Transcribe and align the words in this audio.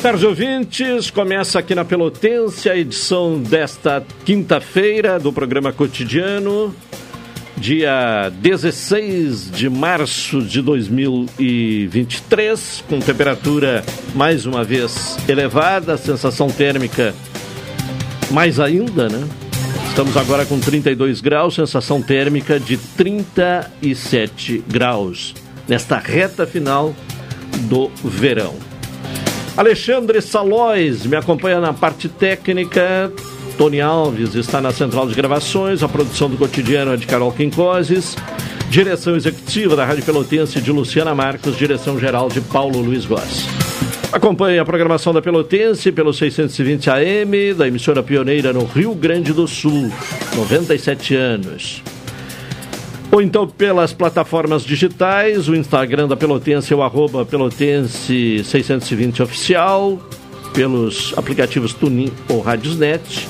Boa 0.00 0.12
tarde, 0.12 0.26
ouvintes. 0.26 1.10
Começa 1.10 1.58
aqui 1.58 1.74
na 1.74 1.84
Pelotense 1.84 2.70
a 2.70 2.74
edição 2.74 3.38
desta 3.38 4.02
quinta-feira 4.24 5.20
do 5.20 5.30
programa 5.30 5.74
Cotidiano, 5.74 6.74
dia 7.54 8.32
16 8.40 9.50
de 9.50 9.68
março 9.68 10.40
de 10.40 10.62
2023, 10.62 12.82
com 12.88 12.98
temperatura 12.98 13.84
mais 14.14 14.46
uma 14.46 14.64
vez 14.64 15.18
elevada, 15.28 15.98
sensação 15.98 16.48
térmica 16.48 17.14
mais 18.30 18.58
ainda, 18.58 19.06
né? 19.06 19.28
Estamos 19.90 20.16
agora 20.16 20.46
com 20.46 20.58
32 20.58 21.20
graus, 21.20 21.56
sensação 21.56 22.00
térmica 22.00 22.58
de 22.58 22.78
37 22.78 24.64
graus, 24.66 25.34
nesta 25.68 25.98
reta 25.98 26.46
final 26.46 26.94
do 27.68 27.90
verão. 28.02 28.69
Alexandre 29.60 30.22
Salóis 30.22 31.04
me 31.04 31.16
acompanha 31.16 31.60
na 31.60 31.74
parte 31.74 32.08
técnica. 32.08 33.12
Tony 33.58 33.78
Alves 33.78 34.34
está 34.34 34.58
na 34.58 34.72
central 34.72 35.06
de 35.06 35.14
gravações. 35.14 35.82
A 35.82 35.88
produção 35.88 36.30
do 36.30 36.38
cotidiano 36.38 36.94
é 36.94 36.96
de 36.96 37.06
Carol 37.06 37.30
Quincoses. 37.30 38.16
Direção 38.70 39.14
executiva 39.14 39.76
da 39.76 39.84
Rádio 39.84 40.02
Pelotense 40.02 40.62
de 40.62 40.72
Luciana 40.72 41.14
Marcos. 41.14 41.58
Direção 41.58 42.00
geral 42.00 42.30
de 42.30 42.40
Paulo 42.40 42.80
Luiz 42.80 43.04
Goss. 43.04 43.46
Acompanhe 44.10 44.58
a 44.58 44.64
programação 44.64 45.12
da 45.12 45.20
Pelotense 45.20 45.92
pelo 45.92 46.14
620 46.14 46.88
AM, 46.88 47.52
da 47.52 47.68
emissora 47.68 48.02
pioneira 48.02 48.54
no 48.54 48.64
Rio 48.64 48.94
Grande 48.94 49.34
do 49.34 49.46
Sul. 49.46 49.92
97 50.36 51.14
anos 51.14 51.82
ou 53.10 53.20
então 53.20 53.46
pelas 53.46 53.92
plataformas 53.92 54.64
digitais, 54.64 55.46
o 55.48 55.54
Instagram 55.54 56.08
da 56.08 56.16
Pelotense 56.16 56.72
é 56.72 56.76
o 56.76 56.82
arroba 56.82 57.26
Pelotense620 57.26 59.20
Oficial, 59.20 59.98
pelos 60.54 61.12
aplicativos 61.16 61.74
Tunin 61.74 62.10
ou 62.28 62.40
Radiosnet, 62.40 63.28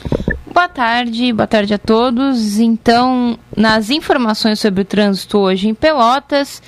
Boa 0.54 0.70
tarde, 0.70 1.34
boa 1.34 1.48
tarde 1.48 1.74
a 1.74 1.78
todos. 1.78 2.60
Então, 2.60 3.38
nas 3.56 3.90
informações 3.90 4.60
sobre 4.60 4.82
o 4.82 4.86
trânsito 4.86 5.38
hoje 5.38 5.68
em 5.68 5.74
Pelotas, 5.74 6.62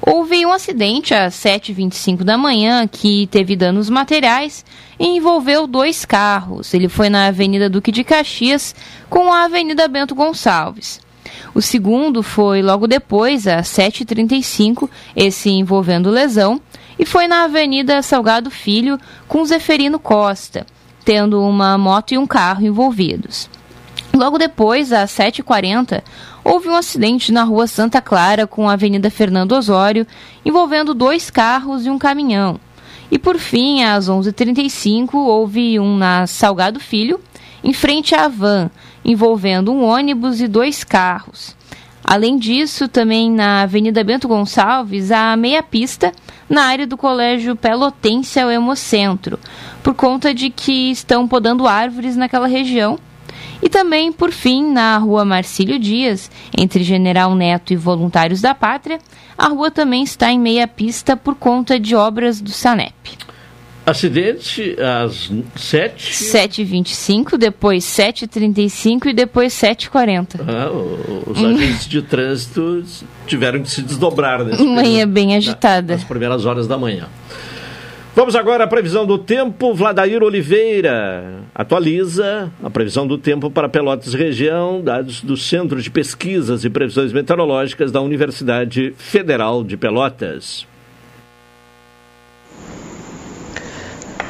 houve 0.00 0.44
um 0.44 0.52
acidente 0.52 1.14
às 1.14 1.34
7h25 1.34 2.24
da 2.24 2.36
manhã 2.36 2.86
que 2.88 3.28
teve 3.28 3.54
danos 3.54 3.88
materiais 3.88 4.64
e 4.98 5.06
envolveu 5.16 5.66
dois 5.66 6.04
carros. 6.04 6.74
Ele 6.74 6.88
foi 6.88 7.08
na 7.08 7.26
Avenida 7.26 7.70
Duque 7.70 7.92
de 7.92 8.02
Caxias 8.02 8.74
com 9.08 9.32
a 9.32 9.44
Avenida 9.44 9.86
Bento 9.86 10.14
Gonçalves. 10.14 11.00
O 11.54 11.62
segundo 11.62 12.22
foi 12.22 12.62
logo 12.62 12.86
depois, 12.86 13.46
às 13.46 13.68
7h35, 13.68 14.88
esse 15.14 15.50
envolvendo 15.50 16.10
lesão, 16.10 16.60
e 16.98 17.06
foi 17.06 17.26
na 17.26 17.44
Avenida 17.44 18.02
Salgado 18.02 18.50
Filho 18.50 18.98
com 19.26 19.44
Zeferino 19.44 19.98
Costa, 19.98 20.66
tendo 21.04 21.40
uma 21.42 21.76
moto 21.78 22.12
e 22.12 22.18
um 22.18 22.26
carro 22.26 22.64
envolvidos. 22.66 23.48
Logo 24.14 24.36
depois, 24.38 24.92
às 24.92 25.10
7h40, 25.10 26.02
houve 26.44 26.68
um 26.68 26.74
acidente 26.74 27.32
na 27.32 27.44
rua 27.44 27.66
Santa 27.66 28.00
Clara 28.00 28.46
com 28.46 28.68
a 28.68 28.74
Avenida 28.74 29.10
Fernando 29.10 29.52
Osório, 29.52 30.06
envolvendo 30.44 30.92
dois 30.92 31.30
carros 31.30 31.86
e 31.86 31.90
um 31.90 31.98
caminhão. 31.98 32.60
E 33.10 33.18
por 33.18 33.38
fim, 33.38 33.82
às 33.82 34.08
11h35, 34.08 35.14
houve 35.14 35.78
um 35.80 35.96
na 35.96 36.26
Salgado 36.26 36.78
Filho, 36.78 37.20
em 37.64 37.72
frente 37.72 38.14
à 38.14 38.28
van, 38.28 38.70
envolvendo 39.04 39.72
um 39.72 39.82
ônibus 39.82 40.40
e 40.40 40.48
dois 40.48 40.84
carros. 40.84 41.56
Além 42.04 42.36
disso, 42.36 42.88
também 42.88 43.30
na 43.30 43.62
Avenida 43.62 44.02
Bento 44.02 44.26
Gonçalves, 44.26 45.10
há 45.10 45.36
meia 45.36 45.62
pista 45.62 46.12
na 46.52 46.64
área 46.64 46.86
do 46.86 46.98
Colégio 46.98 47.56
Pelotense 47.56 48.38
ao 48.38 48.50
Hemocentro, 48.50 49.38
por 49.82 49.94
conta 49.94 50.34
de 50.34 50.50
que 50.50 50.90
estão 50.90 51.26
podando 51.26 51.66
árvores 51.66 52.14
naquela 52.14 52.46
região. 52.46 52.98
E 53.62 53.70
também, 53.70 54.12
por 54.12 54.30
fim, 54.30 54.70
na 54.70 54.98
rua 54.98 55.24
Marcílio 55.24 55.78
Dias, 55.78 56.30
entre 56.56 56.82
General 56.82 57.34
Neto 57.34 57.72
e 57.72 57.76
Voluntários 57.76 58.42
da 58.42 58.54
Pátria, 58.54 58.98
a 59.38 59.48
rua 59.48 59.70
também 59.70 60.02
está 60.02 60.30
em 60.30 60.38
meia 60.38 60.68
pista 60.68 61.16
por 61.16 61.36
conta 61.36 61.80
de 61.80 61.96
obras 61.96 62.38
do 62.38 62.50
SANEP. 62.50 63.21
Acidente 63.84 64.76
às 64.80 65.30
7 65.56 66.12
7h25, 66.12 67.36
depois 67.36 67.84
7h35 67.84 69.06
e 69.06 69.12
depois 69.12 69.52
7h40. 69.54 70.40
Ah, 70.46 70.70
os 71.26 71.38
agentes 71.44 71.88
de 71.88 72.00
trânsito 72.00 72.84
tiveram 73.26 73.60
que 73.60 73.70
se 73.70 73.82
desdobrar 73.82 74.44
nesse 74.44 74.62
Manhã 74.62 75.08
bem 75.08 75.34
agitada. 75.34 75.94
Nas 75.94 76.04
primeiras 76.04 76.46
horas 76.46 76.68
da 76.68 76.78
manhã. 76.78 77.08
Vamos 78.14 78.36
agora 78.36 78.64
à 78.64 78.66
previsão 78.66 79.06
do 79.06 79.16
tempo. 79.16 79.74
Vladair 79.74 80.22
Oliveira 80.22 81.40
atualiza 81.54 82.52
a 82.62 82.68
previsão 82.68 83.06
do 83.06 83.16
tempo 83.16 83.50
para 83.50 83.70
Pelotas 83.70 84.12
região, 84.12 84.82
dados 84.82 85.22
do 85.22 85.36
Centro 85.36 85.80
de 85.80 85.90
Pesquisas 85.90 86.62
e 86.64 86.70
Previsões 86.70 87.10
Meteorológicas 87.10 87.90
da 87.90 88.02
Universidade 88.02 88.94
Federal 88.98 89.64
de 89.64 89.78
Pelotas. 89.78 90.70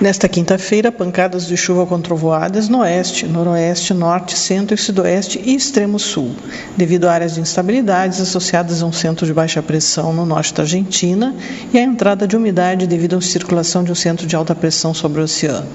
Nesta 0.03 0.29
quinta-feira, 0.29 0.91
pancadas 0.91 1.47
de 1.47 1.57
chuva 1.57 1.87
com 1.87 1.97
no 1.97 2.79
oeste, 2.81 3.25
noroeste, 3.25 3.95
norte, 3.95 4.37
centro 4.37 4.75
e 4.75 4.77
sudoeste 4.77 5.41
e 5.45 5.55
extremo 5.55 5.97
sul, 5.97 6.35
devido 6.77 7.05
a 7.05 7.13
áreas 7.13 7.37
de 7.37 7.41
instabilidades 7.41 8.21
associadas 8.21 8.83
a 8.83 8.87
um 8.87 8.91
centro 8.91 9.25
de 9.25 9.33
baixa 9.33 9.63
pressão 9.63 10.13
no 10.13 10.27
norte 10.27 10.55
da 10.55 10.65
Argentina 10.65 11.33
e 11.73 11.79
à 11.79 11.83
entrada 11.83 12.27
de 12.27 12.37
umidade 12.37 12.89
devido 12.89 13.15
à 13.15 13.21
circulação 13.21 13.85
de 13.85 13.93
um 13.93 13.95
centro 13.95 14.27
de 14.27 14.35
alta 14.35 14.57
pressão 14.57 14.93
sobre 14.93 15.21
o 15.21 15.25
oceano. 15.25 15.69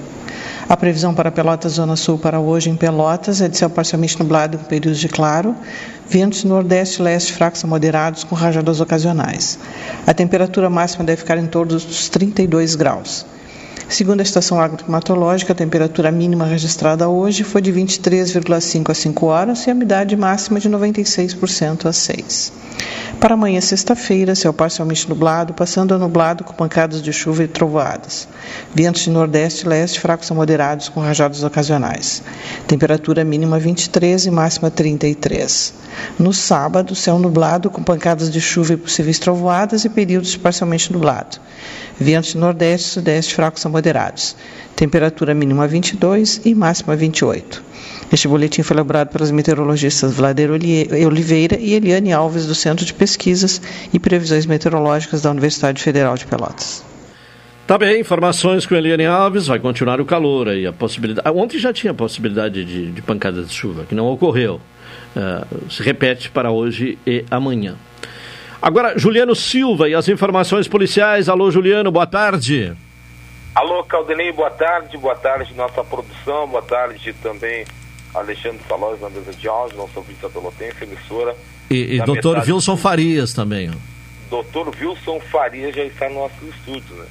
A 0.67 0.75
previsão 0.75 1.13
para 1.13 1.31
Pelotas 1.31 1.71
Zona 1.71 1.95
Sul 1.95 2.17
para 2.17 2.37
hoje 2.37 2.69
em 2.69 2.75
Pelotas 2.75 3.39
é 3.39 3.47
de 3.47 3.57
céu 3.57 3.69
parcialmente 3.69 4.19
nublado 4.19 4.57
com 4.57 4.65
períodos 4.65 4.99
de 4.99 5.07
claro, 5.07 5.55
ventos 6.05 6.43
nordeste 6.43 6.99
e 6.99 7.03
leste 7.03 7.31
fracos 7.31 7.63
a 7.63 7.67
moderados 7.67 8.25
com 8.25 8.35
rajadas 8.35 8.81
ocasionais. 8.81 9.57
A 10.05 10.13
temperatura 10.13 10.69
máxima 10.69 11.05
deve 11.05 11.21
ficar 11.21 11.37
em 11.37 11.47
torno 11.47 11.71
dos 11.71 12.09
32 12.09 12.75
graus. 12.75 13.25
Segundo 13.89 14.19
a 14.19 14.23
estação 14.23 14.59
agroclimatológica, 14.59 15.53
a 15.53 15.55
temperatura 15.55 16.11
mínima 16.11 16.45
registrada 16.45 17.07
hoje 17.07 17.45
foi 17.45 17.61
de 17.61 17.71
23,5 17.71 18.91
a 18.91 18.93
5 18.93 19.25
horas 19.25 19.65
e 19.65 19.71
a 19.71 19.73
umidade 19.73 20.15
máxima 20.17 20.59
de 20.59 20.69
96% 20.69 21.85
a 21.85 21.93
6. 21.93 22.51
Para 23.19 23.33
amanhã, 23.33 23.61
sexta-feira, 23.61 24.35
céu 24.35 24.53
parcialmente 24.53 25.07
nublado, 25.09 25.53
passando 25.53 25.93
a 25.93 25.97
nublado 25.97 26.43
com 26.43 26.53
pancadas 26.53 27.01
de 27.01 27.13
chuva 27.13 27.45
e 27.45 27.47
trovoadas. 27.47 28.27
Ventos 28.75 29.03
de 29.03 29.09
nordeste 29.09 29.65
e 29.65 29.69
leste 29.69 30.01
fracos 30.01 30.29
a 30.29 30.35
moderados 30.35 30.89
com 30.89 30.99
rajados 30.99 31.43
ocasionais. 31.43 32.21
Temperatura 32.67 33.23
mínima 33.23 33.57
23 33.57 34.25
e 34.25 34.31
máxima 34.31 34.69
33. 34.69 35.73
No 36.19 36.33
sábado, 36.33 36.93
céu 36.93 37.17
nublado 37.17 37.69
com 37.69 37.81
pancadas 37.81 38.29
de 38.29 38.41
chuva 38.41 38.73
e 38.73 38.77
possíveis 38.77 39.17
trovoadas 39.17 39.85
e 39.85 39.89
períodos 39.89 40.35
parcialmente 40.35 40.91
nublado. 40.91 41.39
Ventos 41.99 42.33
de 42.33 42.37
nordeste 42.37 42.89
e 42.89 42.91
sudeste 42.91 43.33
fracos 43.33 43.65
a 43.65 43.69
moderados. 43.77 44.35
Temperatura 44.75 45.33
mínima 45.33 45.67
22 45.67 46.41
e 46.45 46.55
máxima 46.55 46.95
28. 46.95 47.63
Este 48.11 48.27
boletim 48.27 48.63
foi 48.63 48.75
elaborado 48.75 49.09
pelas 49.09 49.31
meteorologistas 49.31 50.13
Vlader 50.13 50.49
Oliveira 50.51 51.57
e 51.59 51.73
Eliane 51.73 52.11
Alves, 52.11 52.47
do 52.47 52.55
Centro 52.55 52.85
de 52.85 52.93
Pesquisas 52.93 53.61
e 53.93 53.99
Previsões 53.99 54.45
Meteorológicas 54.45 55.21
da 55.21 55.29
Universidade 55.29 55.81
Federal 55.83 56.15
de 56.15 56.25
Pelotas. 56.25 56.83
Tá 57.67 57.77
bem, 57.77 57.99
informações 57.99 58.65
com 58.65 58.75
Eliane 58.75 59.05
Alves, 59.05 59.47
vai 59.47 59.59
continuar 59.59 59.99
o 59.99 60.05
calor 60.05 60.47
aí, 60.47 60.65
a 60.65 60.71
possibilidade... 60.71 61.27
Ontem 61.37 61.59
já 61.59 61.73
tinha 61.73 61.93
possibilidade 61.93 62.63
de, 62.63 62.91
de 62.91 63.01
pancada 63.01 63.43
de 63.43 63.53
chuva, 63.53 63.83
que 63.83 63.93
não 63.93 64.07
ocorreu. 64.07 64.61
Uh, 65.15 65.69
se 65.69 65.83
repete 65.83 66.29
para 66.29 66.49
hoje 66.49 66.97
e 67.05 67.25
amanhã. 67.29 67.75
Agora, 68.61 68.97
Juliano 68.97 69.35
Silva 69.35 69.89
e 69.89 69.93
as 69.93 70.07
informações 70.07 70.67
policiais. 70.67 71.27
Alô, 71.27 71.51
Juliano, 71.51 71.91
boa 71.91 72.07
tarde. 72.07 72.73
Alô, 73.57 73.83
Caldenei, 73.83 74.31
boa 74.31 74.51
tarde. 74.51 74.95
Boa 74.97 75.15
tarde, 75.15 75.51
nossa 75.55 75.83
produção. 75.83 76.47
Boa 76.47 76.61
tarde 76.61 77.11
também, 77.23 77.65
Alexandre 78.13 78.61
Salós 78.69 79.01
na 79.01 79.09
mesa 79.09 79.33
de 79.33 79.47
áudio, 79.47 79.77
nosso 79.77 79.93
ouvinte 79.97 80.21
da 80.21 80.29
Pelotense, 80.29 80.83
emissora. 80.83 81.35
E, 81.67 81.95
e 81.95 82.01
doutor 82.03 82.37
Wilson 82.37 82.75
do... 82.75 82.81
Farias 82.81 83.33
também. 83.33 83.71
Doutor 84.29 84.71
Wilson 84.79 85.19
Farias 85.31 85.75
já 85.75 85.83
está 85.83 86.07
no 86.07 86.19
nosso 86.19 86.45
estúdio, 86.45 86.97
né? 86.97 87.07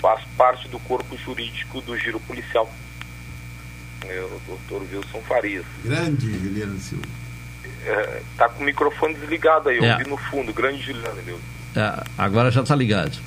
Faz 0.00 0.22
parte 0.36 0.68
do 0.68 0.78
corpo 0.78 1.16
jurídico 1.16 1.80
do 1.80 1.98
Giro 1.98 2.20
Policial. 2.20 2.70
É, 4.06 4.20
o 4.20 4.40
doutor 4.46 4.82
Wilson 4.82 5.20
Farias. 5.22 5.64
Grande 5.84 6.32
Juliano 6.32 6.78
Silva 6.78 7.22
é, 7.84 8.22
tá 8.36 8.48
com 8.48 8.62
o 8.62 8.66
microfone 8.66 9.14
desligado 9.14 9.68
aí, 9.68 9.78
eu 9.78 9.84
é. 9.84 9.92
ouvi 9.94 10.08
no 10.08 10.16
fundo, 10.16 10.52
grande 10.52 10.80
Juliano, 10.80 11.20
meu. 11.24 11.40
É, 11.74 12.04
agora 12.16 12.52
já 12.52 12.62
está 12.62 12.76
ligado. 12.76 13.18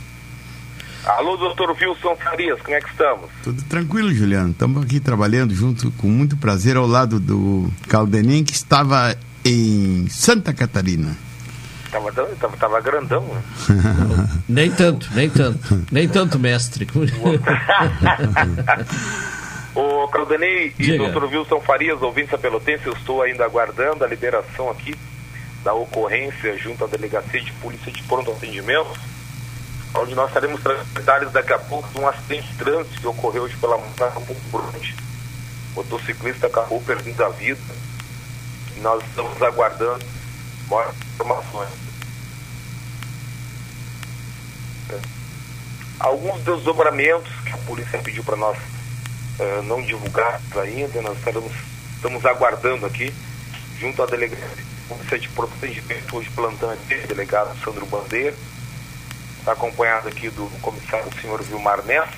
Alô, 1.06 1.38
doutor 1.38 1.72
Wilson 1.80 2.16
Farias, 2.16 2.60
como 2.62 2.76
é 2.76 2.82
que 2.82 2.90
estamos? 2.90 3.30
Tudo 3.44 3.64
tranquilo, 3.64 4.14
Juliano. 4.14 4.52
Estamos 4.52 4.84
aqui 4.84 5.00
trabalhando 5.00 5.54
junto 5.54 5.92
com 5.92 6.08
muito 6.08 6.36
prazer 6.38 6.78
ao 6.78 6.88
lado 6.88 7.20
do 7.20 7.70
Caldenim, 7.88 8.44
que 8.44 8.54
estava 8.54 9.16
em 9.44 10.08
Santa 10.10 10.54
Catarina. 10.54 11.16
Tava, 11.92 12.12
tava, 12.12 12.58
tava 12.58 12.82
grandão, 12.82 13.22
né? 13.22 13.42
nem 14.50 14.72
tanto, 14.72 15.08
nem 15.14 15.30
tanto. 15.30 15.86
Nem 15.92 16.10
tanto, 16.10 16.40
mestre. 16.40 16.88
O 19.76 20.08
Caldanei 20.08 20.74
e 20.80 20.92
o 20.94 21.12
Dr. 21.12 21.26
Wilson 21.26 21.60
Farias, 21.60 22.02
ouvintes 22.02 22.32
da 22.32 22.38
Pelotense, 22.38 22.88
eu 22.88 22.94
estou 22.94 23.22
ainda 23.22 23.44
aguardando 23.44 24.06
a 24.06 24.08
liberação 24.08 24.70
aqui 24.70 24.96
da 25.66 25.74
ocorrência 25.74 26.58
junto 26.58 26.86
à 26.86 26.88
Delegacia 26.88 27.42
de 27.42 27.52
Polícia 27.54 27.92
de 27.92 28.02
Pronto 28.04 28.32
Atendimento, 28.32 28.98
onde 29.98 30.14
nós 30.14 30.32
teremos 30.32 30.62
detalhes 30.94 31.32
daqui 31.32 31.54
a 31.54 31.60
pouco 31.60 31.88
de 31.90 32.00
um 32.00 32.08
acidente 32.08 32.48
de 32.48 32.58
trânsito 32.58 33.00
que 33.00 33.08
ocorreu 33.08 33.44
hoje 33.44 33.56
pela 33.58 33.78
manhã 33.78 34.12
no 34.16 34.36
Bronte. 34.52 34.96
O 35.74 35.76
motociclista 35.78 36.48
acabou 36.48 36.82
perdendo 36.82 37.24
a 37.24 37.30
vida. 37.30 37.62
E 38.76 38.80
nós 38.82 39.04
estamos 39.06 39.42
aguardando 39.42 40.06
maiores 40.70 40.96
informações. 41.14 41.70
Alguns 46.00 46.42
desdobramentos 46.42 47.32
que 47.46 47.54
a 47.54 47.58
polícia 47.60 48.00
pediu 48.00 48.24
para 48.24 48.36
nós 48.36 48.58
uh, 48.58 49.64
não 49.64 49.82
divulgados 49.82 50.58
ainda, 50.58 51.02
nós 51.02 51.18
estaremos, 51.18 51.52
estamos 51.96 52.26
aguardando 52.26 52.86
aqui, 52.86 53.14
junto 53.80 54.04
à 54.04 54.06
delegacia 54.06 54.66
de 55.20 55.30
procedimento, 55.30 56.18
hoje 56.18 56.30
plantão 56.32 56.70
aqui, 56.70 56.96
delegado 57.08 57.58
Sandro 57.64 57.86
Bandeira, 57.86 58.36
está 59.46 59.52
acompanhado 59.52 60.08
aqui 60.08 60.28
do 60.32 60.50
comissário 60.60 61.06
senhor 61.22 61.40
Vilmar 61.44 61.86
Ness, 61.86 62.10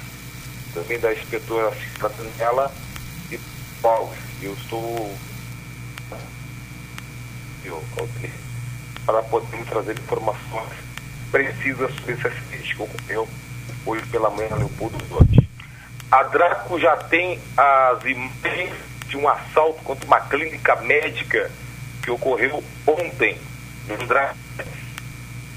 também 0.74 0.98
da 0.98 1.12
inspetora 1.12 1.76
Cifra 1.76 2.08
Daniela 2.08 2.72
e 3.30 3.38
Paulo. 3.82 4.16
Eu 4.42 4.54
estou 4.54 5.14
eu, 7.66 7.84
para 9.06 9.22
poder 9.24 9.66
trazer 9.66 10.00
informações 10.00 10.70
precisas 11.30 11.94
sobre 11.96 12.14
esse 12.14 12.28
acidente 12.28 12.76
que 12.76 12.82
ocorreu 12.82 13.28
hoje 13.86 14.06
pela 14.06 14.30
manhã 14.30 14.52
na 14.52 14.56
Leopoldo 14.56 14.98
Duarte. 15.10 15.50
A 16.10 16.24
Draco 16.24 16.80
já 16.80 16.96
tem 16.96 17.42
as 17.58 18.06
imagens 18.06 18.74
de 19.10 19.18
um 19.18 19.28
assalto 19.28 19.84
contra 19.84 20.06
uma 20.06 20.22
clínica 20.22 20.78
médica 20.78 21.52
que 22.02 22.10
ocorreu 22.10 22.64
ontem 22.86 23.38
no 23.86 23.98
Draco. 24.08 24.38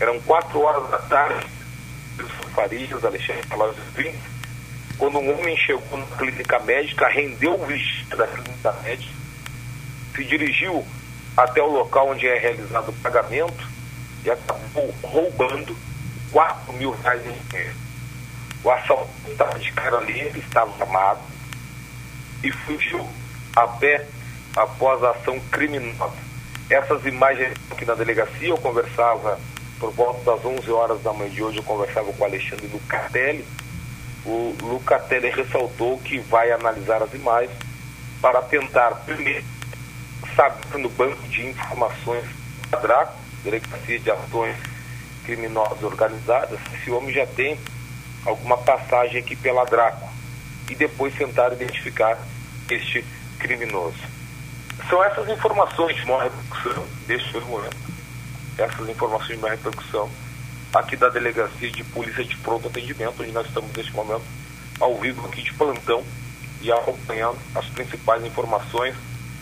Eram 0.01 0.19
quatro 0.23 0.59
horas 0.63 0.91
da 0.91 0.99
tarde, 0.99 1.60
Farias, 2.55 3.05
Alexandre 3.05 3.47
Palácio 3.47 3.83
Vins, 3.95 4.15
quando 4.99 5.19
um 5.19 5.39
homem 5.39 5.57
chegou 5.57 5.99
na 5.99 6.17
clínica 6.17 6.59
médica, 6.61 7.09
rendeu 7.09 7.55
o 7.55 7.67
vestido 7.67 8.17
da 8.17 8.27
clínica 8.27 8.73
médica, 8.83 9.13
se 10.15 10.25
dirigiu 10.25 10.85
até 11.37 11.63
o 11.63 11.73
local 11.73 12.11
onde 12.11 12.27
é 12.27 12.39
realizado 12.39 12.91
o 12.91 12.93
pagamento 12.95 13.69
e 14.25 14.31
acabou 14.31 14.95
roubando 15.03 15.77
4 16.33 16.73
mil 16.75 16.91
reais 16.91 17.23
em 17.27 17.33
dinheiro. 17.49 17.75
O 18.63 18.71
assaltante 18.71 19.31
estava 19.31 19.59
de 19.59 19.73
cara 19.73 20.01
limpa, 20.01 20.39
estava 20.39 20.71
armado 20.83 21.21
e 22.43 22.53
fugiu 22.53 23.09
a 23.57 23.67
pé 23.67 24.07
após 24.57 25.03
a 25.03 25.11
ação 25.11 25.41
criminosa. 25.51 26.13
Essas 26.69 27.05
imagens 27.07 27.55
aqui 27.71 27.85
na 27.85 27.95
delegacia, 27.95 28.49
eu 28.49 28.59
conversava 28.59 29.41
por 29.81 29.91
volta 29.93 30.31
das 30.31 30.45
11 30.45 30.71
horas 30.71 31.03
da 31.03 31.13
manhã 31.13 31.31
de 31.31 31.43
hoje, 31.43 31.57
eu 31.57 31.63
conversava 31.63 32.13
com 32.13 32.23
o 32.23 32.27
Alexandre 32.27 32.67
Lucatelli. 32.67 33.45
O 34.27 34.55
Lucatelli 34.61 35.31
ressaltou 35.31 35.99
que 35.99 36.19
vai 36.19 36.53
analisar 36.53 37.03
as 37.03 37.13
imagens 37.15 37.51
para 38.21 38.43
tentar, 38.43 38.91
primeiro, 39.07 39.43
saber 40.37 40.79
no 40.79 40.91
banco 40.91 41.27
de 41.29 41.47
informações 41.47 42.25
da 42.69 42.79
DRACO, 42.79 43.15
Delegacia 43.43 43.99
de 43.99 44.11
Ações 44.11 44.57
Criminosas 45.25 45.83
Organizadas, 45.83 46.61
se 46.69 46.77
esse 46.77 46.91
homem 46.91 47.15
já 47.15 47.27
tem 47.27 47.59
alguma 48.27 48.59
passagem 48.59 49.21
aqui 49.21 49.35
pela 49.35 49.65
DRACO 49.65 50.07
e 50.69 50.75
depois 50.75 51.15
tentar 51.15 51.55
identificar 51.55 52.19
este 52.69 53.03
criminoso. 53.39 53.97
São 54.91 55.03
essas 55.03 55.27
informações 55.31 55.97
de 55.97 56.05
maior 56.05 56.25
repercussão, 56.25 56.87
deste 57.07 57.41
momento, 57.41 57.90
essas 58.61 58.89
informações 58.89 59.41
de 59.41 59.49
repercussão 59.49 60.09
aqui 60.75 60.97
da 60.97 61.09
Delegacia 61.09 61.71
de 61.71 61.83
Polícia 61.85 62.25
de 62.25 62.37
Pronto 62.37 62.69
Atendimento, 62.69 63.15
onde 63.21 63.33
nós 63.33 63.47
estamos 63.47 63.73
neste 63.77 63.93
momento 63.93 64.23
ao 64.79 64.97
vivo 64.99 65.27
aqui 65.27 65.43
de 65.43 65.53
plantão 65.55 66.03
e 66.63 66.71
acompanhando 66.71 67.39
as 67.55 67.67
principais 67.67 68.25
informações. 68.25 68.95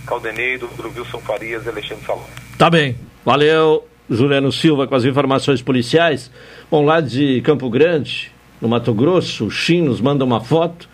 Caldenei, 0.07 0.57
doutor 0.57 0.87
Wilson 0.87 1.19
Farias 1.21 1.67
e 1.67 1.69
Alexandre 1.69 2.05
Salão. 2.07 2.25
Tá 2.57 2.71
bem. 2.71 2.97
Valeu, 3.25 3.87
Juliano 4.09 4.51
Silva, 4.51 4.87
com 4.87 4.95
as 4.95 5.05
informações 5.05 5.61
policiais. 5.61 6.31
Bom, 6.71 6.85
lá 6.85 7.01
de 7.01 7.43
Campo 7.43 7.69
Grande, 7.69 8.33
no 8.61 8.69
Mato 8.69 8.95
Grosso, 8.95 9.47
o 9.47 9.51
Chim 9.51 9.83
nos 9.83 10.01
manda 10.01 10.25
uma 10.25 10.41
foto, 10.41 10.89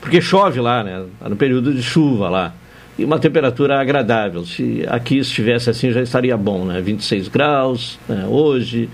porque 0.00 0.20
chove 0.20 0.60
lá, 0.60 0.82
né? 0.82 1.06
Está 1.14 1.28
no 1.28 1.36
período 1.36 1.72
de 1.72 1.82
chuva 1.82 2.28
lá. 2.28 2.54
E 2.98 3.04
uma 3.04 3.18
temperatura 3.18 3.80
agradável. 3.80 4.44
Se 4.44 4.84
aqui 4.88 5.18
estivesse 5.18 5.68
assim, 5.68 5.90
já 5.90 6.00
estaria 6.02 6.36
bom, 6.36 6.64
né? 6.64 6.80
26 6.80 7.28
graus 7.28 7.98
né? 8.08 8.26
hoje, 8.26 8.88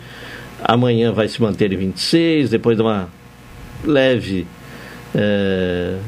amanhã 0.62 1.12
vai 1.12 1.28
se 1.28 1.40
manter 1.40 1.72
em 1.72 1.76
26, 1.76 2.50
depois 2.50 2.76
de 2.76 2.82
uma 2.82 3.08
leve 3.84 4.46
é, 5.14 5.98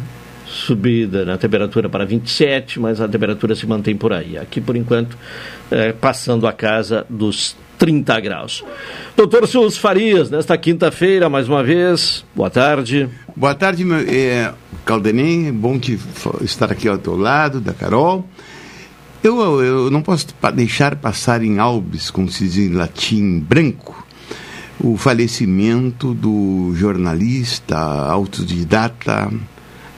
subida 0.47 1.25
na 1.25 1.37
temperatura 1.37 1.89
para 1.89 2.05
27, 2.05 2.81
mas 2.81 3.01
a 3.01 3.09
temperatura 3.09 3.55
se 3.55 3.67
mantém 3.67 3.97
por 3.97 4.13
aí. 4.13 4.39
Aqui, 4.39 4.61
por 4.61 4.77
enquanto, 4.77 5.17
é, 5.71 5.93
passando 5.93 6.47
a 6.47 6.53
casa 6.53 7.07
dos 7.09 7.57
30 7.85 8.21
graus. 8.21 8.65
Doutor 9.15 9.47
Sus 9.47 9.77
Farias, 9.77 10.31
nesta 10.31 10.57
quinta-feira, 10.57 11.29
mais 11.29 11.51
uma 11.51 11.63
vez, 11.63 12.25
boa 12.35 12.49
tarde. 12.49 13.11
Boa 13.37 13.55
tarde, 13.55 13.85
meu, 13.85 13.99
é, 13.99 14.55
Caldenem, 14.87 15.53
bom 15.53 15.79
te 15.79 15.99
estar 16.41 16.73
aqui 16.73 16.89
ao 16.89 16.97
teu 16.97 17.15
lado, 17.15 17.61
da 17.61 17.75
Carol. 17.75 18.27
Eu, 19.23 19.63
eu 19.63 19.91
não 19.91 20.01
posso 20.01 20.29
deixar 20.55 20.97
passar 20.97 21.43
em 21.43 21.59
Albes, 21.59 22.11
como 22.11 22.31
se 22.31 22.45
diz 22.45 22.57
em 22.57 22.73
latim, 22.73 23.39
branco, 23.39 24.03
o 24.81 24.97
falecimento 24.97 26.15
do 26.15 26.73
jornalista 26.75 27.77
autodidata 27.77 29.31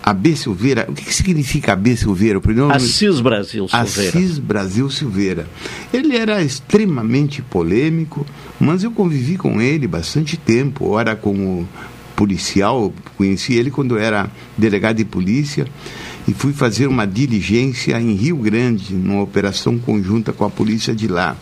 AB 0.07 0.37
Silveira. 0.37 0.87
O 0.89 0.93
que, 0.93 1.05
que 1.05 1.13
significa 1.13 1.73
AB 1.73 1.97
Silveira? 1.97 2.39
O 2.39 2.41
primeiro 2.41 2.73
Assis 2.73 3.19
Brasil 3.21 3.67
Silveira. 3.67 4.19
Assis 4.19 4.39
Brasil 4.39 4.89
Silveira. 4.89 5.49
Ele 5.93 6.17
era 6.17 6.41
extremamente 6.41 7.43
polêmico, 7.43 8.25
mas 8.61 8.85
eu 8.85 8.93
convivi 8.93 9.37
com 9.37 9.61
ele 9.61 9.89
bastante 9.89 10.37
tempo, 10.37 10.89
ora 10.89 11.17
como 11.17 11.69
policial, 12.15 12.95
conheci 13.17 13.55
ele 13.55 13.69
quando 13.69 13.99
era 13.99 14.31
delegado 14.57 14.99
de 14.99 15.05
polícia 15.05 15.67
e 16.29 16.33
fui 16.33 16.53
fazer 16.53 16.87
uma 16.87 17.05
diligência 17.05 18.01
em 18.01 18.15
Rio 18.15 18.37
Grande, 18.37 18.95
numa 18.95 19.23
operação 19.23 19.77
conjunta 19.77 20.33
com 20.33 20.45
a 20.45 20.51
polícia 20.51 20.95
de 20.95 21.09
lá. 21.09 21.37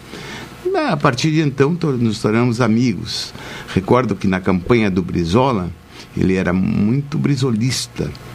A 0.90 0.97
partir 0.97 1.30
de 1.30 1.42
então 1.42 1.76
nos 2.00 2.18
tornamos 2.18 2.62
amigos. 2.62 3.35
Recordo 3.75 4.16
que 4.16 4.26
na 4.26 4.40
campanha 4.40 4.90
do 4.90 5.02
Brizola, 5.02 5.71
ele 6.16 6.35
era 6.35 6.52
muito 6.52 7.18
brisolista 7.18 8.11
e 8.11 8.34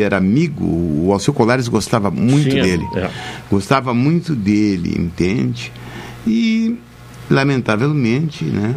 era 0.00 0.16
amigo, 0.16 0.64
o 0.64 1.12
Alceu 1.12 1.34
Colares 1.34 1.68
gostava 1.68 2.10
muito 2.10 2.50
Sim, 2.50 2.60
dele. 2.60 2.84
É. 2.96 3.10
Gostava 3.50 3.92
muito 3.92 4.34
dele, 4.34 4.94
entende? 4.98 5.72
E, 6.26 6.76
lamentavelmente, 7.30 8.44
né, 8.44 8.74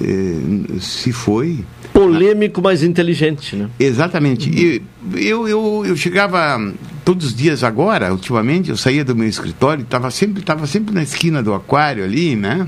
eh, 0.00 0.78
se 0.80 1.12
foi. 1.12 1.64
Polêmico, 1.92 2.60
mas 2.60 2.82
inteligente, 2.82 3.56
né? 3.56 3.70
Exatamente. 3.78 4.50
E 4.50 4.82
eu, 5.14 5.48
eu, 5.48 5.84
eu 5.86 5.96
chegava 5.96 6.60
todos 7.04 7.28
os 7.28 7.34
dias 7.34 7.64
agora, 7.64 8.12
ultimamente, 8.12 8.70
eu 8.70 8.76
saía 8.76 9.04
do 9.04 9.14
meu 9.14 9.28
escritório, 9.28 9.82
estava 9.82 10.10
sempre, 10.10 10.42
tava 10.42 10.66
sempre 10.66 10.94
na 10.94 11.02
esquina 11.02 11.42
do 11.42 11.54
aquário 11.54 12.04
ali, 12.04 12.36
né? 12.36 12.66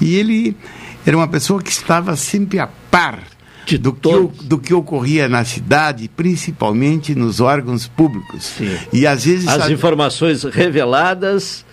E 0.00 0.14
ele 0.14 0.56
era 1.04 1.16
uma 1.16 1.26
pessoa 1.26 1.60
que 1.60 1.70
estava 1.70 2.14
sempre 2.16 2.58
a 2.58 2.68
par 2.90 3.31
do 3.78 3.92
que, 3.92 4.44
do 4.44 4.58
que 4.58 4.74
ocorria 4.74 5.28
na 5.28 5.44
cidade, 5.44 6.08
principalmente 6.08 7.14
nos 7.14 7.40
órgãos 7.40 7.86
públicos. 7.86 8.44
Sim. 8.58 8.76
E 8.92 9.06
às 9.06 9.24
vezes 9.24 9.48
as 9.48 9.70
informações 9.70 10.44
reveladas 10.44 11.64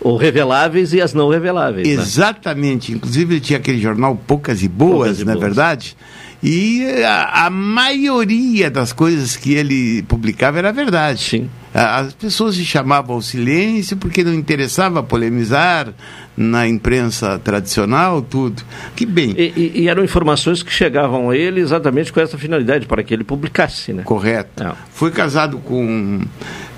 ou 0.00 0.16
reveláveis 0.16 0.92
e 0.92 1.00
as 1.00 1.12
não 1.12 1.28
reveláveis. 1.28 1.86
Né? 1.86 1.94
Exatamente. 1.94 2.92
Né? 2.92 2.98
Inclusive 2.98 3.34
ele 3.34 3.40
tinha 3.40 3.58
aquele 3.58 3.80
jornal 3.80 4.16
Poucas 4.26 4.62
e 4.62 4.68
Boas, 4.68 5.22
não 5.24 5.32
é 5.32 5.36
verdade? 5.36 5.96
E 6.42 6.84
a, 7.02 7.46
a, 7.46 7.50
maioria 7.50 8.70
das 8.70 8.92
coisas 8.92 9.36
que 9.36 9.54
ele 9.54 10.02
publicava 10.02 10.58
era 10.58 10.72
verdade. 10.72 11.20
Sim. 11.20 11.50
As 11.80 12.12
pessoas 12.12 12.56
se 12.56 12.64
chamavam 12.64 13.14
ao 13.14 13.22
silêncio 13.22 13.96
porque 13.96 14.24
não 14.24 14.34
interessava 14.34 15.00
polemizar 15.00 15.94
na 16.36 16.66
imprensa 16.66 17.38
tradicional, 17.38 18.20
tudo. 18.20 18.64
Que 18.96 19.06
bem. 19.06 19.32
E, 19.38 19.72
e, 19.76 19.88
eram 19.88 20.02
informações 20.02 20.60
que 20.60 20.72
chegavam 20.72 21.30
a 21.30 21.36
ele 21.36 21.60
exatamente 21.60 22.12
com 22.12 22.20
essa 22.20 22.36
finalidade, 22.36 22.84
para 22.86 23.04
que 23.04 23.14
ele 23.14 23.22
publicasse, 23.22 23.92
né? 23.92 24.02
Correto. 24.02 24.60
É. 24.60 24.72
Fui 24.92 25.12
casado 25.12 25.58
com, 25.58 26.20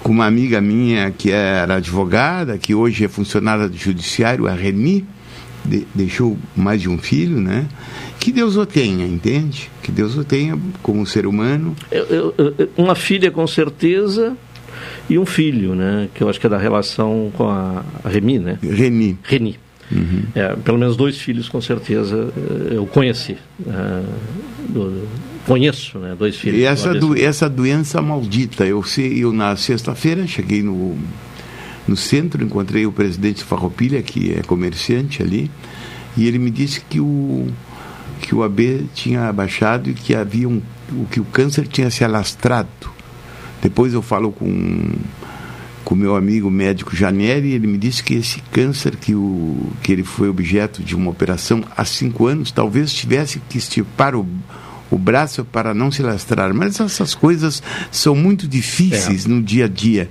com 0.03 0.13
uma 0.13 0.27
amiga 0.27 0.61
minha 0.61 1.11
que 1.11 1.31
era 1.31 1.77
advogada, 1.77 2.59
que 2.59 2.75
hoje 2.75 3.03
é 3.03 3.09
funcionária 3.09 3.71
do 3.71 3.77
judiciário, 3.79 4.47
a 4.47 4.53
Reni, 4.53 5.07
de, 5.65 5.87
deixou 5.95 6.37
mais 6.55 6.79
de 6.83 6.91
um 6.91 6.99
filho, 6.99 7.41
né? 7.41 7.67
Que 8.19 8.31
Deus 8.31 8.55
o 8.57 8.67
tenha, 8.67 9.07
entende? 9.07 9.71
Que 9.83 9.91
Deus 9.91 10.15
o 10.15 10.25
tenha 10.25 10.59
como 10.83 11.07
ser 11.07 11.27
humano. 11.27 11.75
Eu, 11.91 12.35
eu, 12.37 12.69
uma 12.77 12.95
filha, 12.95 13.31
com 13.31 13.47
certeza, 13.47 14.37
e 15.09 15.19
um 15.19 15.27
filho, 15.27 15.75
né? 15.75 16.09
Que 16.15 16.23
eu 16.23 16.29
acho 16.29 16.39
que 16.39 16.47
é 16.47 16.51
da 16.51 16.59
relação 16.59 17.31
com 17.37 17.49
a, 17.49 17.85
a 18.05 18.09
Remi, 18.09 18.39
né? 18.39 18.59
Reni. 18.63 19.19
Reni. 19.23 19.59
Uhum. 19.91 20.23
É, 20.35 20.55
pelo 20.57 20.79
menos 20.79 20.97
dois 20.97 21.19
filhos, 21.19 21.49
com 21.49 21.61
certeza, 21.61 22.33
eh, 22.37 22.77
eu 22.77 22.87
conheci. 22.87 23.37
Uh, 23.61 24.07
do, 24.69 25.09
conheço, 25.45 25.99
né? 25.99 26.15
Dois 26.17 26.37
filhos. 26.37 26.61
E 26.61 26.65
essa, 26.65 26.95
do, 26.95 27.21
essa 27.21 27.49
doença 27.49 28.01
maldita, 28.01 28.65
eu, 28.65 28.83
sei, 28.85 29.25
eu 29.25 29.33
na 29.33 29.57
sexta-feira 29.57 30.27
cheguei 30.29 30.63
no, 30.63 30.97
no 31.89 31.97
centro, 31.97 32.45
encontrei 32.45 32.87
o 32.87 32.93
presidente 32.93 33.43
Farroupilha, 33.43 34.01
que 34.01 34.33
é 34.33 34.43
comerciante 34.43 35.23
ali, 35.23 35.51
e 36.17 36.27
ele 36.27 36.39
me 36.39 36.51
disse 36.51 36.81
que 36.89 37.01
o 37.01 37.49
que 38.21 38.35
o 38.35 38.43
AB 38.43 38.87
tinha 38.95 39.29
abaixado 39.29 39.89
e 39.89 39.95
que 39.95 40.15
havia 40.15 40.47
um, 40.47 40.61
que 41.11 41.19
o 41.19 41.25
câncer 41.25 41.67
tinha 41.67 41.91
se 41.91 42.05
alastrado 42.05 42.69
depois 43.63 43.93
eu 43.93 44.03
falo 44.03 44.33
com 44.33 44.93
com 45.85 45.95
meu 45.95 46.15
amigo 46.15 46.51
médico 46.51 46.95
Janeri, 46.95 47.53
ele 47.53 47.67
me 47.67 47.79
disse 47.79 48.05
que 48.05 48.15
esse 48.15 48.41
câncer 48.53 48.95
que, 48.97 49.15
o, 49.15 49.73
que 49.83 49.91
ele 49.93 50.05
foi 50.05 50.29
objeto 50.29 50.85
de 50.85 50.95
uma 50.95 51.11
operação 51.11 51.65
há 51.77 51.85
cinco 51.85 52.27
anos, 52.27 52.53
talvez 52.53 52.93
tivesse 52.93 53.41
que 53.49 53.59
estipar 53.59 54.15
o, 54.15 54.25
o 54.91 54.99
braço 54.99 55.45
para 55.45 55.73
não 55.73 55.91
se 55.91 56.03
lastrar. 56.03 56.53
Mas 56.53 56.79
essas 56.79 57.15
coisas 57.15 57.63
são 57.91 58.15
muito 58.15 58.47
difíceis 58.47 59.27
é. 59.27 59.29
no 59.29 59.43
dia 59.43 59.65
a 59.65 59.69
dia. 59.69 60.09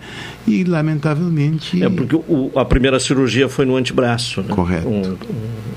E, 0.48 0.64
lamentavelmente. 0.64 1.82
É 1.84 1.90
porque 1.90 2.16
o, 2.16 2.52
a 2.56 2.66
primeira 2.66 3.00
cirurgia 3.00 3.48
foi 3.48 3.66
no 3.66 3.76
antebraço. 3.76 4.42
Né? 4.42 4.54
Correto. 4.54 4.88
Um, 4.88 5.18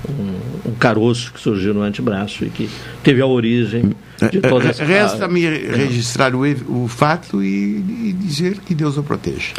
um, 0.09 0.69
um, 0.69 0.75
caroço 0.79 1.31
que 1.31 1.39
surgiu 1.39 1.73
no 1.73 1.81
antebraço 1.81 2.43
e 2.43 2.49
que 2.49 2.69
teve 3.03 3.21
a 3.21 3.25
origem 3.27 3.93
de 4.29 4.37
é, 4.37 4.41
toda 4.41 4.69
essa. 4.69 4.83
Resta-me 4.83 5.45
é. 5.45 5.75
registrar 5.75 6.35
o, 6.35 6.41
o 6.43 6.87
fato 6.87 7.43
e, 7.43 7.77
e, 8.09 8.13
dizer 8.13 8.59
que 8.59 8.73
Deus 8.73 8.97
o 8.97 9.03
proteja. 9.03 9.53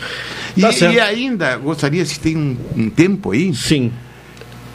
Tá 0.60 0.70
e, 0.70 0.94
e, 0.94 1.00
ainda, 1.00 1.56
gostaria, 1.56 2.04
se 2.04 2.18
tem 2.18 2.36
um, 2.36 2.56
um 2.76 2.90
tempo 2.90 3.32
aí. 3.32 3.54
Sim. 3.54 3.92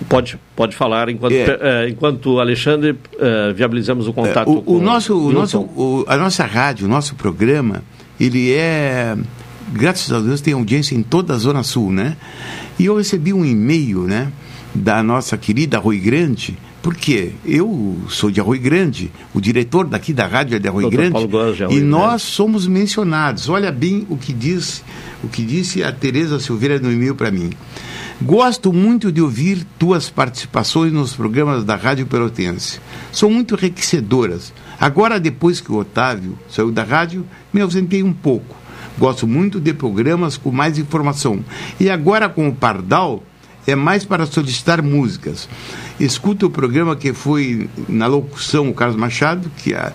Pode, 0.08 0.39
pode 0.55 0.75
falar 0.75 1.10
enquanto, 1.10 1.34
é. 1.34 1.86
uh, 1.86 1.89
enquanto 1.89 2.39
Alexandre 2.39 2.91
uh, 2.91 3.53
viabilizamos 3.53 4.08
o 4.08 4.13
contato. 4.13 4.50
o, 4.50 4.77
o 4.77 4.81
nosso, 4.81 5.17
o 5.17 5.31
nosso, 5.31 5.60
o, 5.60 6.05
a 6.08 6.15
nossa 6.15 6.46
rádio, 6.46 6.86
o 6.86 6.89
nosso 6.89 7.15
programa, 7.15 7.84
ele 8.17 8.53
é, 8.53 9.17
graças 9.74 10.12
a 10.12 10.19
Deus, 10.22 10.39
tem 10.39 10.53
audiência 10.53 10.96
em 10.96 11.03
toda 11.03 11.34
a 11.34 11.38
Zona 11.38 11.63
Sul, 11.63 11.91
né? 11.91 12.15
E 12.77 12.86
eu 12.86 12.98
recebi 12.98 13.34
um 13.34 13.43
e-mail, 13.43 14.03
né, 14.03 14.31
da 14.74 15.03
nossa 15.03 15.38
querida 15.38 15.77
Rui 15.77 16.00
Grande, 16.00 16.58
porque 16.81 17.33
eu 17.45 17.98
sou 18.07 18.31
de 18.31 18.39
Arroio 18.39 18.62
Grande, 18.62 19.12
o 19.33 19.41
diretor 19.41 19.86
daqui 19.86 20.13
da 20.13 20.25
rádio 20.25 20.55
é 20.55 20.59
de 20.59 20.67
Arroio 20.67 20.89
Grande, 20.89 21.27
de 21.27 21.63
Arroio 21.63 21.77
e 21.77 21.81
nós 21.81 22.21
somos 22.21 22.67
mencionados. 22.67 23.50
Olha 23.50 23.71
bem 23.71 24.05
o 24.09 24.17
que 24.17 24.31
diz, 24.31 24.83
o 25.24 25.27
que 25.27 25.43
disse 25.43 25.83
a 25.83 25.91
Tereza 25.91 26.39
Silveira 26.39 26.79
no 26.79 26.91
e-mail 26.91 27.15
para 27.15 27.31
mim. 27.31 27.50
Gosto 28.21 28.74
muito 28.74 29.12
de 29.12 29.21
ouvir 29.21 29.65
tuas 29.77 30.09
participações 30.09 30.91
nos 30.91 31.13
programas 31.13 31.63
da 31.63 31.75
Rádio 31.75 32.05
Pelotense. 32.05 32.79
São 33.12 33.29
muito 33.29 33.55
enriquecedoras. 33.55 34.53
Agora, 34.79 35.19
depois 35.19 35.62
que 35.62 35.71
o 35.71 35.77
Otávio 35.77 36.38
saiu 36.50 36.71
da 36.71 36.83
rádio, 36.83 37.25
me 37.53 37.62
ausentei 37.62 38.03
um 38.03 38.13
pouco. 38.13 38.57
Gosto 38.98 39.25
muito 39.25 39.59
de 39.59 39.74
programas 39.74 40.36
com 40.36 40.51
mais 40.51 40.77
informação. 40.77 41.39
E 41.79 41.89
agora 41.89 42.27
com 42.27 42.50
o 42.50 42.53
Pardal, 42.53 43.24
é 43.69 43.75
mais 43.75 44.03
para 44.03 44.25
solicitar 44.25 44.81
músicas. 44.81 45.47
Escuta 45.99 46.45
o 46.45 46.49
programa 46.49 46.95
que 46.95 47.13
foi 47.13 47.69
na 47.88 48.07
locução 48.07 48.69
o 48.69 48.73
Carlos 48.73 48.97
Machado, 48.97 49.51
que 49.57 49.73
a, 49.73 49.93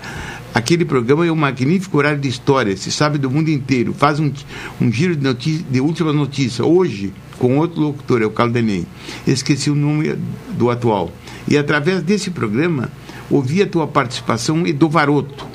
aquele 0.54 0.85
programa 0.85 1.26
é 1.26 1.33
um 1.33 1.37
magnífico 1.37 1.99
horário 1.99 2.21
de 2.21 2.28
história, 2.28 2.76
se 2.76 2.93
sabe 2.93 3.19
do 3.19 3.31
mundo 3.31 3.50
inteiro. 3.50 3.93
Faz 3.93 4.21
um, 4.21 4.33
um 4.81 4.93
giro 4.93 5.16
de, 5.16 5.25
notícia, 5.25 5.66
de 5.69 5.81
última 5.81 6.12
notícia. 6.12 6.64
Hoje, 6.64 7.12
com 7.38 7.59
outro 7.59 7.81
locutor, 7.81 8.23
é 8.23 8.26
o 8.26 8.31
Caldenei. 8.31 8.87
Esqueci 9.26 9.71
o 9.71 9.75
nome 9.75 10.16
do 10.50 10.71
atual. 10.71 11.11
E 11.49 11.59
através 11.59 12.02
desse 12.02 12.31
programa, 12.31 12.90
ouvi 13.28 13.61
a 13.62 13.66
tua 13.66 13.87
participação 13.87 14.66
e 14.66 14.73
do 14.73 14.88
Varoto. 14.88 15.47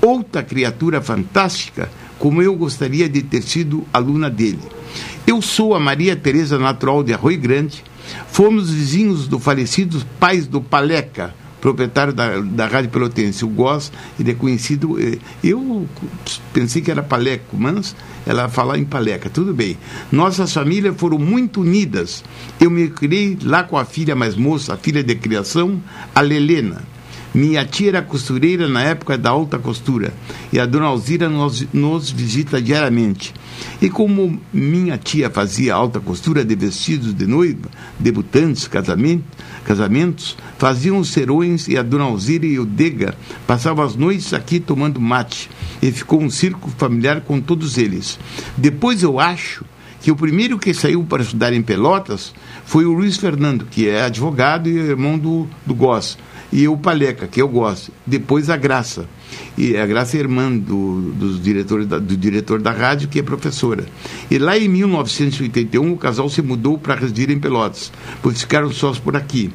Outra 0.00 0.42
criatura 0.42 1.00
fantástica, 1.00 1.90
como 2.18 2.40
eu 2.40 2.54
gostaria 2.54 3.08
de 3.08 3.22
ter 3.22 3.42
sido 3.42 3.84
aluna 3.92 4.30
dele. 4.30 4.60
Eu 5.26 5.42
sou 5.42 5.74
a 5.74 5.80
Maria 5.80 6.14
Tereza 6.14 6.56
Natural 6.56 7.02
de 7.02 7.12
Arroio 7.12 7.40
Grande. 7.40 7.82
Fomos 8.28 8.70
vizinhos 8.70 9.26
do 9.26 9.40
falecido 9.40 10.00
pais 10.20 10.46
do 10.46 10.60
Paleca, 10.60 11.34
proprietário 11.60 12.12
da, 12.12 12.38
da 12.38 12.68
Rádio 12.68 12.90
Pelotense. 12.90 13.44
O 13.44 13.48
Goss, 13.48 13.90
ele 14.20 14.30
é 14.30 14.34
conhecido. 14.34 14.96
Eh, 15.00 15.18
eu 15.42 15.88
pensei 16.52 16.80
que 16.80 16.92
era 16.92 17.02
Paleco, 17.02 17.56
mas 17.56 17.96
ela 18.24 18.48
fala 18.48 18.78
em 18.78 18.84
Paleca. 18.84 19.28
Tudo 19.28 19.52
bem. 19.52 19.76
Nossas 20.12 20.52
famílias 20.52 20.94
foram 20.96 21.18
muito 21.18 21.62
unidas. 21.62 22.22
Eu 22.60 22.70
me 22.70 22.88
criei 22.88 23.36
lá 23.42 23.64
com 23.64 23.76
a 23.76 23.84
filha 23.84 24.14
mais 24.14 24.36
moça, 24.36 24.74
a 24.74 24.76
filha 24.76 25.02
de 25.02 25.16
criação, 25.16 25.82
a 26.14 26.20
Lelena. 26.20 26.82
Minha 27.36 27.66
tia 27.66 27.88
era 27.88 28.00
costureira 28.00 28.66
na 28.66 28.80
época 28.80 29.18
da 29.18 29.28
alta 29.28 29.58
costura 29.58 30.10
e 30.50 30.58
a 30.58 30.64
dona 30.64 30.86
Alzira 30.86 31.28
nos, 31.28 31.66
nos 31.70 32.10
visita 32.10 32.62
diariamente. 32.62 33.34
E 33.78 33.90
como 33.90 34.40
minha 34.50 34.96
tia 34.96 35.28
fazia 35.28 35.74
alta 35.74 36.00
costura 36.00 36.42
de 36.42 36.56
vestidos 36.56 37.12
de 37.12 37.26
noiva, 37.26 37.68
debutantes, 37.98 38.66
casamento, 38.66 39.24
casamentos, 39.66 40.34
faziam 40.56 40.96
os 40.96 41.10
serões 41.10 41.68
e 41.68 41.76
a 41.76 41.82
dona 41.82 42.04
Alzira 42.04 42.46
e 42.46 42.58
o 42.58 42.64
Dega 42.64 43.14
passavam 43.46 43.84
as 43.84 43.96
noites 43.96 44.32
aqui 44.32 44.58
tomando 44.58 44.98
mate. 44.98 45.50
E 45.82 45.92
ficou 45.92 46.22
um 46.22 46.30
círculo 46.30 46.72
familiar 46.78 47.20
com 47.20 47.38
todos 47.38 47.76
eles. 47.76 48.18
Depois 48.56 49.02
eu 49.02 49.20
acho 49.20 49.62
que 50.00 50.10
o 50.10 50.16
primeiro 50.16 50.58
que 50.58 50.72
saiu 50.72 51.04
para 51.04 51.22
estudar 51.22 51.52
em 51.52 51.60
Pelotas 51.60 52.32
foi 52.64 52.86
o 52.86 52.94
Luiz 52.94 53.18
Fernando, 53.18 53.66
que 53.70 53.90
é 53.90 54.04
advogado 54.04 54.70
e 54.70 54.78
irmão 54.78 55.18
do, 55.18 55.46
do 55.66 55.74
Goss 55.74 56.16
e 56.52 56.68
o 56.68 56.76
Paleca, 56.76 57.26
que 57.26 57.40
eu 57.40 57.48
gosto. 57.48 57.92
Depois 58.06 58.48
a 58.50 58.56
Graça. 58.56 59.06
E 59.56 59.76
a 59.76 59.86
Graça 59.86 60.16
é 60.16 60.20
irmã 60.20 60.56
do, 60.56 61.12
do, 61.12 61.38
diretor 61.38 61.84
da, 61.84 61.98
do 61.98 62.16
diretor 62.16 62.60
da 62.60 62.70
rádio, 62.70 63.08
que 63.08 63.18
é 63.18 63.22
professora. 63.22 63.84
E 64.30 64.38
lá 64.38 64.56
em 64.56 64.68
1981, 64.68 65.92
o 65.92 65.96
casal 65.96 66.28
se 66.28 66.42
mudou 66.42 66.78
para 66.78 66.94
residir 66.94 67.30
em 67.30 67.38
Pelotas, 67.38 67.92
pois 68.22 68.40
ficaram 68.40 68.70
sós 68.70 68.98
por 68.98 69.16
aqui. 69.16 69.50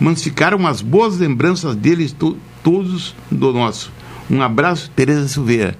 Mas 0.00 0.22
ficaram 0.22 0.66
as 0.66 0.80
boas 0.80 1.18
lembranças 1.18 1.74
deles 1.74 2.12
to, 2.12 2.36
todos 2.62 3.14
do 3.30 3.52
nosso. 3.52 3.92
Um 4.30 4.42
abraço, 4.42 4.90
Tereza 4.94 5.28
Silveira 5.28 5.76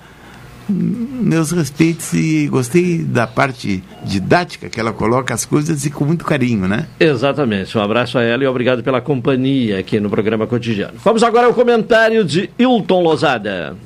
meus 0.68 1.50
respeitos 1.52 2.12
e 2.12 2.48
gostei 2.48 2.98
da 2.98 3.26
parte 3.26 3.82
didática 4.04 4.68
que 4.68 4.80
ela 4.80 4.92
coloca 4.92 5.32
as 5.32 5.44
coisas 5.44 5.84
e 5.84 5.90
com 5.90 6.04
muito 6.04 6.24
carinho, 6.24 6.66
né? 6.66 6.86
Exatamente. 6.98 7.76
Um 7.76 7.80
abraço 7.80 8.18
a 8.18 8.22
ela 8.22 8.42
e 8.42 8.46
obrigado 8.46 8.82
pela 8.82 9.00
companhia 9.00 9.78
aqui 9.78 10.00
no 10.00 10.10
programa 10.10 10.46
cotidiano. 10.46 10.94
Vamos 11.04 11.22
agora 11.22 11.46
ao 11.46 11.54
comentário 11.54 12.24
de 12.24 12.50
Hilton 12.58 13.02
Lozada. 13.02 13.76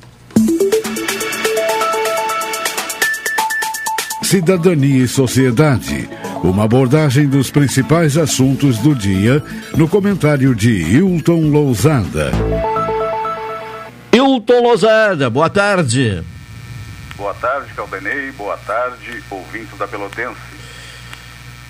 Cidadania 4.23 5.03
e 5.03 5.07
Sociedade. 5.09 6.07
Uma 6.41 6.63
abordagem 6.63 7.27
dos 7.27 7.51
principais 7.51 8.17
assuntos 8.17 8.77
do 8.77 8.95
dia 8.95 9.43
no 9.75 9.87
comentário 9.89 10.55
de 10.55 10.71
Hilton 10.71 11.49
Lousada. 11.49 12.31
Hilton 14.13 14.63
Lousada, 14.63 15.29
boa 15.29 15.49
tarde. 15.49 16.23
Boa 17.21 17.35
tarde, 17.35 17.71
Caldenei. 17.75 18.31
Boa 18.31 18.57
tarde, 18.57 19.23
ouvintes 19.29 19.77
da 19.77 19.87
Pelotense. 19.87 20.41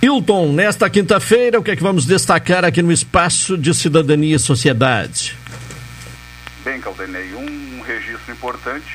Hilton, 0.02 0.54
nesta 0.54 0.90
quinta-feira, 0.90 1.60
o 1.60 1.64
que 1.64 1.72
é 1.72 1.76
que 1.76 1.84
vamos 1.84 2.06
destacar 2.06 2.64
aqui 2.64 2.82
no 2.82 2.90
Espaço 2.90 3.58
de 3.58 3.74
Cidadania 3.74 4.38
e 4.38 4.40
Sociedade? 4.40 5.38
Bem, 6.64 6.80
Caldenei, 6.80 7.36
um 7.36 7.82
registro 7.82 8.32
importante 8.32 8.88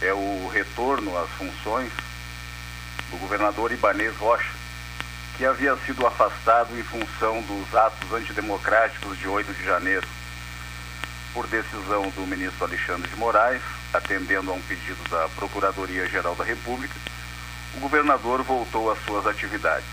é 0.00 0.10
o 0.14 0.48
retorno 0.48 1.18
às 1.18 1.28
funções 1.32 1.92
do 3.10 3.18
governador 3.18 3.70
Ibanês 3.70 4.16
Rocha, 4.16 4.54
que 5.36 5.44
havia 5.44 5.76
sido 5.84 6.06
afastado 6.06 6.70
em 6.78 6.82
função 6.82 7.42
dos 7.42 7.74
atos 7.74 8.10
antidemocráticos 8.10 9.18
de 9.18 9.28
8 9.28 9.52
de 9.52 9.64
janeiro 9.66 10.08
por 11.34 11.46
decisão 11.46 12.08
do 12.16 12.26
ministro 12.26 12.64
Alexandre 12.64 13.06
de 13.06 13.16
Moraes, 13.16 13.60
atendendo 13.92 14.50
a 14.50 14.54
um 14.54 14.62
pedido 14.62 15.02
da 15.08 15.28
Procuradoria-Geral 15.30 16.34
da 16.34 16.44
República, 16.44 16.94
o 17.74 17.80
governador 17.80 18.42
voltou 18.42 18.90
às 18.90 18.98
suas 19.04 19.26
atividades. 19.26 19.88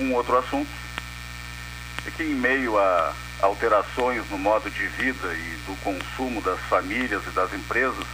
Um 0.00 0.14
outro 0.14 0.38
assunto 0.38 0.70
é 2.06 2.10
que, 2.10 2.22
em 2.22 2.34
meio 2.34 2.78
a 2.78 3.12
alterações 3.40 4.28
no 4.30 4.38
modo 4.38 4.70
de 4.70 4.86
vida 4.86 5.32
e 5.34 5.58
do 5.66 5.76
consumo 5.82 6.40
das 6.40 6.58
famílias 6.60 7.22
e 7.26 7.30
das 7.30 7.52
empresas, 7.52 8.04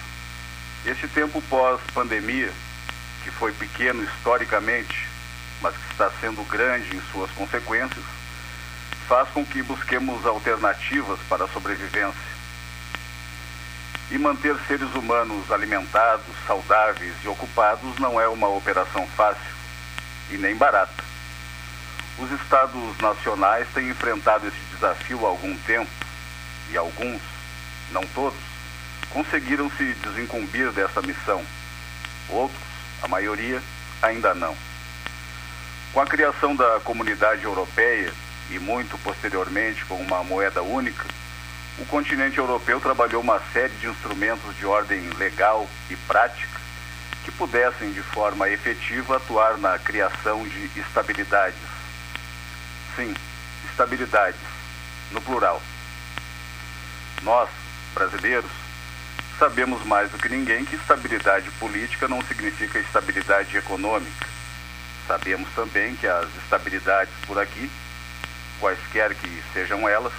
este 0.86 1.08
tempo 1.08 1.42
pós-pandemia, 1.42 2.52
que 3.22 3.30
foi 3.30 3.52
pequeno 3.52 4.02
historicamente, 4.04 5.08
mas 5.62 5.74
que 5.74 5.92
está 5.92 6.10
sendo 6.20 6.42
grande 6.44 6.94
em 6.94 7.00
suas 7.10 7.30
consequências, 7.30 8.04
faz 9.08 9.28
com 9.30 9.44
que 9.44 9.62
busquemos 9.62 10.26
alternativas 10.26 11.18
para 11.28 11.44
a 11.44 11.48
sobrevivência. 11.48 12.33
E 14.10 14.18
manter 14.18 14.56
seres 14.68 14.94
humanos 14.94 15.50
alimentados, 15.50 16.26
saudáveis 16.46 17.14
e 17.24 17.28
ocupados 17.28 17.98
não 17.98 18.20
é 18.20 18.28
uma 18.28 18.48
operação 18.48 19.06
fácil 19.08 19.54
e 20.30 20.36
nem 20.36 20.54
barata. 20.56 21.02
Os 22.18 22.30
estados 22.30 22.98
nacionais 22.98 23.66
têm 23.74 23.88
enfrentado 23.88 24.46
esse 24.46 24.60
desafio 24.72 25.26
há 25.26 25.30
algum 25.30 25.56
tempo 25.58 25.90
e 26.70 26.76
alguns, 26.76 27.20
não 27.90 28.02
todos, 28.14 28.38
conseguiram 29.10 29.70
se 29.70 29.94
desincumbir 29.94 30.70
dessa 30.72 31.02
missão. 31.02 31.44
Outros, 32.28 32.62
a 33.02 33.08
maioria, 33.08 33.62
ainda 34.00 34.34
não. 34.34 34.56
Com 35.92 36.00
a 36.00 36.06
criação 36.06 36.54
da 36.54 36.80
comunidade 36.80 37.44
europeia 37.44 38.12
e 38.50 38.58
muito 38.58 38.98
posteriormente 38.98 39.84
com 39.86 39.96
uma 39.96 40.22
moeda 40.22 40.62
única, 40.62 41.04
o 41.78 41.84
continente 41.86 42.38
europeu 42.38 42.80
trabalhou 42.80 43.20
uma 43.20 43.40
série 43.52 43.74
de 43.74 43.88
instrumentos 43.88 44.56
de 44.56 44.64
ordem 44.64 45.00
legal 45.18 45.68
e 45.90 45.96
prática 45.96 46.60
que 47.24 47.32
pudessem, 47.32 47.90
de 47.92 48.02
forma 48.02 48.48
efetiva, 48.48 49.16
atuar 49.16 49.56
na 49.56 49.78
criação 49.78 50.46
de 50.46 50.78
estabilidades. 50.78 51.58
Sim, 52.94 53.14
estabilidades, 53.70 54.40
no 55.10 55.20
plural. 55.22 55.60
Nós, 57.22 57.48
brasileiros, 57.94 58.50
sabemos 59.38 59.84
mais 59.84 60.10
do 60.10 60.18
que 60.18 60.28
ninguém 60.28 60.64
que 60.64 60.76
estabilidade 60.76 61.50
política 61.52 62.06
não 62.06 62.22
significa 62.22 62.78
estabilidade 62.78 63.56
econômica. 63.56 64.26
Sabemos 65.08 65.48
também 65.54 65.96
que 65.96 66.06
as 66.06 66.28
estabilidades 66.42 67.12
por 67.26 67.38
aqui 67.38 67.70
quaisquer 68.60 69.14
que 69.14 69.42
sejam 69.52 69.88
elas, 69.88 70.12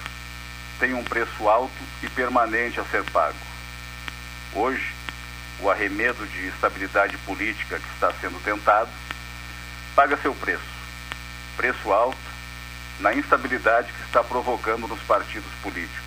têm 0.80 0.94
um 0.94 1.04
preço 1.04 1.48
alto 1.48 1.74
e 2.04 2.10
permanente 2.10 2.80
a 2.80 2.86
ser 2.86 3.04
pago. 3.12 3.38
Hoje, 4.54 4.94
o 5.60 5.70
arremedo 5.70 6.26
de 6.28 6.48
estabilidade 6.48 7.18
política 7.20 7.80
que 7.80 7.94
está 7.94 8.12
sendo 8.20 8.42
tentado 8.44 8.90
paga 9.96 10.18
seu 10.18 10.34
preço. 10.36 10.64
Preço 11.56 11.92
alto 11.92 12.18
na 13.00 13.14
instabilidade 13.14 13.92
que 13.92 14.04
está 14.04 14.24
provocando 14.24 14.88
nos 14.88 15.02
partidos 15.02 15.52
políticos. 15.62 16.04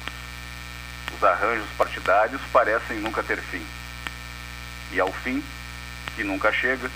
Os 1.17 1.25
arranjos 1.25 1.69
partidários 1.77 2.41
parecem 2.53 2.99
nunca 2.99 3.23
ter 3.23 3.41
fim. 3.41 3.67
E 4.93 5.01
ao 5.01 5.13
fim, 5.13 5.43
que 6.15 6.25
nunca 6.25 6.53
chega, 6.53 6.91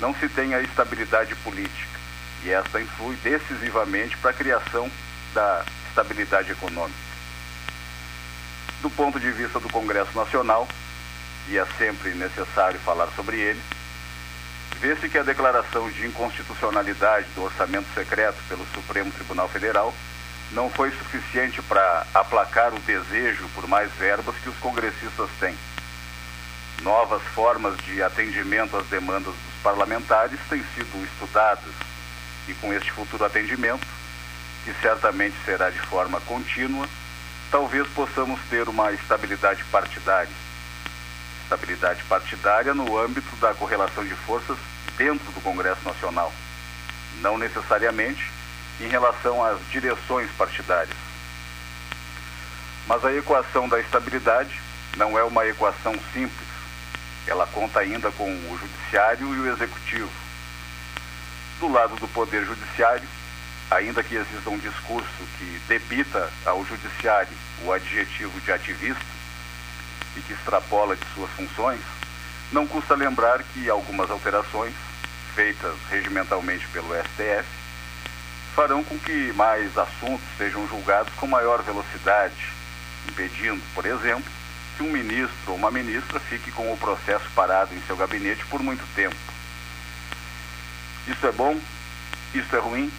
não 0.00 0.14
se 0.14 0.28
tem 0.28 0.54
a 0.54 0.60
estabilidade 0.60 1.34
política 1.36 1.94
e 2.44 2.50
esta 2.50 2.80
influi 2.80 3.16
decisivamente 3.16 4.16
para 4.18 4.30
a 4.30 4.34
criação 4.34 4.90
da 5.32 5.64
estabilidade 5.88 6.52
econômica. 6.52 7.13
Do 8.84 8.90
ponto 8.90 9.18
de 9.18 9.30
vista 9.30 9.58
do 9.58 9.70
Congresso 9.70 10.14
Nacional, 10.14 10.68
e 11.48 11.56
é 11.56 11.64
sempre 11.78 12.10
necessário 12.10 12.78
falar 12.80 13.08
sobre 13.16 13.38
ele, 13.38 13.62
vê-se 14.78 15.08
que 15.08 15.16
a 15.16 15.22
declaração 15.22 15.90
de 15.90 16.06
inconstitucionalidade 16.06 17.26
do 17.34 17.44
orçamento 17.44 17.86
secreto 17.94 18.36
pelo 18.46 18.66
Supremo 18.74 19.10
Tribunal 19.10 19.48
Federal 19.48 19.94
não 20.52 20.68
foi 20.68 20.90
suficiente 20.90 21.62
para 21.62 22.06
aplacar 22.12 22.74
o 22.74 22.78
desejo 22.80 23.48
por 23.54 23.66
mais 23.66 23.90
verbas 23.92 24.36
que 24.42 24.50
os 24.50 24.56
congressistas 24.58 25.30
têm. 25.40 25.56
novas 26.82 27.22
formas 27.34 27.78
de 27.86 28.02
atendimento 28.02 28.76
às 28.76 28.86
demandas 28.88 29.32
dos 29.32 29.62
parlamentares 29.62 30.38
têm 30.50 30.62
sido 30.74 31.02
estudadas 31.06 31.72
e 32.46 32.52
com 32.52 32.70
este 32.70 32.92
futuro 32.92 33.24
atendimento, 33.24 33.86
que 34.62 34.74
certamente 34.82 35.36
será 35.46 35.70
de 35.70 35.80
forma 35.80 36.20
contínua, 36.20 36.86
talvez 37.54 37.86
possamos 37.90 38.40
ter 38.50 38.68
uma 38.68 38.90
estabilidade 38.90 39.62
partidária. 39.66 40.34
Estabilidade 41.44 42.02
partidária 42.02 42.74
no 42.74 42.98
âmbito 42.98 43.36
da 43.36 43.54
correlação 43.54 44.04
de 44.04 44.12
forças 44.12 44.58
dentro 44.96 45.30
do 45.30 45.40
Congresso 45.40 45.84
Nacional, 45.84 46.32
não 47.20 47.38
necessariamente 47.38 48.28
em 48.80 48.88
relação 48.88 49.44
às 49.44 49.60
direções 49.70 50.28
partidárias. 50.32 50.96
Mas 52.88 53.04
a 53.04 53.14
equação 53.14 53.68
da 53.68 53.78
estabilidade 53.78 54.60
não 54.96 55.16
é 55.16 55.22
uma 55.22 55.46
equação 55.46 55.94
simples. 56.12 56.48
Ela 57.24 57.46
conta 57.46 57.78
ainda 57.78 58.10
com 58.10 58.28
o 58.28 58.58
judiciário 58.58 59.32
e 59.32 59.38
o 59.38 59.52
executivo. 59.52 60.10
Do 61.60 61.68
lado 61.68 61.94
do 61.94 62.08
poder 62.08 62.44
judiciário, 62.44 63.08
ainda 63.70 64.02
que 64.02 64.14
exista 64.14 64.50
um 64.50 64.58
discurso 64.58 65.08
que 65.38 65.60
debita 65.68 66.30
ao 66.44 66.64
judiciário 66.64 67.36
o 67.64 67.72
adjetivo 67.72 68.40
de 68.40 68.52
ativista 68.52 69.04
e 70.16 70.20
que 70.20 70.32
extrapola 70.32 70.96
de 70.96 71.04
suas 71.14 71.30
funções, 71.30 71.80
não 72.52 72.66
custa 72.66 72.94
lembrar 72.94 73.42
que 73.42 73.68
algumas 73.68 74.10
alterações, 74.10 74.74
feitas 75.34 75.74
regimentalmente 75.90 76.66
pelo 76.68 76.94
STF, 76.94 77.48
farão 78.54 78.84
com 78.84 78.96
que 78.98 79.32
mais 79.32 79.76
assuntos 79.76 80.24
sejam 80.38 80.66
julgados 80.68 81.12
com 81.14 81.26
maior 81.26 81.62
velocidade, 81.62 82.52
impedindo, 83.08 83.60
por 83.74 83.84
exemplo, 83.84 84.30
que 84.76 84.82
um 84.84 84.90
ministro 84.90 85.52
ou 85.52 85.56
uma 85.56 85.70
ministra 85.70 86.20
fique 86.20 86.52
com 86.52 86.72
o 86.72 86.76
processo 86.76 87.28
parado 87.34 87.74
em 87.74 87.80
seu 87.82 87.96
gabinete 87.96 88.44
por 88.46 88.62
muito 88.62 88.84
tempo. 88.94 89.16
Isso 91.08 91.26
é 91.26 91.32
bom? 91.32 91.58
Isso 92.32 92.54
é 92.54 92.58
ruim? 92.58 92.92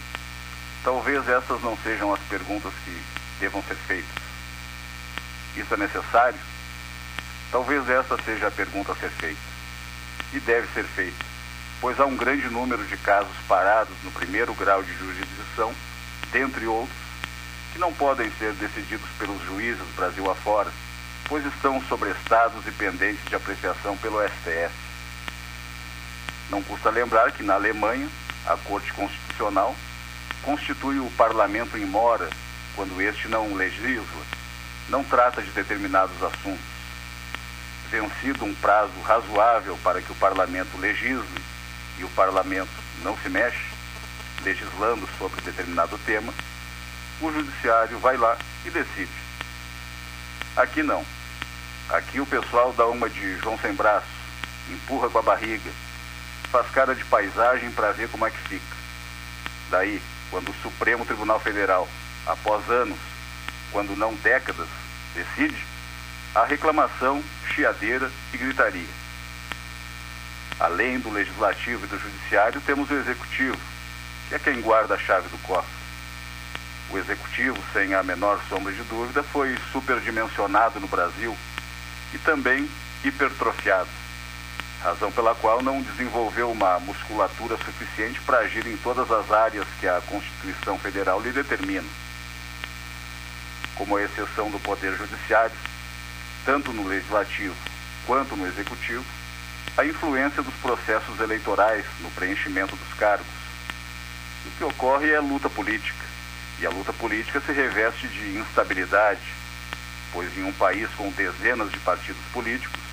Talvez 0.85 1.27
essas 1.27 1.59
não 1.63 1.75
sejam 1.77 2.13
as 2.13 2.19
perguntas 2.29 2.71
que 2.83 3.03
devam 3.39 3.63
ser 3.63 3.73
feitas. 3.73 4.23
Isso 5.57 5.73
é 5.73 5.77
necessário? 5.77 6.37
Talvez 7.51 7.89
essa 7.89 8.15
seja 8.23 8.49
a 8.49 8.51
pergunta 8.51 8.91
a 8.91 8.95
ser 8.95 9.09
feita. 9.09 9.41
E 10.31 10.39
deve 10.41 10.67
ser 10.75 10.83
feita, 10.83 11.25
pois 11.81 11.99
há 11.99 12.05
um 12.05 12.15
grande 12.15 12.47
número 12.49 12.85
de 12.85 12.95
casos 12.97 13.35
parados 13.47 13.95
no 14.03 14.11
primeiro 14.11 14.53
grau 14.53 14.83
de 14.83 14.93
jurisdição, 14.93 15.73
dentre 16.31 16.67
outros, 16.67 16.97
que 17.73 17.79
não 17.79 17.91
podem 17.91 18.29
ser 18.37 18.53
decididos 18.53 19.09
pelos 19.17 19.41
juízes 19.41 19.81
Brasil 19.95 20.29
afora, 20.29 20.71
pois 21.27 21.43
estão 21.47 21.81
sobrestados 21.85 22.63
e 22.67 22.71
pendentes 22.71 23.25
de 23.25 23.35
apreciação 23.35 23.97
pelo 23.97 24.21
STF. 24.21 24.75
Não 26.51 26.61
custa 26.61 26.91
lembrar 26.91 27.31
que 27.31 27.41
na 27.41 27.55
Alemanha, 27.55 28.07
a 28.45 28.55
Corte 28.57 28.93
Constitucional 28.93 29.75
constitui 30.45 30.99
o 30.99 31.09
parlamento 31.17 31.75
em 31.75 31.85
mora 31.85 32.29
quando 32.75 33.01
este 33.01 33.27
não 33.27 33.55
legisla, 33.55 34.23
não 34.87 35.03
trata 35.03 35.41
de 35.41 35.49
determinados 35.49 36.15
assuntos. 36.21 36.75
Vencido 37.89 38.45
um 38.45 38.53
prazo 38.53 38.93
razoável 39.03 39.77
para 39.83 40.01
que 40.01 40.11
o 40.11 40.15
parlamento 40.15 40.77
legisle 40.77 41.41
e 41.97 42.03
o 42.03 42.09
parlamento 42.09 42.69
não 43.01 43.17
se 43.17 43.29
mexe, 43.29 43.65
legislando 44.43 45.09
sobre 45.17 45.41
determinado 45.41 45.97
tema, 46.05 46.33
o 47.21 47.31
judiciário 47.31 47.97
vai 47.99 48.15
lá 48.15 48.37
e 48.65 48.69
decide. 48.69 49.11
Aqui 50.55 50.83
não. 50.83 51.03
Aqui 51.89 52.19
o 52.19 52.25
pessoal 52.25 52.73
dá 52.73 52.85
uma 52.87 53.09
de 53.09 53.37
João 53.37 53.57
sem 53.59 53.73
braço, 53.73 54.07
empurra 54.69 55.09
com 55.09 55.19
a 55.19 55.23
barriga, 55.23 55.71
faz 56.51 56.69
cara 56.69 56.93
de 56.93 57.03
paisagem 57.05 57.71
para 57.71 57.91
ver 57.93 58.09
como 58.09 58.25
é 58.25 58.31
que 58.31 58.37
fica. 58.49 58.75
Daí, 59.69 60.01
quando 60.29 60.49
o 60.49 60.61
Supremo 60.61 61.05
Tribunal 61.05 61.39
Federal, 61.39 61.87
após 62.25 62.69
anos, 62.69 62.97
quando 63.71 63.95
não 63.95 64.13
décadas, 64.15 64.67
decide, 65.13 65.57
a 66.33 66.45
reclamação, 66.45 67.23
chiadeira 67.53 68.11
e 68.33 68.37
gritaria. 68.37 69.05
Além 70.59 70.99
do 70.99 71.09
legislativo 71.09 71.85
e 71.85 71.87
do 71.87 71.99
judiciário, 71.99 72.61
temos 72.61 72.89
o 72.89 72.95
executivo, 72.95 73.57
que 74.29 74.35
é 74.35 74.39
quem 74.39 74.61
guarda 74.61 74.95
a 74.95 74.99
chave 74.99 75.27
do 75.29 75.37
cofre. 75.39 75.73
O 76.89 76.97
executivo, 76.97 77.57
sem 77.73 77.93
a 77.93 78.03
menor 78.03 78.39
sombra 78.47 78.71
de 78.71 78.83
dúvida, 78.83 79.23
foi 79.23 79.57
superdimensionado 79.71 80.79
no 80.79 80.87
Brasil 80.87 81.35
e 82.13 82.17
também 82.19 82.69
hipertrofiado 83.03 84.04
razão 84.85 85.11
pela 85.11 85.33
qual 85.33 85.63
não 85.63 85.81
desenvolveu 85.81 86.51
uma 86.51 86.79
musculatura 86.79 87.57
suficiente 87.57 88.21
para 88.21 88.39
agir 88.39 88.67
em 88.67 88.77
todas 88.77 89.09
as 89.09 89.31
áreas 89.31 89.65
que 89.79 89.87
a 89.87 89.99
Constituição 90.01 90.77
Federal 90.77 91.19
lhe 91.19 91.31
determina. 91.31 91.87
Como 93.73 93.97
a 93.97 94.03
exceção 94.03 94.51
do 94.51 94.59
Poder 94.59 94.95
Judiciário, 94.95 95.55
tanto 96.45 96.71
no 96.71 96.87
Legislativo 96.87 97.55
quanto 98.05 98.35
no 98.35 98.45
Executivo, 98.45 99.03
a 99.75 99.83
influência 99.83 100.43
dos 100.43 100.53
processos 100.55 101.19
eleitorais 101.19 101.83
no 102.01 102.11
preenchimento 102.11 102.75
dos 102.75 102.93
cargos. 102.93 103.25
O 104.45 104.51
que 104.51 104.63
ocorre 104.63 105.09
é 105.09 105.19
luta 105.19 105.49
política, 105.49 106.05
e 106.59 106.65
a 106.65 106.69
luta 106.69 106.93
política 106.93 107.41
se 107.41 107.51
reveste 107.51 108.07
de 108.07 108.37
instabilidade, 108.37 109.33
pois 110.13 110.37
em 110.37 110.43
um 110.43 110.53
país 110.53 110.87
com 110.95 111.09
dezenas 111.09 111.71
de 111.71 111.79
partidos 111.79 112.21
políticos, 112.31 112.84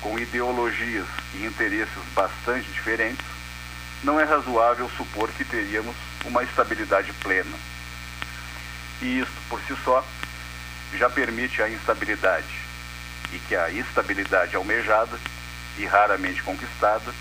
com 0.00 0.18
ideologias 0.18 1.06
e 1.34 1.44
interesses 1.44 2.02
bastante 2.14 2.70
diferentes, 2.70 3.26
não 4.02 4.20
é 4.20 4.24
razoável 4.24 4.88
supor 4.96 5.28
que 5.30 5.44
teríamos 5.44 5.94
uma 6.24 6.42
estabilidade 6.42 7.12
plena. 7.14 7.56
E 9.02 9.20
isto, 9.20 9.34
por 9.48 9.60
si 9.62 9.74
só, 9.84 10.04
já 10.94 11.10
permite 11.10 11.62
a 11.62 11.68
instabilidade, 11.68 12.46
e 13.32 13.38
que 13.40 13.56
a 13.56 13.70
estabilidade 13.70 14.56
almejada 14.56 15.18
e 15.76 15.84
raramente 15.84 16.42
conquistada 16.42 17.12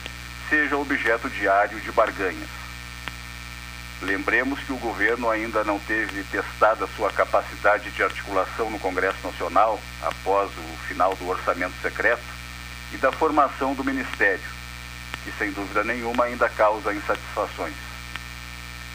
seja 0.50 0.78
objeto 0.78 1.30
diário 1.30 1.80
de 1.80 1.92
barganhas. 1.92 2.50
Lembremos 4.02 4.60
que 4.60 4.72
o 4.72 4.78
governo 4.78 5.30
ainda 5.30 5.64
não 5.64 5.80
teve 5.80 6.24
testada 6.26 6.88
sua 6.96 7.12
capacidade 7.12 7.90
de 7.90 8.04
articulação 8.04 8.70
no 8.70 8.80
Congresso 8.80 9.18
Nacional 9.24 9.80
após 10.02 10.52
o 10.52 10.78
final 10.88 11.16
do 11.16 11.28
orçamento 11.28 11.74
secreto 11.82 12.37
e 12.94 12.98
da 12.98 13.12
formação 13.12 13.74
do 13.74 13.84
Ministério, 13.84 14.44
que 15.24 15.32
sem 15.38 15.52
dúvida 15.52 15.84
nenhuma 15.84 16.26
ainda 16.26 16.48
causa 16.50 16.94
insatisfações. 16.94 17.76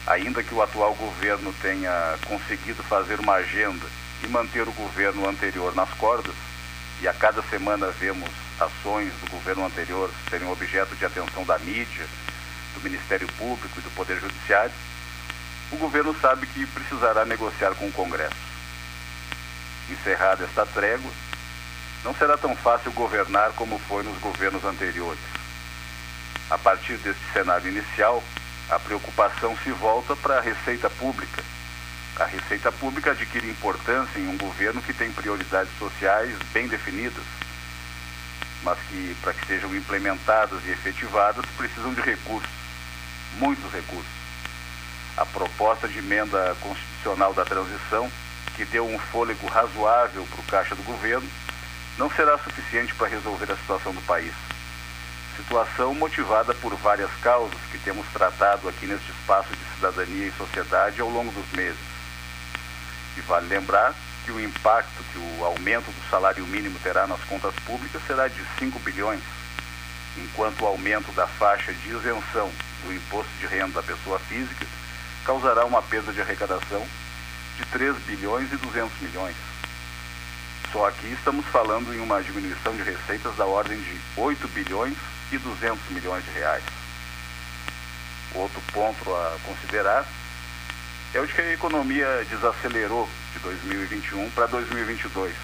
Ainda 0.07 0.43
que 0.43 0.53
o 0.53 0.61
atual 0.61 0.93
governo 0.95 1.53
tenha 1.61 2.17
conseguido 2.27 2.83
fazer 2.83 3.19
uma 3.19 3.33
agenda 3.33 3.85
e 4.23 4.27
manter 4.27 4.67
o 4.67 4.71
governo 4.71 5.27
anterior 5.27 5.75
nas 5.75 5.89
cordas, 5.91 6.35
e 7.01 7.07
a 7.07 7.13
cada 7.13 7.41
semana 7.43 7.87
vemos 7.91 8.29
ações 8.59 9.11
do 9.21 9.29
governo 9.29 9.65
anterior 9.65 10.09
serem 10.29 10.49
objeto 10.49 10.95
de 10.95 11.05
atenção 11.05 11.43
da 11.45 11.57
mídia, 11.59 12.05
do 12.73 12.81
Ministério 12.81 13.27
Público 13.37 13.79
e 13.79 13.81
do 13.81 13.89
Poder 13.91 14.19
Judiciário, 14.19 14.73
o 15.71 15.77
governo 15.77 16.15
sabe 16.21 16.45
que 16.47 16.65
precisará 16.67 17.25
negociar 17.25 17.73
com 17.75 17.87
o 17.87 17.91
Congresso. 17.91 18.35
Encerrada 19.89 20.45
esta 20.45 20.65
trégua, 20.65 21.11
não 22.03 22.13
será 22.13 22.37
tão 22.37 22.55
fácil 22.55 22.91
governar 22.91 23.51
como 23.53 23.79
foi 23.79 24.03
nos 24.03 24.17
governos 24.19 24.63
anteriores. 24.65 25.21
A 26.49 26.57
partir 26.57 26.97
deste 26.97 27.21
cenário 27.31 27.69
inicial, 27.69 28.21
a 28.69 28.77
preocupação 28.77 29.57
se 29.63 29.71
volta 29.71 30.15
para 30.15 30.37
a 30.37 30.41
receita 30.41 30.89
pública. 30.89 31.43
A 32.19 32.25
receita 32.25 32.71
pública 32.71 33.11
adquire 33.11 33.49
importância 33.49 34.19
em 34.19 34.27
um 34.27 34.37
governo 34.37 34.81
que 34.81 34.93
tem 34.93 35.11
prioridades 35.11 35.71
sociais 35.79 36.35
bem 36.53 36.67
definidas, 36.67 37.23
mas 38.61 38.77
que, 38.89 39.15
para 39.21 39.33
que 39.33 39.47
sejam 39.47 39.75
implementadas 39.75 40.59
e 40.65 40.71
efetivadas, 40.71 41.45
precisam 41.57 41.93
de 41.93 42.01
recursos, 42.01 42.49
muitos 43.39 43.71
recursos. 43.71 44.11
A 45.17 45.25
proposta 45.25 45.87
de 45.87 45.99
emenda 45.99 46.55
constitucional 46.61 47.33
da 47.33 47.45
transição, 47.45 48.11
que 48.55 48.65
deu 48.65 48.87
um 48.87 48.99
fôlego 48.99 49.47
razoável 49.47 50.27
para 50.29 50.39
o 50.39 50.43
caixa 50.43 50.75
do 50.75 50.83
governo, 50.83 51.27
não 51.97 52.09
será 52.09 52.37
suficiente 52.37 52.93
para 52.95 53.07
resolver 53.07 53.51
a 53.51 53.55
situação 53.55 53.93
do 53.93 54.01
país. 54.01 54.33
Situação 55.37 55.93
motivada 55.93 56.53
por 56.55 56.75
várias 56.75 57.11
causas 57.21 57.59
que 57.71 57.77
temos 57.79 58.07
tratado 58.07 58.67
aqui 58.67 58.85
neste 58.85 59.11
espaço 59.11 59.49
de 59.49 59.75
cidadania 59.75 60.27
e 60.27 60.31
sociedade 60.37 61.01
ao 61.01 61.09
longo 61.09 61.31
dos 61.31 61.51
meses. 61.51 61.79
E 63.17 63.21
vale 63.21 63.47
lembrar 63.47 63.93
que 64.25 64.31
o 64.31 64.39
impacto 64.39 65.03
que 65.11 65.19
o 65.19 65.45
aumento 65.45 65.91
do 65.91 66.09
salário 66.09 66.45
mínimo 66.47 66.79
terá 66.79 67.05
nas 67.05 67.21
contas 67.25 67.53
públicas 67.65 68.01
será 68.07 68.27
de 68.27 68.41
5 68.57 68.79
bilhões, 68.79 69.21
enquanto 70.17 70.61
o 70.61 70.67
aumento 70.67 71.11
da 71.11 71.27
faixa 71.27 71.73
de 71.73 71.89
isenção 71.89 72.51
do 72.83 72.93
imposto 72.93 73.31
de 73.39 73.47
renda 73.47 73.73
da 73.73 73.83
pessoa 73.83 74.19
física 74.19 74.65
causará 75.25 75.65
uma 75.65 75.81
perda 75.81 76.11
de 76.11 76.21
arrecadação 76.21 76.85
de 77.57 77.65
3 77.65 77.95
bilhões 77.99 78.51
e 78.51 78.57
200 78.57 78.99
milhões 78.99 79.52
Só 80.73 80.87
aqui 80.87 81.05
estamos 81.13 81.45
falando 81.45 81.93
em 81.93 81.99
uma 81.99 82.19
diminuição 82.23 82.75
de 82.75 82.81
receitas 82.81 83.35
da 83.35 83.45
ordem 83.45 83.79
de 83.79 84.01
8 84.17 84.47
bilhões 84.47 84.97
e 85.31 85.37
200 85.37 85.91
milhões 85.91 86.25
de 86.25 86.31
reais. 86.31 86.63
Outro 88.33 88.59
ponto 88.73 89.13
a 89.13 89.37
considerar 89.45 90.03
é 91.13 91.19
o 91.19 91.27
de 91.27 91.33
que 91.33 91.41
a 91.41 91.53
economia 91.53 92.25
desacelerou 92.27 93.07
de 93.33 93.39
2021 93.41 94.31
para 94.31 94.47
2022 94.47 95.35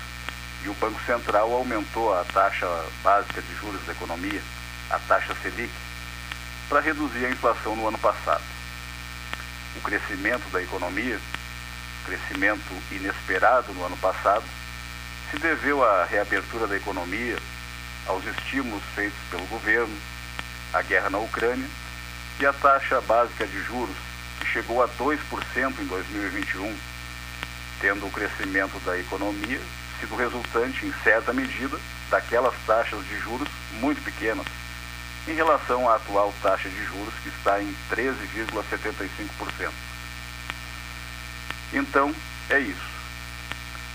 e 0.65 0.69
o 0.69 0.73
Banco 0.73 0.99
Central 1.05 1.53
aumentou 1.53 2.11
a 2.11 2.23
taxa 2.23 2.67
básica 3.03 3.39
de 3.39 3.55
juros 3.57 3.85
da 3.85 3.91
economia, 3.91 4.41
a 4.89 4.97
taxa 4.97 5.35
Selic, 5.43 5.71
para 6.67 6.79
reduzir 6.79 7.27
a 7.27 7.29
inflação 7.29 7.75
no 7.75 7.87
ano 7.87 7.99
passado. 7.99 8.43
O 9.75 9.81
crescimento 9.81 10.49
da 10.51 10.59
economia, 10.59 11.19
crescimento 12.03 12.73
inesperado 12.91 13.71
no 13.73 13.85
ano 13.85 13.97
passado, 13.97 14.43
se 15.31 15.37
deveu 15.37 15.83
à 15.83 16.05
reabertura 16.05 16.67
da 16.67 16.75
economia, 16.75 17.37
aos 18.07 18.25
estímulos 18.25 18.83
feitos 18.95 19.19
pelo 19.29 19.45
governo, 19.47 19.95
à 20.73 20.81
guerra 20.81 21.09
na 21.09 21.19
Ucrânia 21.19 21.67
e 22.39 22.45
à 22.45 22.53
taxa 22.53 22.99
básica 23.01 23.45
de 23.45 23.61
juros, 23.63 23.95
que 24.39 24.47
chegou 24.47 24.81
a 24.81 24.87
2% 24.87 25.19
em 25.79 25.85
2021, 25.85 26.75
tendo 27.79 28.05
o 28.05 28.11
crescimento 28.11 28.79
da 28.85 28.97
economia 28.97 29.59
sido 29.99 30.15
resultante, 30.15 30.85
em 30.85 30.93
certa 31.03 31.33
medida, 31.33 31.77
daquelas 32.09 32.53
taxas 32.65 33.05
de 33.05 33.19
juros 33.19 33.47
muito 33.73 34.01
pequenas, 34.03 34.45
em 35.27 35.33
relação 35.33 35.89
à 35.89 35.95
atual 35.95 36.33
taxa 36.41 36.69
de 36.69 36.85
juros, 36.85 37.13
que 37.21 37.29
está 37.29 37.61
em 37.61 37.75
13,75%. 37.91 39.71
Então, 41.73 42.15
é 42.49 42.59
isso. 42.59 42.88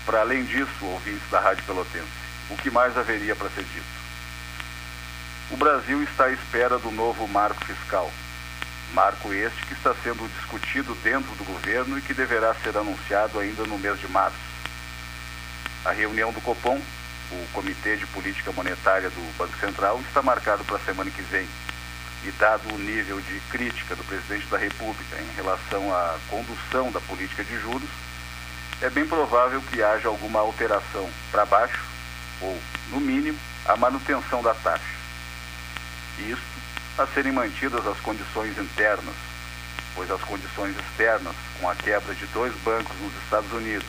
Para 0.05 0.21
além 0.21 0.45
disso, 0.45 0.85
ouvintes 0.85 1.27
da 1.31 1.39
Rádio 1.39 1.63
Pelotense, 1.63 2.05
o 2.51 2.57
que 2.57 2.69
mais 2.69 2.95
haveria 2.95 3.35
para 3.35 3.49
ser 3.49 3.63
dito? 3.63 3.95
O 5.49 5.57
Brasil 5.57 6.01
está 6.03 6.25
à 6.25 6.31
espera 6.31 6.77
do 6.77 6.91
novo 6.91 7.27
marco 7.27 7.65
fiscal. 7.65 8.11
Marco 8.93 9.33
este 9.33 9.65
que 9.65 9.73
está 9.73 9.95
sendo 10.03 10.27
discutido 10.37 10.93
dentro 11.03 11.31
do 11.35 11.43
governo 11.43 11.97
e 11.97 12.01
que 12.01 12.13
deverá 12.13 12.53
ser 12.55 12.77
anunciado 12.77 13.39
ainda 13.39 13.63
no 13.63 13.79
mês 13.79 13.99
de 13.99 14.07
março. 14.07 14.37
A 15.83 15.91
reunião 15.91 16.31
do 16.31 16.41
Copom, 16.41 16.79
o 17.31 17.47
Comitê 17.51 17.97
de 17.97 18.05
Política 18.07 18.51
Monetária 18.51 19.09
do 19.09 19.37
Banco 19.37 19.57
Central, 19.57 19.99
está 20.01 20.21
marcado 20.21 20.63
para 20.65 20.77
a 20.77 20.79
semana 20.79 21.09
que 21.09 21.21
vem. 21.23 21.47
E 22.23 22.31
dado 22.31 22.73
o 22.73 22.77
nível 22.77 23.19
de 23.21 23.39
crítica 23.49 23.95
do 23.95 24.03
presidente 24.03 24.47
da 24.47 24.57
República 24.57 25.17
em 25.19 25.35
relação 25.35 25.91
à 25.93 26.17
condução 26.29 26.91
da 26.91 27.01
política 27.01 27.43
de 27.43 27.59
juros, 27.59 27.89
é 28.81 28.89
bem 28.89 29.07
provável 29.07 29.61
que 29.61 29.81
haja 29.81 30.07
alguma 30.07 30.39
alteração 30.39 31.09
para 31.31 31.45
baixo, 31.45 31.83
ou, 32.41 32.59
no 32.91 32.99
mínimo, 32.99 33.39
a 33.65 33.75
manutenção 33.77 34.43
da 34.43 34.53
taxa. 34.53 34.83
Isto 36.19 36.55
a 36.97 37.07
serem 37.07 37.31
mantidas 37.31 37.85
as 37.87 37.99
condições 37.99 38.57
internas, 38.57 39.15
pois 39.95 40.09
as 40.11 40.21
condições 40.21 40.75
externas, 40.77 41.35
com 41.59 41.69
a 41.69 41.75
quebra 41.75 42.13
de 42.13 42.25
dois 42.27 42.53
bancos 42.63 42.95
nos 42.99 43.13
Estados 43.23 43.51
Unidos 43.53 43.87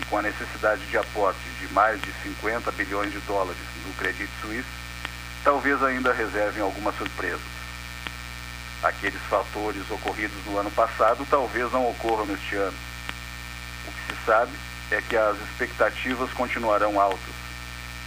e 0.00 0.04
com 0.06 0.18
a 0.18 0.22
necessidade 0.22 0.84
de 0.86 0.98
aporte 0.98 1.40
de 1.60 1.72
mais 1.72 2.00
de 2.00 2.12
50 2.22 2.70
bilhões 2.72 3.12
de 3.12 3.18
dólares 3.20 3.60
no 3.86 3.92
Credit 3.94 4.28
Suisse, 4.40 4.68
talvez 5.42 5.82
ainda 5.82 6.12
reservem 6.12 6.62
algumas 6.62 6.96
surpresas. 6.96 7.40
Aqueles 8.82 9.20
fatores 9.22 9.90
ocorridos 9.90 10.36
no 10.44 10.58
ano 10.58 10.70
passado 10.70 11.26
talvez 11.30 11.72
não 11.72 11.88
ocorram 11.88 12.26
neste 12.26 12.56
ano. 12.56 12.76
Sabe 14.26 14.50
é 14.90 15.00
que 15.00 15.16
as 15.16 15.36
expectativas 15.38 16.32
continuarão 16.32 17.00
altas. 17.00 17.20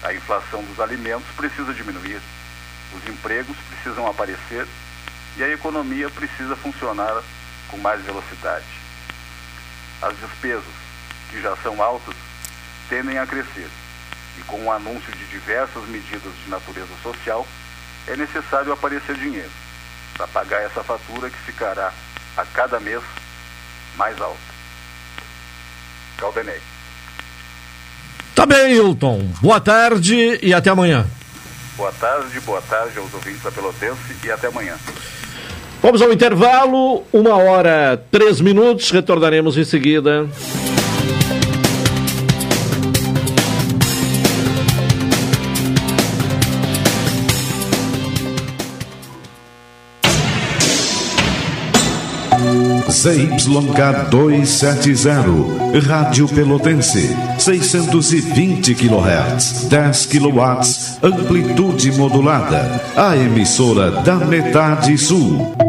A 0.03 0.13
inflação 0.13 0.62
dos 0.63 0.77
alimentos 0.77 1.27
precisa 1.38 1.73
diminuir, 1.73 2.21
os 2.93 3.08
empregos 3.08 3.55
precisam 3.69 4.05
aparecer 4.05 4.67
e 5.38 5.43
a 5.43 5.49
economia 5.49 6.10
precisa 6.10 6.58
funcionar 6.58 7.23
com 7.69 7.77
mais 7.77 8.01
velocidade. 8.01 8.65
As 10.01 10.17
despesas, 10.19 10.63
que 11.29 11.41
já 11.41 11.55
são 11.58 11.82
altas, 11.82 12.15
tendem 12.89 13.17
a 13.17 13.25
crescer. 13.25 13.69
E 14.38 14.41
com 14.43 14.65
o 14.65 14.71
anúncio 14.71 15.13
de 15.13 15.25
diversas 15.27 15.88
medidas 15.88 16.34
de 16.43 16.49
natureza 16.49 16.93
social, 17.01 17.47
é 18.08 18.17
necessário 18.17 18.73
aparecer 18.73 19.15
dinheiro 19.15 19.51
para 20.15 20.27
pagar 20.27 20.63
essa 20.63 20.84
fatura 20.84 21.29
que 21.29 21.38
ficará 21.38 21.93
a 22.36 22.45
cada 22.45 22.77
mês 22.79 23.03
mais 23.95 24.19
alta. 24.19 24.59
Caldenei. 26.19 26.60
Tá 28.36 28.45
bem, 28.45 28.75
Hilton. 28.75 29.32
Boa 29.41 29.60
tarde 29.60 30.39
e 30.41 30.53
até 30.53 30.69
amanhã. 30.69 31.05
Boa 31.75 31.91
tarde, 31.93 32.39
boa 32.41 32.62
tarde 32.62 32.99
aos 32.99 33.13
ouvintes 33.13 33.41
da 33.41 33.51
Pelotense 33.51 34.15
e 34.23 34.32
até 34.32 34.47
amanhã. 34.47 34.75
Vamos 35.82 36.01
ao 36.01 36.12
intervalo, 36.12 37.05
uma 37.13 37.38
hora, 37.38 38.01
três 38.12 38.41
minutos, 38.41 38.91
retornaremos 38.91 39.58
em 39.58 39.63
seguida. 39.63 40.27
ZYK 53.00 54.10
270, 54.12 55.80
Rádio 55.88 56.28
Pelotense, 56.28 57.16
620 57.38 58.76
kHz, 58.76 59.70
10 59.70 60.06
kW, 60.08 60.42
amplitude 61.02 61.92
modulada, 61.94 62.82
a 62.98 63.16
emissora 63.16 63.90
da 64.04 64.16
metade 64.16 64.98
sul. 64.98 65.68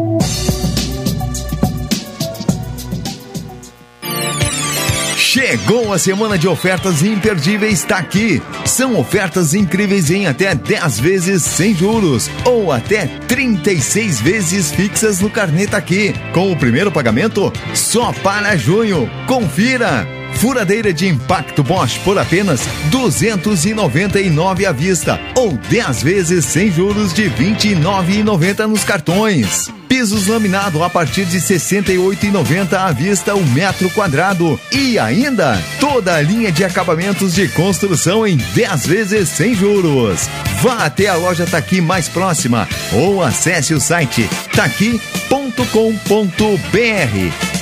Chegou 5.33 5.93
a 5.93 5.97
semana 5.97 6.37
de 6.37 6.45
ofertas 6.45 7.01
imperdíveis, 7.03 7.79
está 7.79 7.99
aqui. 7.99 8.43
São 8.65 8.99
ofertas 8.99 9.53
incríveis 9.53 10.11
em 10.11 10.27
até 10.27 10.53
10 10.53 10.99
vezes 10.99 11.43
sem 11.43 11.73
juros 11.73 12.29
ou 12.43 12.69
até 12.69 13.07
36 13.29 14.19
vezes 14.19 14.73
fixas 14.73 15.21
no 15.21 15.29
Carneta 15.29 15.77
aqui. 15.77 16.13
Com 16.33 16.51
o 16.51 16.57
primeiro 16.57 16.91
pagamento 16.91 17.49
só 17.73 18.11
para 18.11 18.57
junho. 18.57 19.09
Confira! 19.25 20.20
Furadeira 20.35 20.93
de 20.93 21.07
impacto 21.07 21.63
Bosch 21.63 21.99
por 22.03 22.17
apenas 22.17 22.61
299 22.89 24.65
à 24.65 24.71
vista 24.71 25.19
ou 25.35 25.53
10 25.53 26.03
vezes 26.03 26.45
sem 26.45 26.71
juros 26.71 27.13
de 27.13 27.29
29,90 27.29 28.67
nos 28.67 28.83
cartões. 28.83 29.69
Pisos 29.91 30.27
laminado 30.27 30.83
a 30.85 30.89
partir 30.89 31.25
de 31.25 31.37
68,90 31.37 32.73
à 32.73 32.91
vista 32.93 33.35
o 33.35 33.45
metro 33.45 33.89
quadrado. 33.89 34.57
E 34.71 34.97
ainda 34.97 35.61
toda 35.81 36.15
a 36.15 36.21
linha 36.21 36.49
de 36.49 36.63
acabamentos 36.63 37.33
de 37.33 37.49
construção 37.49 38.25
em 38.25 38.37
10 38.37 38.87
vezes 38.87 39.27
sem 39.27 39.53
juros. 39.53 40.29
Vá 40.61 40.85
até 40.85 41.07
a 41.07 41.15
loja 41.15 41.45
Taqui 41.45 41.81
mais 41.81 42.07
próxima 42.07 42.69
ou 42.93 43.21
acesse 43.21 43.73
o 43.73 43.81
site 43.81 44.29
taqui.com.br. 44.55 45.67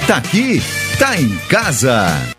Taqui 0.06 0.62
tá 1.00 1.20
em 1.20 1.30
casa. 1.50 2.39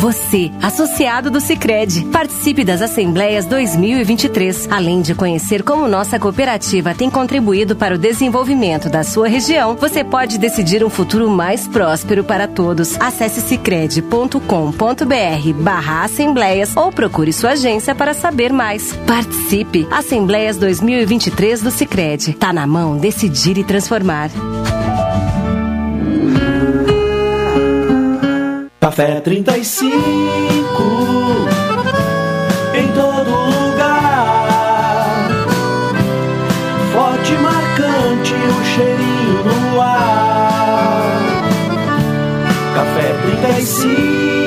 Você, 0.00 0.50
associado 0.62 1.30
do 1.30 1.40
Sicredi, 1.42 2.06
participe 2.06 2.64
das 2.64 2.80
Assembleias 2.80 3.44
2023, 3.44 4.66
além 4.70 5.02
de 5.02 5.14
conhecer 5.14 5.62
como 5.62 5.86
nossa 5.86 6.18
cooperativa 6.18 6.94
tem 6.94 7.10
contribuído 7.10 7.76
para 7.76 7.96
o 7.96 7.98
desenvolvimento 7.98 8.88
da 8.88 9.04
sua 9.04 9.28
região. 9.28 9.76
Você 9.76 10.02
pode 10.02 10.38
decidir 10.38 10.82
um 10.82 10.88
futuro 10.88 11.28
mais 11.28 11.68
próspero 11.68 12.24
para 12.24 12.48
todos. 12.48 12.98
Acesse 12.98 13.42
sicredi.com.br/barra 13.42 16.04
assembleias 16.04 16.74
ou 16.74 16.90
procure 16.90 17.30
sua 17.30 17.50
agência 17.50 17.94
para 17.94 18.14
saber 18.14 18.54
mais. 18.54 18.94
Participe! 19.06 19.86
Assembleias 19.90 20.56
2023 20.56 21.60
do 21.60 21.70
Sicredi. 21.70 22.32
Tá 22.32 22.54
na 22.54 22.66
mão 22.66 22.96
decidir 22.96 23.58
e 23.58 23.64
transformar. 23.64 24.30
Café 28.90 29.20
35 29.20 29.86
em 32.74 32.88
todo 32.88 33.30
lugar. 33.30 35.28
Forte, 36.92 37.32
marcante, 37.34 38.34
o 38.34 38.64
cheirinho 38.64 39.44
no 39.44 39.80
ar. 39.80 41.22
Café 42.74 43.14
35 43.46 44.39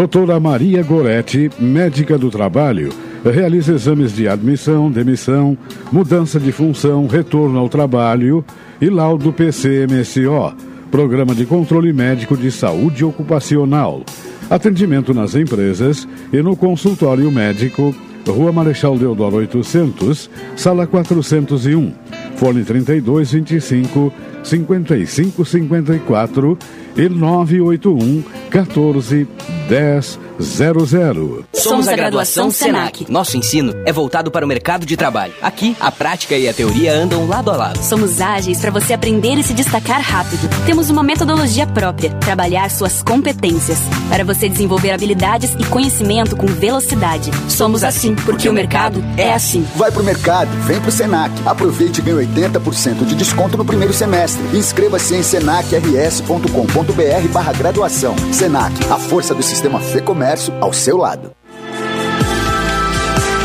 Doutora 0.00 0.40
Maria 0.40 0.82
Goretti, 0.82 1.50
médica 1.58 2.16
do 2.16 2.30
trabalho, 2.30 2.88
realiza 3.22 3.74
exames 3.74 4.14
de 4.14 4.26
admissão, 4.26 4.90
demissão, 4.90 5.58
mudança 5.92 6.40
de 6.40 6.50
função, 6.52 7.06
retorno 7.06 7.58
ao 7.58 7.68
trabalho 7.68 8.42
e 8.80 8.88
laudo 8.88 9.30
PCMSO, 9.30 10.54
Programa 10.90 11.34
de 11.34 11.44
Controle 11.44 11.92
Médico 11.92 12.34
de 12.34 12.50
Saúde 12.50 13.04
Ocupacional. 13.04 14.02
Atendimento 14.48 15.12
nas 15.12 15.34
empresas 15.34 16.08
e 16.32 16.40
no 16.40 16.56
consultório 16.56 17.30
médico, 17.30 17.94
Rua 18.26 18.52
Marechal 18.52 18.96
Deodoro 18.96 19.36
800, 19.36 20.30
sala 20.56 20.86
401, 20.86 21.92
fone 22.36 22.64
3225 22.64 24.10
5554 24.42 26.58
e 26.96 27.08
981 27.08 28.24
14 28.50 29.28
10 29.68 30.18
00. 30.40 31.44
Somos 31.52 31.86
a 31.86 31.94
graduação 31.94 32.50
Senac. 32.50 33.10
Nosso 33.10 33.36
ensino 33.36 33.74
é 33.84 33.92
voltado 33.92 34.30
para 34.30 34.44
o 34.44 34.48
mercado 34.48 34.86
de 34.86 34.96
trabalho. 34.96 35.34
Aqui, 35.42 35.76
a 35.78 35.92
prática 35.92 36.36
e 36.36 36.48
a 36.48 36.54
teoria 36.54 36.94
andam 36.94 37.26
lado 37.26 37.50
a 37.50 37.56
lado. 37.56 37.82
Somos 37.82 38.20
ágeis 38.20 38.58
para 38.58 38.70
você 38.70 38.94
aprender 38.94 39.34
e 39.34 39.42
se 39.42 39.52
destacar 39.52 40.00
rápido. 40.00 40.48
Temos 40.64 40.88
uma 40.88 41.02
metodologia 41.02 41.66
própria, 41.66 42.10
trabalhar 42.14 42.70
suas 42.70 43.02
competências, 43.02 43.78
para 44.08 44.24
você 44.24 44.48
desenvolver 44.48 44.92
habilidades 44.92 45.54
e 45.58 45.64
conhecimento 45.66 46.36
com 46.36 46.46
velocidade. 46.46 47.30
Somos 47.48 47.84
assim, 47.84 48.14
porque 48.14 48.48
o 48.48 48.52
mercado 48.52 49.02
é 49.16 49.32
assim. 49.32 49.66
Vai 49.76 49.90
pro 49.90 50.02
mercado, 50.02 50.50
vem 50.64 50.80
pro 50.80 50.90
Senac. 50.90 51.30
Aproveite 51.44 52.00
e 52.00 52.02
ganhe 52.02 52.26
80% 52.26 53.04
de 53.04 53.14
desconto 53.14 53.58
no 53.58 53.64
primeiro 53.64 53.92
semestre. 53.92 54.29
Inscreva-se 54.52 55.14
em 55.14 55.22
senacrs.com.br 55.22 57.28
barra 57.32 57.52
graduação. 57.52 58.14
Senac, 58.32 58.74
a 58.90 58.98
força 58.98 59.34
do 59.34 59.42
sistema 59.42 59.80
Fê 59.80 60.00
Comércio 60.00 60.52
ao 60.60 60.72
seu 60.72 60.98
lado. 60.98 61.32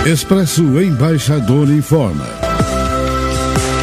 Expresso 0.05 0.63
Embaixador 0.81 1.69
informa. 1.69 2.25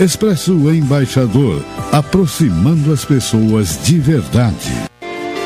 Expresso 0.01 0.53
Embaixador, 0.73 1.65
aproximando 1.91 2.93
as 2.93 3.05
pessoas 3.05 3.81
de 3.83 3.99
verdade. 3.99 4.88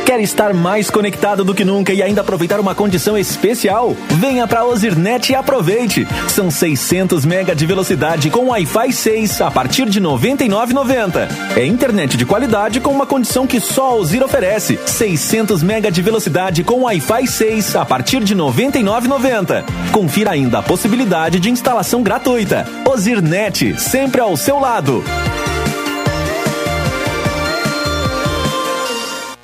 Quer 0.05 0.21
estar 0.21 0.53
mais 0.53 0.91
conectado 0.91 1.45
do 1.45 1.55
que 1.55 1.65
nunca 1.65 1.93
e 1.93 2.03
ainda 2.03 2.21
aproveitar 2.21 2.59
uma 2.59 2.75
condição 2.75 3.17
especial? 3.17 3.97
Venha 4.19 4.47
para 4.47 4.65
Ozirnet 4.65 5.31
e 5.31 5.35
aproveite. 5.35 6.07
São 6.29 6.51
600 6.51 7.25
mega 7.25 7.55
de 7.55 7.65
velocidade 7.65 8.29
com 8.29 8.49
Wi-Fi 8.49 8.93
6 8.93 9.41
a 9.41 9.51
partir 9.51 9.89
de 9.89 10.01
R$ 10.01 10.07
99,90. 10.07 11.29
É 11.57 11.65
internet 11.65 12.17
de 12.17 12.27
qualidade 12.27 12.81
com 12.81 12.91
uma 12.91 13.07
condição 13.07 13.47
que 13.47 13.61
só 13.61 13.91
a 13.91 13.95
Ozir 13.95 14.23
oferece. 14.23 14.79
600 14.85 15.63
mega 15.63 15.91
de 15.91 16.03
velocidade 16.03 16.65
com 16.65 16.83
Wi-Fi 16.83 17.27
6 17.27 17.77
a 17.77 17.85
partir 17.85 18.25
de 18.25 18.35
R$ 18.35 18.41
99,90. 18.41 19.65
Confira 19.93 20.33
ainda 20.33 20.59
a 20.59 20.63
possibilidade 20.63 21.39
de 21.39 21.49
instalação 21.49 22.03
gratuita. 22.03 22.67
Ozirnet, 22.85 23.81
sempre 23.81 24.21
ao 24.21 24.37
seu 24.37 24.59
lado. 24.59 25.03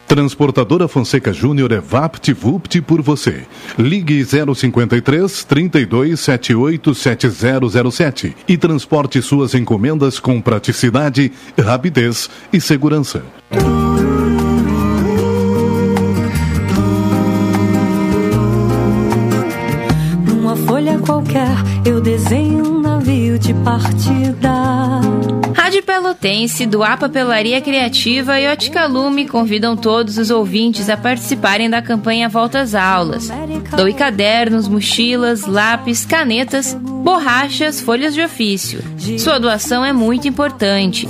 Transportadora 0.08 0.88
Fonseca 0.88 1.34
Júnior 1.34 1.70
é 1.70 1.80
VaptVupt 1.80 2.80
por 2.80 3.02
você. 3.02 3.46
Ligue 3.78 4.24
053 4.24 5.44
3278 5.44 6.94
7007 6.94 8.36
e 8.48 8.56
transporte 8.56 9.20
suas 9.20 9.54
encomendas 9.54 10.18
com 10.18 10.40
praticidade, 10.40 11.30
rapidez 11.60 12.30
e 12.50 12.58
segurança. 12.58 13.22
Numa 20.26 20.56
folha 20.56 20.98
qualquer, 21.00 21.54
eu 21.84 22.00
desenho 22.00 22.66
um 22.66 22.80
navio 22.80 23.38
de 23.38 23.52
partida. 23.52 24.47
Pelotense, 25.88 26.66
do 26.66 26.83
A 26.83 26.98
Papelaria 26.98 27.62
Criativa 27.62 28.38
e 28.38 28.46
Ótica 28.46 28.85
Lume 28.85 29.27
convidam 29.27 29.74
todos 29.74 30.18
os 30.18 30.29
ouvintes 30.29 30.90
a 30.90 30.98
participarem 30.98 31.70
da 31.70 31.81
campanha 31.81 32.29
Volta 32.29 32.61
às 32.61 32.74
Aulas. 32.74 33.31
Doe 33.74 33.94
cadernos, 33.94 34.68
mochilas, 34.68 35.46
lápis, 35.46 36.05
canetas, 36.05 36.74
borrachas, 36.74 37.81
folhas 37.81 38.12
de 38.12 38.20
ofício. 38.20 38.85
Sua 39.18 39.40
doação 39.40 39.83
é 39.83 39.90
muito 39.90 40.29
importante. 40.29 41.09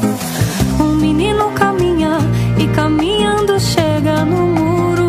Um 0.81 0.95
menino 0.95 1.51
caminha 1.51 2.19
e 2.57 2.69
caminhando 2.69 3.59
chega 3.59 4.25
no 4.25 4.47
muro. 4.47 5.09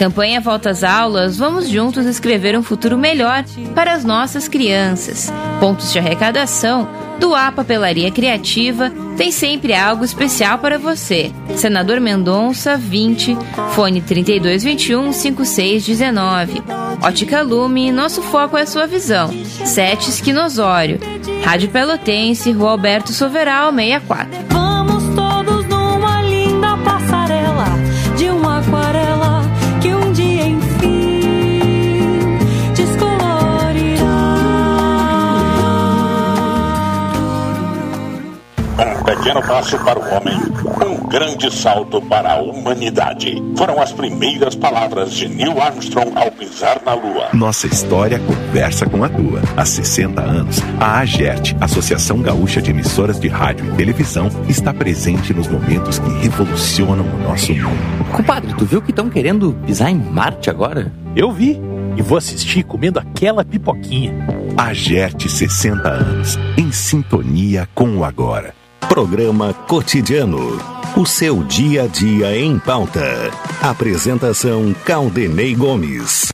Campanha 0.00 0.40
Volta 0.40 0.70
às 0.70 0.82
Aulas, 0.82 1.38
vamos 1.38 1.68
juntos 1.68 2.06
escrever 2.06 2.58
um 2.58 2.62
futuro 2.64 2.98
melhor 2.98 3.44
para 3.72 3.92
as 3.92 4.04
nossas 4.04 4.48
crianças. 4.48 5.32
Pontos 5.60 5.92
de 5.92 6.00
arrecadação 6.00 7.03
do 7.18 7.34
A 7.34 7.52
Papelaria 7.52 8.10
Criativa 8.10 8.90
tem 9.16 9.30
sempre 9.30 9.74
algo 9.74 10.04
especial 10.04 10.58
para 10.58 10.78
você. 10.78 11.32
Senador 11.56 12.00
Mendonça, 12.00 12.76
20, 12.76 13.36
fone 13.72 14.00
3221 14.00 15.12
5619. 15.12 16.62
Ótica 17.02 17.42
Lume, 17.42 17.92
nosso 17.92 18.22
foco 18.22 18.56
é 18.56 18.66
sua 18.66 18.86
visão. 18.86 19.30
Sete 19.64 20.10
Esquinosório. 20.10 20.98
Rádio 21.44 21.68
Pelotense, 21.68 22.50
Rua 22.52 22.70
Alberto 22.70 23.12
Soveral, 23.12 23.72
64. 23.72 24.63
Pequeno 39.16 39.40
passo 39.42 39.78
para 39.78 39.98
o 39.98 40.14
homem, 40.14 40.34
um 40.86 41.06
grande 41.08 41.52
salto 41.52 42.02
para 42.02 42.32
a 42.32 42.42
humanidade. 42.42 43.40
Foram 43.56 43.80
as 43.80 43.92
primeiras 43.92 44.54
palavras 44.54 45.12
de 45.12 45.28
Neil 45.28 45.60
Armstrong 45.60 46.12
ao 46.16 46.30
pisar 46.32 46.80
na 46.84 46.94
Lua. 46.94 47.28
Nossa 47.32 47.66
história 47.66 48.18
conversa 48.18 48.86
com 48.86 49.04
a 49.04 49.08
tua. 49.08 49.40
Há 49.56 49.64
60 49.64 50.20
anos, 50.20 50.58
a 50.80 50.98
AGERT, 50.98 51.54
Associação 51.60 52.20
Gaúcha 52.20 52.60
de 52.60 52.70
Emissoras 52.70 53.20
de 53.20 53.28
Rádio 53.28 53.66
e 53.66 53.76
Televisão, 53.76 54.28
está 54.48 54.74
presente 54.74 55.32
nos 55.32 55.46
momentos 55.46 55.98
que 55.98 56.10
revolucionam 56.20 57.04
o 57.04 57.28
nosso 57.28 57.52
mundo. 57.52 58.12
Compadre, 58.12 58.54
tu 58.54 58.64
viu 58.64 58.82
que 58.82 58.90
estão 58.90 59.08
querendo 59.08 59.54
pisar 59.64 59.90
em 59.90 59.96
Marte 59.96 60.50
agora? 60.50 60.92
Eu 61.14 61.30
vi. 61.30 61.60
E 61.96 62.02
vou 62.02 62.18
assistir 62.18 62.64
comendo 62.64 62.98
aquela 62.98 63.44
pipoquinha. 63.44 64.12
AGERT 64.56 65.28
60 65.28 65.88
anos, 65.88 66.36
em 66.58 66.72
sintonia 66.72 67.68
com 67.72 67.98
o 67.98 68.04
agora. 68.04 68.52
Programa 68.88 69.52
Cotidiano. 69.66 70.58
O 70.96 71.06
seu 71.06 71.42
dia 71.42 71.84
a 71.84 71.86
dia 71.86 72.36
em 72.38 72.58
pauta. 72.58 73.30
Apresentação 73.60 74.74
Caldenei 74.84 75.54
Gomes. 75.54 76.32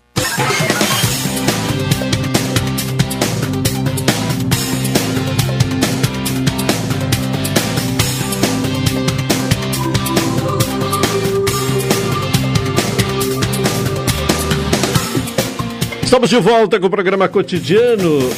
Estamos 16.03 16.29
de 16.29 16.39
volta 16.39 16.79
com 16.79 16.87
o 16.87 16.91
programa 16.91 17.29
cotidiano, 17.29 18.31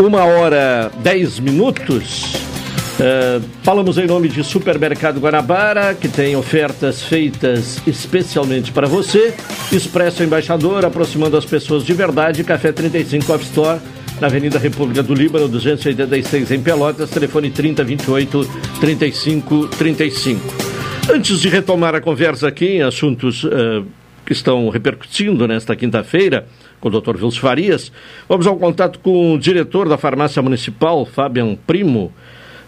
uma 0.00 0.24
hora 0.24 0.90
dez 1.02 1.38
minutos. 1.38 2.37
Uh, 2.98 3.40
falamos 3.62 3.96
em 3.96 4.08
nome 4.08 4.28
de 4.28 4.42
Supermercado 4.42 5.20
Guanabara, 5.20 5.94
que 5.94 6.08
tem 6.08 6.34
ofertas 6.34 7.00
feitas 7.00 7.80
especialmente 7.86 8.72
para 8.72 8.88
você. 8.88 9.32
Expresso 9.70 10.24
Embaixador, 10.24 10.84
aproximando 10.84 11.36
as 11.36 11.44
pessoas 11.44 11.84
de 11.84 11.92
verdade. 11.92 12.42
Café 12.42 12.72
35 12.72 13.32
Off 13.32 13.44
Store, 13.44 13.78
na 14.20 14.26
Avenida 14.26 14.58
República 14.58 15.00
do 15.00 15.14
Líbano, 15.14 15.46
286 15.46 16.50
em 16.50 16.60
Pelotas. 16.60 17.08
Telefone 17.10 17.50
3028 17.50 18.48
3535. 18.80 20.40
Antes 21.08 21.40
de 21.40 21.48
retomar 21.48 21.94
a 21.94 22.00
conversa 22.00 22.48
aqui 22.48 22.66
em 22.66 22.82
assuntos 22.82 23.44
uh, 23.44 23.86
que 24.26 24.32
estão 24.32 24.68
repercutindo 24.70 25.46
nesta 25.46 25.76
quinta-feira, 25.76 26.48
com 26.80 26.88
o 26.88 27.00
Dr. 27.00 27.14
Wilson 27.22 27.40
Farias, 27.40 27.92
vamos 28.28 28.46
ao 28.46 28.56
contato 28.56 28.98
com 28.98 29.34
o 29.34 29.38
diretor 29.38 29.88
da 29.88 29.96
farmácia 29.96 30.42
municipal, 30.42 31.06
Fabian 31.06 31.54
Primo, 31.54 32.12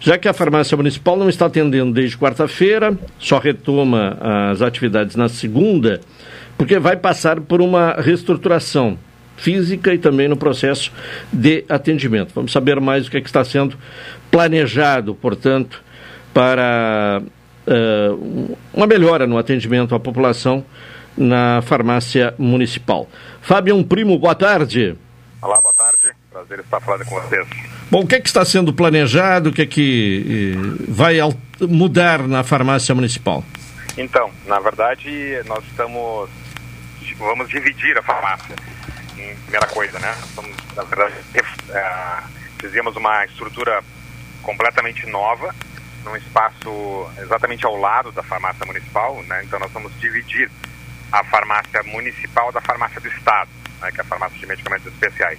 já 0.00 0.16
que 0.16 0.26
a 0.26 0.32
farmácia 0.32 0.76
municipal 0.76 1.16
não 1.16 1.28
está 1.28 1.46
atendendo 1.46 1.92
desde 1.92 2.16
quarta-feira, 2.16 2.98
só 3.18 3.38
retoma 3.38 4.18
as 4.50 4.62
atividades 4.62 5.14
na 5.14 5.28
segunda, 5.28 6.00
porque 6.56 6.78
vai 6.78 6.96
passar 6.96 7.40
por 7.40 7.60
uma 7.60 7.92
reestruturação 7.92 8.98
física 9.36 9.92
e 9.94 9.98
também 9.98 10.26
no 10.26 10.36
processo 10.36 10.90
de 11.32 11.64
atendimento. 11.68 12.32
Vamos 12.34 12.50
saber 12.50 12.80
mais 12.80 13.06
o 13.06 13.10
que, 13.10 13.18
é 13.18 13.20
que 13.20 13.28
está 13.28 13.44
sendo 13.44 13.76
planejado, 14.30 15.14
portanto, 15.14 15.82
para 16.32 17.22
uh, 17.66 18.56
uma 18.72 18.86
melhora 18.86 19.26
no 19.26 19.36
atendimento 19.38 19.94
à 19.94 20.00
população 20.00 20.64
na 21.16 21.60
farmácia 21.62 22.34
municipal. 22.38 23.08
Fábio 23.42 23.82
Primo, 23.84 24.18
boa 24.18 24.34
tarde. 24.34 24.96
Olá, 25.42 25.60
boa. 25.60 25.69
Prazer 26.30 26.60
estar 26.60 26.80
falando 26.80 27.04
com 27.06 27.20
vocês. 27.20 27.46
Bom, 27.90 28.02
o 28.02 28.06
que 28.06 28.14
é 28.14 28.20
que 28.20 28.28
está 28.28 28.44
sendo 28.44 28.72
planejado? 28.72 29.50
O 29.50 29.52
que 29.52 29.62
é 29.62 29.66
que 29.66 30.54
eh, 30.54 30.84
vai 30.88 31.16
mudar 31.60 32.26
na 32.28 32.44
farmácia 32.44 32.94
municipal? 32.94 33.44
Então, 33.98 34.30
na 34.46 34.60
verdade, 34.60 35.42
nós 35.46 35.64
estamos. 35.64 36.30
Vamos 37.18 37.48
dividir 37.48 37.98
a 37.98 38.02
farmácia. 38.02 38.54
Primeira 39.42 39.66
coisa, 39.66 39.98
né? 39.98 40.14
Estamos, 40.24 40.56
na 40.76 40.84
verdade, 40.84 41.14
é, 41.34 42.22
fizemos 42.58 42.96
uma 42.96 43.24
estrutura 43.24 43.82
completamente 44.42 45.06
nova, 45.06 45.54
num 46.04 46.16
espaço 46.16 47.10
exatamente 47.18 47.66
ao 47.66 47.76
lado 47.76 48.12
da 48.12 48.22
farmácia 48.22 48.64
municipal, 48.64 49.20
né? 49.24 49.42
Então, 49.44 49.58
nós 49.58 49.70
vamos 49.72 49.92
dividir 50.00 50.48
a 51.12 51.24
farmácia 51.24 51.82
municipal 51.82 52.52
da 52.52 52.60
farmácia 52.60 53.00
do 53.00 53.08
Estado, 53.08 53.50
né, 53.80 53.90
que 53.90 54.00
é 54.00 54.02
a 54.02 54.06
farmácia 54.06 54.38
de 54.38 54.46
medicamentos 54.46 54.86
especiais. 54.86 55.38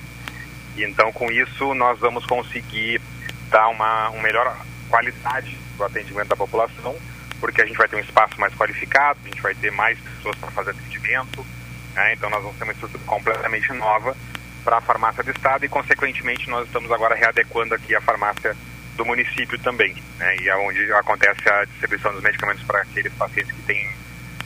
E 0.75 0.83
então, 0.83 1.11
com 1.11 1.31
isso, 1.31 1.73
nós 1.73 1.99
vamos 1.99 2.25
conseguir 2.25 3.01
dar 3.49 3.67
uma, 3.67 4.09
uma 4.09 4.23
melhor 4.23 4.57
qualidade 4.89 5.57
do 5.77 5.83
atendimento 5.83 6.27
da 6.27 6.35
população, 6.35 6.95
porque 7.39 7.61
a 7.61 7.65
gente 7.65 7.77
vai 7.77 7.87
ter 7.87 7.95
um 7.95 7.99
espaço 7.99 8.39
mais 8.39 8.53
qualificado, 8.55 9.19
a 9.23 9.27
gente 9.27 9.41
vai 9.41 9.55
ter 9.55 9.71
mais 9.71 9.97
pessoas 9.99 10.37
para 10.37 10.51
fazer 10.51 10.71
atendimento, 10.71 11.45
né, 11.93 12.13
então 12.13 12.29
nós 12.29 12.41
vamos 12.41 12.57
ter 12.57 12.63
uma 12.63 12.73
estrutura 12.73 13.03
completamente 13.05 13.71
nova 13.73 14.15
para 14.63 14.77
a 14.77 14.81
farmácia 14.81 15.23
do 15.23 15.31
Estado 15.31 15.65
e, 15.65 15.69
consequentemente, 15.69 16.49
nós 16.49 16.67
estamos 16.67 16.91
agora 16.91 17.15
readequando 17.15 17.73
aqui 17.73 17.95
a 17.95 18.01
farmácia 18.01 18.55
do 18.95 19.05
município 19.05 19.57
também, 19.59 19.95
né, 20.17 20.35
e 20.37 20.49
é 20.49 20.55
onde 20.55 20.91
acontece 20.93 21.49
a 21.49 21.65
distribuição 21.65 22.13
dos 22.13 22.21
medicamentos 22.21 22.63
para 22.63 22.81
aqueles 22.81 23.13
pacientes 23.13 23.51
que 23.51 23.61
têm 23.63 23.89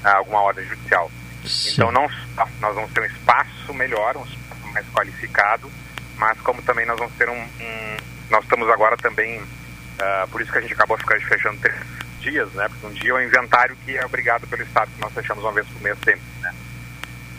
alguma 0.03 0.41
ordem 0.41 0.65
judicial. 0.65 1.11
Sim. 1.43 1.73
Então 1.73 1.91
não 1.91 2.07
nós 2.59 2.75
vamos 2.75 2.91
ter 2.91 3.01
um 3.01 3.05
espaço 3.05 3.73
melhor, 3.73 4.17
um 4.17 4.23
espaço 4.23 4.67
mais 4.73 4.85
qualificado, 4.87 5.71
mas 6.17 6.39
como 6.41 6.61
também 6.61 6.85
nós 6.85 6.97
vamos 6.97 7.13
ter 7.15 7.29
um, 7.29 7.41
um 7.41 7.97
nós 8.29 8.43
estamos 8.43 8.69
agora 8.69 8.97
também 8.97 9.39
uh, 9.39 10.27
por 10.31 10.41
isso 10.41 10.51
que 10.51 10.57
a 10.57 10.61
gente 10.61 10.73
acabou 10.73 10.97
ficando 10.97 11.21
fechando 11.21 11.59
três 11.59 11.75
dias, 12.19 12.51
né? 12.53 12.67
Porque 12.67 12.87
um 12.87 12.91
dia 12.91 13.11
é 13.11 13.13
o 13.13 13.21
inventário 13.21 13.77
que 13.85 13.95
é 13.95 14.05
obrigado 14.05 14.47
pelo 14.47 14.63
estado 14.63 14.89
que 14.91 15.01
nós 15.01 15.13
fechamos 15.13 15.43
uma 15.43 15.51
vez 15.51 15.67
por 15.67 15.81
mês 15.81 15.97
sempre, 16.03 16.23
né? 16.41 16.53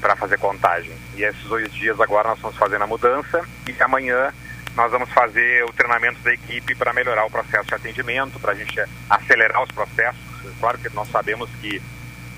Para 0.01 0.14
fazer 0.14 0.39
contagem. 0.39 0.93
E 1.16 1.24
esses 1.24 1.43
dois 1.43 1.72
dias 1.72 2.01
agora 2.01 2.29
nós 2.29 2.39
vamos 2.39 2.57
fazer 2.57 2.81
a 2.81 2.87
mudança 2.87 3.43
e 3.66 3.83
amanhã 3.83 4.33
nós 4.77 4.93
vamos 4.93 5.11
fazer 5.11 5.64
o 5.64 5.72
treinamento 5.72 6.20
da 6.20 6.33
equipe 6.33 6.74
para 6.74 6.93
melhorar 6.93 7.24
o 7.24 7.31
processo 7.31 7.66
de 7.66 7.74
atendimento, 7.74 8.39
para 8.39 8.53
a 8.53 8.55
gente 8.55 8.79
acelerar 9.09 9.62
os 9.62 9.72
processos. 9.72 10.20
Claro 10.61 10.79
que 10.79 10.89
nós 10.95 11.11
sabemos 11.11 11.51
que 11.61 11.83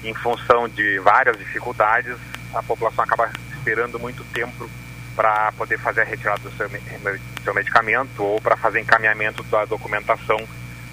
em 0.05 0.15
função 0.15 0.69
de 0.69 0.99
várias 1.01 1.37
dificuldades, 1.37 2.17
a 2.55 2.63
população 2.63 3.05
acaba 3.05 3.31
esperando 3.57 3.99
muito 3.99 4.25
tempo 4.33 4.71
para 5.19 5.51
poder 5.51 5.77
fazer 5.81 6.03
a 6.03 6.05
retirada 6.05 6.39
do 6.39 6.51
seu, 6.53 6.71
seu 7.43 7.53
medicamento 7.53 8.23
ou 8.23 8.41
para 8.41 8.57
fazer 8.57 8.79
encaminhamento 8.79 9.43
da 9.43 9.65
documentação 9.65 10.39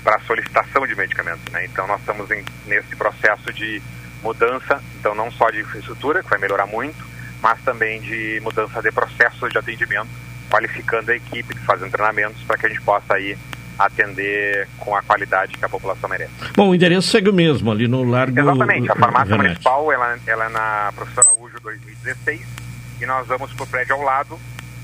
para 0.04 0.20
solicitação 0.22 0.88
de 0.88 0.96
medicamento. 0.96 1.52
Né? 1.52 1.66
Então, 1.66 1.86
nós 1.86 2.00
estamos 2.00 2.32
em, 2.32 2.44
nesse 2.66 2.96
processo 2.96 3.54
de 3.54 3.80
mudança, 4.24 4.82
então 5.00 5.14
não 5.14 5.30
só 5.32 5.52
de 5.52 5.60
infraestrutura, 5.60 6.24
que 6.24 6.30
vai 6.30 6.40
melhorar 6.40 6.66
muito, 6.66 6.98
mas 7.40 7.62
também 7.62 8.02
de 8.02 8.40
mudança 8.42 8.82
de 8.82 8.92
processos 8.92 9.52
de 9.52 9.60
atendimento, 9.60 10.10
qualificando 10.50 11.12
a 11.12 11.16
equipe, 11.16 11.56
fazendo 11.60 11.92
treinamentos 11.92 12.42
para 12.48 12.58
que 12.58 12.66
a 12.66 12.70
gente 12.70 12.82
possa 12.82 13.14
aí 13.14 13.38
atender 13.78 14.68
com 14.80 14.96
a 14.96 15.04
qualidade 15.04 15.56
que 15.56 15.66
a 15.66 15.70
população 15.70 16.10
merece. 16.10 16.34
Bom, 16.56 16.70
o 16.70 16.76
endereço 16.76 17.10
segue 17.10 17.30
o 17.30 17.34
mesmo, 17.34 17.72
ali 17.72 17.88
no 17.88 18.04
Largo... 18.04 18.40
Exatamente, 18.40 18.92
a 18.92 18.96
farmácia 18.96 19.38
municipal, 19.38 19.92
ela, 19.92 20.18
ela 20.26 20.46
é 20.46 20.50
na 20.50 20.92
Professora 20.96 21.28
Araújo 21.28 21.60
2016 21.62 22.66
e 23.02 23.06
nós 23.06 23.28
vamos 23.28 23.52
para 23.54 23.64
o 23.64 23.68
prédio 23.68 23.96
ao 23.96 24.02
lado, 24.02 24.40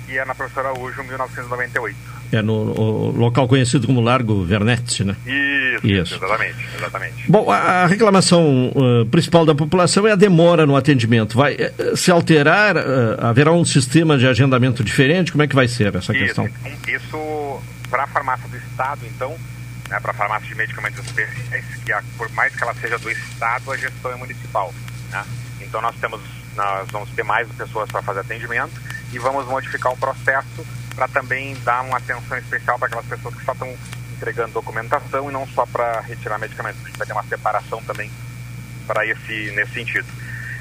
que 0.06 0.18
é 0.18 0.26
na 0.26 0.36
Professora 0.36 0.70
Araújo 0.70 1.04
1998. 1.04 2.12
É 2.34 2.42
no 2.42 3.12
local 3.12 3.46
conhecido 3.46 3.86
como 3.86 4.00
Largo 4.00 4.44
Vernete, 4.46 5.04
né? 5.04 5.18
Isso, 5.26 5.86
isso. 5.86 6.16
exatamente, 6.16 6.66
exatamente. 6.78 7.30
Bom, 7.30 7.52
a, 7.52 7.86
reclamação 7.88 8.70
uh, 8.70 9.06
principal 9.08 9.46
da 9.46 9.54
população 9.54 10.08
é 10.08 10.14
a 10.14 10.16
demora 10.16 10.66
no 10.66 10.78
atendimento. 10.78 11.38
Vai 11.38 11.56
uh, 11.56 11.98
se 11.98 12.10
alterar? 12.10 12.78
Uh, 12.78 12.82
haverá 13.20 13.52
um 13.52 13.66
sistema 13.66 14.18
de 14.18 14.26
agendamento 14.26 14.82
diferente? 14.82 15.30
Como 15.32 15.44
é 15.44 15.48
que 15.48 15.56
vai 15.56 15.68
ser 15.68 15.94
essa 15.94 16.14
isso, 16.14 16.24
questão? 16.24 16.50
Isso 16.88 17.62
para 17.92 18.06
a 18.06 18.08
farmácia 18.08 18.48
do 18.48 18.56
Estado, 18.56 19.02
então, 19.06 19.38
né, 19.90 20.00
para 20.00 20.12
a 20.12 20.14
farmácia 20.14 20.48
de 20.48 20.56
medicamentos 20.56 21.06
especiais, 21.06 21.66
que 21.86 21.92
a, 21.92 22.02
por 22.18 22.32
mais 22.32 22.56
que 22.56 22.64
ela 22.64 22.74
seja 22.76 22.98
do 22.98 23.12
Estado, 23.12 23.70
a 23.70 23.78
gestão 23.78 24.12
é 24.12 24.16
municipal. 24.16 24.74
Né? 25.10 25.26
Então 25.60 25.82
nós 25.82 25.94
temos, 25.98 26.22
nós 26.56 26.90
vamos 26.92 27.10
ter 27.12 27.24
mais 27.24 27.48
pessoas 27.50 27.90
para 27.90 28.02
fazer 28.02 28.20
atendimento 28.22 28.74
e 29.12 29.20
vamos 29.20 29.46
modificar 29.46 29.92
o 29.92 29.98
processo 29.98 30.66
para 30.96 31.08
também 31.08 31.56
dar 31.64 31.82
uma 31.84 31.98
atenção 31.98 32.38
especial 32.38 32.78
para 32.78 32.88
aquelas 32.88 33.06
pessoas 33.06 33.36
que 33.36 33.46
só 33.46 33.54
estão 33.54 33.74
entregando 34.14 34.54
documentação 34.54 35.30
e 35.30 35.34
não 35.34 35.48
só 35.48 35.66
para 35.66 36.02
retirar 36.02 36.38
medicamentos. 36.38 36.82
A 36.84 36.88
gente 36.88 36.98
vai 36.98 37.08
ter 37.08 37.14
uma 37.14 37.24
separação 37.24 37.82
também 37.84 38.12
para 38.86 39.06
esse 39.06 39.52
nesse 39.56 39.74
sentido. 39.74 40.08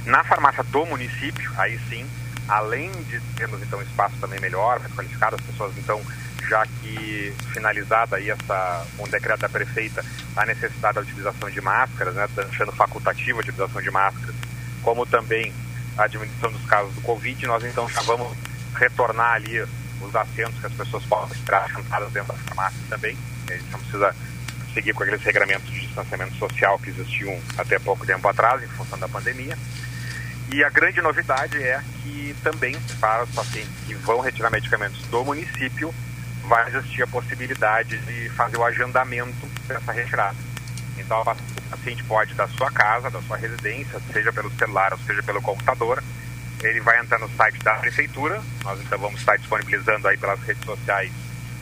Na 0.07 0.25
farmácia 0.25 0.63
do 0.65 0.87
município, 0.87 1.53
aí 1.59 1.79
sim, 1.89 2.07
além 2.49 2.91
de 3.05 3.21
termos 3.37 3.61
então 3.63 3.83
espaço 3.83 4.15
também 4.21 4.41
melhor, 4.41 4.81
mais 4.81 4.93
qualificado, 4.95 5.37
as 5.37 5.43
pessoas 5.43 5.77
então 5.77 6.01
já 6.49 6.67
que 6.67 7.33
finalizada 7.53 8.17
aí 8.17 8.31
essa, 8.31 8.87
um 8.99 9.07
decreto 9.09 9.41
da 9.41 9.49
prefeita 9.49 10.05
a 10.37 10.45
necessidade 10.47 10.95
da 10.95 11.01
utilização 11.03 11.49
de 11.49 11.61
máscaras, 11.61 12.15
né, 12.15 12.29
deixando 12.35 12.73
facultativa 12.73 13.39
a 13.39 13.41
utilização 13.41 13.81
de 13.81 13.91
máscaras, 13.91 14.35
como 14.83 15.07
também 15.07 15.53
a 16.01 16.07
diminuição 16.07 16.51
dos 16.51 16.65
casos 16.65 16.95
do 16.95 17.01
Covid, 17.03 17.47
nós 17.47 17.63
então 17.65 17.89
já 17.89 18.01
vamos 18.03 18.37
retornar 18.75 19.35
ali 19.35 19.61
os 19.61 20.17
assentos 20.17 20.59
que 20.59 20.67
as 20.67 20.73
pessoas 20.73 21.05
possam 21.05 21.37
esperar 21.37 21.71
sentadas 21.71 22.11
dentro 22.11 22.33
da 22.33 22.39
farmácia 22.39 22.81
também. 22.89 23.17
A 23.49 23.53
gente 23.53 23.71
não 23.71 23.79
precisa 23.79 24.15
seguir 24.73 24.95
com 24.95 25.03
aqueles 25.03 25.23
regramentos 25.23 25.69
de 25.71 25.81
distanciamento 25.81 26.35
social 26.37 26.79
que 26.79 26.91
existiam 26.91 27.39
até 27.59 27.79
pouco 27.79 28.07
tempo 28.07 28.27
atrás, 28.29 28.63
em 28.63 28.69
função 28.69 28.99
da 28.99 29.09
pandemia. 29.09 29.59
E 30.53 30.65
a 30.65 30.71
grande 30.71 31.01
novidade 31.03 31.63
é 31.63 31.81
que 32.03 32.35
também 32.43 32.77
para 32.99 33.25
os 33.25 33.31
pacientes 33.31 33.71
que 33.87 33.95
vão 33.95 34.21
retirar 34.21 34.51
medicamentos 34.51 35.01
do 35.09 35.25
município, 35.25 35.95
vai 36.45 36.67
existir 36.69 37.03
a 37.03 37.07
possibilidade 37.07 37.99
de 37.99 38.29
fazer 38.31 38.57
o 38.57 38.65
agendamento 38.65 39.47
dessa 39.69 39.93
retirada. 39.93 40.50
Então, 41.11 41.23
o 41.23 41.71
paciente 41.71 42.05
pode, 42.05 42.35
da 42.35 42.47
sua 42.47 42.71
casa, 42.71 43.11
da 43.11 43.21
sua 43.23 43.37
residência, 43.37 44.01
seja 44.13 44.33
pelo 44.33 44.49
celular 44.53 44.93
ou 44.93 44.99
seja 45.01 45.21
pelo 45.25 45.43
computador, 45.43 46.01
ele 46.63 46.81
vai 46.81 47.01
entrar 47.01 47.19
no 47.19 47.29
site 47.31 47.59
da 47.65 47.75
prefeitura, 47.75 48.41
nós 48.63 48.81
então 48.81 48.97
vamos 48.97 49.19
estar 49.19 49.37
disponibilizando 49.37 50.07
aí 50.07 50.17
pelas 50.17 50.41
redes 50.45 50.65
sociais 50.65 51.11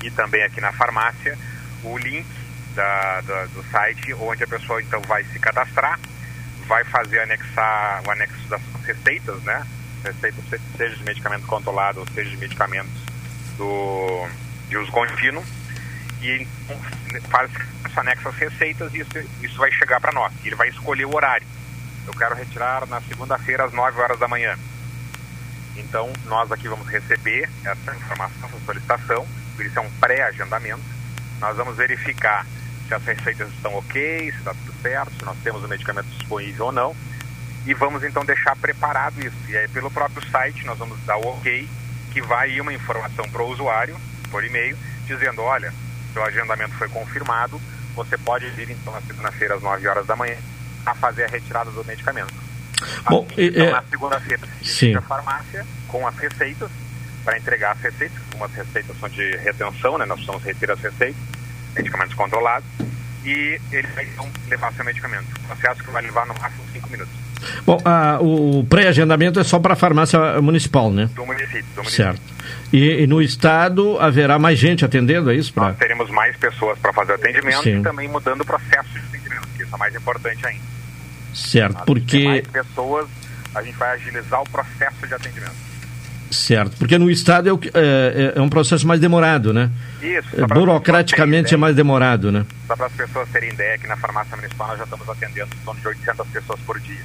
e 0.05 0.11
também 0.11 0.43
aqui 0.43 0.61
na 0.61 0.71
farmácia 0.73 1.39
o 1.83 1.97
link 1.97 2.27
da, 2.75 3.23
da, 3.23 3.47
do 3.47 3.65
site 3.71 4.13
onde 4.21 4.45
a 4.45 4.47
pessoa 4.47 4.83
então 4.83 5.01
vai 5.09 5.25
se 5.25 5.39
cadastrar, 5.39 5.99
vai 6.67 6.85
fazer 6.85 7.21
anexar 7.21 8.03
o 8.07 8.11
anexo 8.11 8.47
das 8.51 8.61
receitas, 8.85 9.43
né? 9.45 9.67
Receitas 10.05 10.45
seja 10.77 10.95
de 10.95 11.05
medicamento 11.05 11.47
controlado 11.47 12.01
ou 12.01 12.07
seja 12.09 12.29
de 12.29 12.37
medicamentos 12.37 13.01
do 13.57 14.29
de 14.69 14.77
uso 14.77 14.93
contínuo. 14.93 15.43
E 16.21 16.47
faz 17.31 17.51
anexa 18.01 18.29
as 18.29 18.37
receitas 18.37 18.93
e 18.95 18.99
isso, 18.99 19.11
isso 19.43 19.59
vai 19.59 19.71
chegar 19.73 20.01
para 20.01 20.13
nós. 20.13 20.33
Ele 20.45 20.55
vai 20.55 20.69
escolher 20.69 21.05
o 21.05 21.15
horário. 21.15 21.47
Eu 22.07 22.13
quero 22.15 22.35
retirar 22.35 22.87
na 22.87 23.01
segunda-feira 23.03 23.65
às 23.65 23.73
9 23.73 24.01
horas 24.01 24.19
da 24.19 24.29
manhã. 24.29 24.57
Então, 25.77 26.11
nós 26.25 26.51
aqui 26.51 26.69
vamos 26.69 26.89
receber 26.89 27.49
essa 27.65 27.95
informação, 27.95 28.49
essa 28.49 28.65
solicitação, 28.65 29.27
isso 29.59 29.79
é 29.79 29.83
um 29.83 29.91
pré-agendamento. 30.01 30.83
Nós 31.41 31.57
vamos 31.57 31.77
verificar 31.77 32.45
se 32.89 32.95
as 32.95 33.05
receitas 33.05 33.49
estão 33.51 33.75
ok, 33.75 34.33
se 34.33 34.39
está 34.39 34.53
tudo 34.53 34.73
certo, 34.83 35.13
se 35.19 35.25
nós 35.25 35.37
temos 35.45 35.63
o 35.63 35.69
medicamento 35.69 36.07
disponível 36.07 36.67
ou 36.67 36.73
não. 36.73 36.97
E 37.67 37.75
vamos 37.75 38.03
então 38.03 38.25
deixar 38.25 38.57
preparado 38.57 39.21
isso. 39.21 39.37
E 39.49 39.57
aí, 39.57 39.69
pelo 39.69 39.91
próprio 39.91 40.27
site, 40.31 40.65
nós 40.65 40.79
vamos 40.79 40.99
dar 41.05 41.17
o 41.19 41.29
ok, 41.29 41.69
que 42.13 42.23
vai 42.23 42.61
uma 42.61 42.73
informação 42.73 43.29
para 43.29 43.43
o 43.43 43.49
usuário 43.49 43.97
por 44.31 44.45
e-mail, 44.45 44.77
dizendo, 45.07 45.43
olha, 45.43 45.73
seu 46.13 46.25
agendamento 46.25 46.75
foi 46.75 46.89
confirmado, 46.89 47.61
você 47.99 48.17
pode 48.19 48.49
vir 48.51 48.71
então 48.71 48.93
na 48.93 49.01
segunda-feira 49.03 49.55
às 49.57 49.63
9 49.63 49.87
horas 49.89 50.07
da 50.07 50.15
manhã 50.17 50.37
a 50.87 50.95
fazer 50.95 51.25
a 51.25 51.29
retirada 51.29 51.71
do 51.71 51.85
medicamento. 51.85 52.33
Bom, 53.11 53.27
Assim, 53.31 53.43
então, 53.47 53.65
é- 53.65 53.71
na 53.73 53.83
segunda-feira, 53.83 54.43
se 54.63 54.69
Sim. 54.69 54.95
a 54.97 55.03
farmácia 55.03 55.67
com 55.89 56.07
as 56.07 56.17
receitas 56.17 56.71
para 57.25 57.37
entregar 57.37 57.73
as 57.73 57.81
receitas. 57.81 58.17
Algumas 58.33 58.55
receitas 58.55 58.97
são 59.01 59.09
de 59.09 59.37
retenção, 59.39 59.99
né? 59.99 60.05
Nós 60.07 60.17
precisamos 60.19 60.45
retirar 60.45 60.75
as 60.75 60.81
receitas, 60.81 61.21
medicamentos 61.75 62.15
controlados, 62.15 62.69
e 63.25 63.61
ele 63.73 63.87
vai 63.89 64.05
então 64.05 64.31
levar 64.49 64.73
seu 64.75 64.85
medicamento. 64.85 65.27
Processo 65.47 65.83
que 65.83 65.91
vai 65.91 66.03
levar 66.03 66.25
no 66.27 66.35
máximo 66.35 66.65
cinco 66.73 66.89
minutos. 66.89 67.13
Bom, 67.65 67.79
a- 67.85 68.19
o 68.21 68.65
pré-agendamento 68.69 69.39
é 69.39 69.45
só 69.45 69.59
para 69.59 69.73
a 69.75 69.77
farmácia 69.77 70.41
municipal, 70.41 70.91
né? 70.91 71.09
Do 71.15 71.25
município. 71.27 71.63
Do 71.75 71.83
município. 71.83 71.91
Certo. 72.05 72.21
E, 72.73 73.03
e 73.03 73.07
no 73.07 73.23
estado 73.23 73.99
haverá 73.99 74.39
mais 74.39 74.59
gente 74.59 74.85
atendendo, 74.85 75.31
é 75.31 75.35
isso? 75.35 75.53
Pra... 75.53 75.69
Nós 75.69 75.79
teremos 75.79 76.11
mais 76.11 76.37
pessoas 76.37 76.79
para 76.79 76.93
fazer 76.93 77.13
o 77.13 77.15
atendimento 77.15 77.63
Sim. 77.63 77.81
e 77.81 77.83
também 77.83 78.09
mudando 78.09 78.41
o 78.43 78.45
processo 78.45 78.89
de 78.93 78.99
atendimento, 78.99 79.49
que 79.57 79.63
isso 79.63 79.75
é 79.75 79.79
mais 79.79 79.95
importante 79.95 80.47
ainda. 80.47 80.63
Certo, 81.35 81.77
Tem 81.77 81.85
porque 81.85 82.25
mais 82.25 82.47
pessoas, 82.47 83.07
a 83.55 83.63
gente 83.63 83.77
vai 83.77 83.95
agilizar 83.95 84.41
o 84.43 84.49
processo 84.51 85.07
de 85.07 85.15
atendimento. 85.15 85.53
certo, 86.31 86.77
porque 86.79 86.99
no 86.99 87.11
estado 87.11 87.49
é, 87.49 87.53
o 87.53 87.61
é- 87.75 88.33
é- 88.35 88.39
é 88.39 88.43
um 88.43 88.49
processo 88.51 88.87
mais 88.87 89.01
demorado, 89.01 89.53
né? 89.55 89.71
Isso, 90.03 90.29
É, 90.43 90.47
burocraticamente 90.47 91.55
é 91.55 91.57
mais 91.57 91.75
demorado, 91.77 92.31
né? 92.33 92.45
Só 92.67 92.77
para 92.77 92.87
as 92.87 92.93
pessoas 92.93 93.29
terem 93.31 93.51
ideia 93.51 93.79
que 93.79 93.87
na 93.87 93.97
farmácia 93.97 94.37
municipal 94.37 94.69
nós 94.69 94.79
já 94.79 94.85
estamos 94.85 95.09
atendendo 95.09 95.49
em 95.55 95.65
torno 95.65 95.81
de 95.81 95.89
800 95.89 96.27
pessoas 96.29 96.61
por 96.61 96.79
dia. 96.81 97.01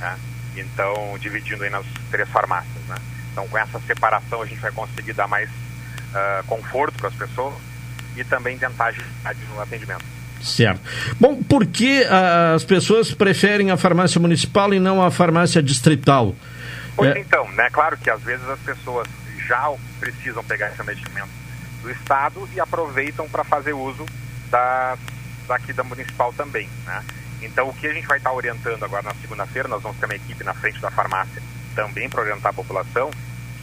Né? 0.00 0.18
Então, 0.56 1.16
dividindo 1.18 1.62
aí 1.62 1.70
nas 1.70 1.86
três 2.10 2.28
farmácias. 2.28 2.82
Né? 2.88 2.96
Então, 3.32 3.46
com 3.46 3.58
essa 3.58 3.78
separação, 3.80 4.42
a 4.42 4.46
gente 4.46 4.60
vai 4.60 4.72
conseguir 4.72 5.12
dar 5.12 5.28
mais 5.28 5.48
ah, 6.14 6.42
conforto 6.46 6.94
para 6.98 7.08
as 7.08 7.14
pessoas 7.14 7.54
e 8.16 8.24
também 8.24 8.58
tentar 8.58 8.86
agilidade 8.86 9.38
no 9.54 9.60
atendimento. 9.60 10.04
Certo. 10.42 10.80
Bom, 11.20 11.42
por 11.42 11.66
que 11.66 12.04
ah, 12.04 12.54
as 12.54 12.64
pessoas 12.64 13.12
preferem 13.12 13.70
a 13.70 13.76
farmácia 13.76 14.20
municipal 14.20 14.72
e 14.74 14.80
não 14.80 15.02
a 15.02 15.10
farmácia 15.10 15.62
distrital? 15.62 16.34
Pois 16.96 17.14
É, 17.14 17.20
então, 17.20 17.48
né? 17.52 17.68
Claro 17.70 17.96
que 17.96 18.10
às 18.10 18.22
vezes 18.22 18.46
as 18.48 18.58
pessoas 18.60 19.06
já 19.46 19.72
precisam 19.98 20.42
pegar 20.44 20.68
esse 20.68 20.82
medicamento 20.82 21.30
do 21.82 21.90
Estado 21.90 22.48
e 22.54 22.60
aproveitam 22.60 23.28
para 23.28 23.44
fazer 23.44 23.72
uso 23.72 24.04
da, 24.50 24.96
daqui 25.46 25.72
da 25.72 25.84
municipal 25.84 26.32
também, 26.32 26.68
né? 26.84 27.02
Então, 27.42 27.68
o 27.68 27.74
que 27.74 27.86
a 27.86 27.92
gente 27.92 28.06
vai 28.06 28.18
estar 28.18 28.32
orientando 28.32 28.82
agora 28.84 29.02
na 29.02 29.14
segunda-feira, 29.14 29.68
nós 29.68 29.82
vamos 29.82 29.98
ter 29.98 30.06
uma 30.06 30.14
equipe 30.14 30.44
na 30.44 30.54
frente 30.54 30.80
da 30.80 30.90
farmácia 30.90 31.42
também 31.74 32.08
para 32.08 32.20
orientar 32.20 32.50
a 32.50 32.54
população, 32.54 33.10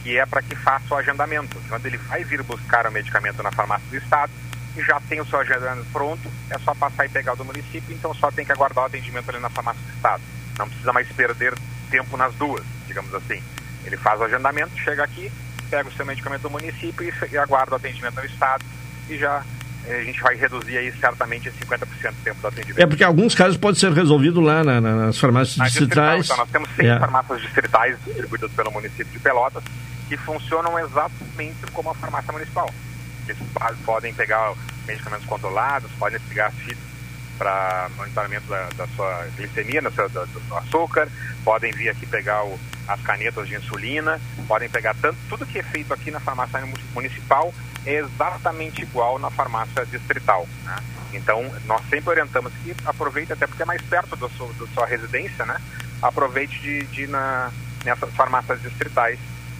que 0.02 0.18
é 0.18 0.26
para 0.26 0.42
que 0.42 0.54
faça 0.56 0.94
o 0.94 0.96
agendamento. 0.96 1.60
Quando 1.68 1.86
ele 1.86 1.98
vai 1.98 2.24
vir 2.24 2.42
buscar 2.42 2.86
o 2.86 2.92
medicamento 2.92 3.42
na 3.42 3.52
farmácia 3.52 3.86
do 3.88 3.96
Estado 3.96 4.32
e 4.76 4.82
já 4.82 5.00
tem 5.00 5.20
o 5.20 5.26
seu 5.26 5.38
agendamento 5.38 5.86
pronto, 5.92 6.30
é 6.50 6.58
só 6.58 6.74
passar 6.74 7.06
e 7.06 7.08
pegar 7.08 7.34
do 7.34 7.44
município, 7.44 7.94
então 7.94 8.12
só 8.14 8.30
tem 8.30 8.44
que 8.44 8.52
aguardar 8.52 8.84
o 8.84 8.86
atendimento 8.86 9.28
ali 9.28 9.38
na 9.38 9.50
farmácia 9.50 9.82
do 9.82 9.94
Estado. 9.94 10.22
Não 10.58 10.68
precisa 10.68 10.92
mais 10.92 11.08
perder 11.12 11.54
tempo 11.90 12.16
nas 12.16 12.34
duas, 12.34 12.64
digamos 12.86 13.14
assim. 13.14 13.42
Ele 13.84 13.96
faz 13.96 14.20
o 14.20 14.24
agendamento, 14.24 14.76
chega 14.78 15.04
aqui, 15.04 15.30
pega 15.70 15.88
o 15.88 15.92
seu 15.92 16.04
medicamento 16.04 16.42
do 16.42 16.50
município 16.50 17.04
e, 17.04 17.32
e 17.32 17.38
aguarda 17.38 17.72
o 17.72 17.76
atendimento 17.76 18.16
no 18.16 18.24
Estado 18.24 18.64
e 19.08 19.16
já 19.16 19.44
a 19.90 20.04
gente 20.04 20.20
vai 20.20 20.34
reduzir 20.36 20.76
aí 20.78 20.92
certamente 21.00 21.50
50% 21.50 21.78
do 22.12 22.22
tempo 22.24 22.40
do 22.40 22.46
atendimento. 22.48 22.78
é 22.80 22.86
porque 22.86 23.04
alguns 23.04 23.34
casos 23.34 23.56
pode 23.56 23.78
ser 23.78 23.92
resolvido 23.92 24.40
lá 24.40 24.62
na- 24.64 24.80
na- 24.80 24.94
nas 25.06 25.18
farmácias 25.18 25.54
distrital, 25.66 26.16
distritais. 26.18 26.24
então, 26.26 26.36
nós 26.36 26.50
temos 26.50 26.68
seis 26.76 26.88
É. 26.88 26.98
farmácias 26.98 27.40
distritais 27.42 27.96
distribuídas 28.04 28.50
pelo 28.52 28.70
município 28.70 29.06
de 29.12 29.18
Pelotas 29.18 29.62
que 30.08 30.16
funcionam 30.16 30.78
exatamente 30.78 31.56
como 31.72 31.90
a 31.90 31.94
farmácia 31.94 32.32
municipal. 32.32 32.70
Eles 33.28 33.38
podem 33.84 34.14
pegar 34.14 34.54
medicamentos 34.86 35.26
controlados, 35.26 35.90
podem 35.98 36.18
pegar 36.28 36.46
as 36.46 36.54
fitas 36.54 36.78
para 37.38 37.88
monitoramento 37.96 38.46
da, 38.48 38.68
da 38.76 38.86
sua 38.96 39.26
glicemia, 39.36 39.80
do, 39.82 39.90
seu, 39.92 40.08
do, 40.08 40.26
do 40.26 40.56
açúcar, 40.56 41.08
podem 41.44 41.70
vir 41.72 41.90
aqui 41.90 42.06
pegar 42.06 42.42
o- 42.44 42.58
as 42.88 43.00
canetas 43.02 43.46
de 43.46 43.54
insulina, 43.54 44.20
podem 44.46 44.68
pegar 44.68 44.94
tanto, 45.00 45.18
tudo 45.28 45.44
que 45.46 45.58
é 45.58 45.62
feito 45.62 45.92
aqui 45.92 46.10
na 46.10 46.18
farmácia 46.20 46.58
mu- 46.64 46.74
municipal 46.94 47.52
é 47.84 47.94
exatamente 47.96 48.82
igual 48.82 49.18
na 49.18 49.30
farmácia 49.30 49.84
distrital. 49.86 50.48
Né? 50.64 50.76
Então, 51.12 51.42
nós 51.66 51.82
sempre 51.88 52.10
orientamos 52.10 52.52
que 52.64 52.74
aproveite, 52.84 53.32
até 53.32 53.46
porque 53.46 53.62
é 53.62 53.66
mais 53.66 53.82
perto 53.82 54.16
da 54.16 54.28
sua, 54.30 54.50
sua 54.74 54.86
residência, 54.86 55.44
né? 55.46 55.56
aproveite 56.02 56.58
de, 56.60 56.84
de 56.86 57.02
ir 57.02 57.08
na, 57.08 57.50
nessas 57.84 58.12
farmácias 58.14 58.60
distritais, 58.62 59.18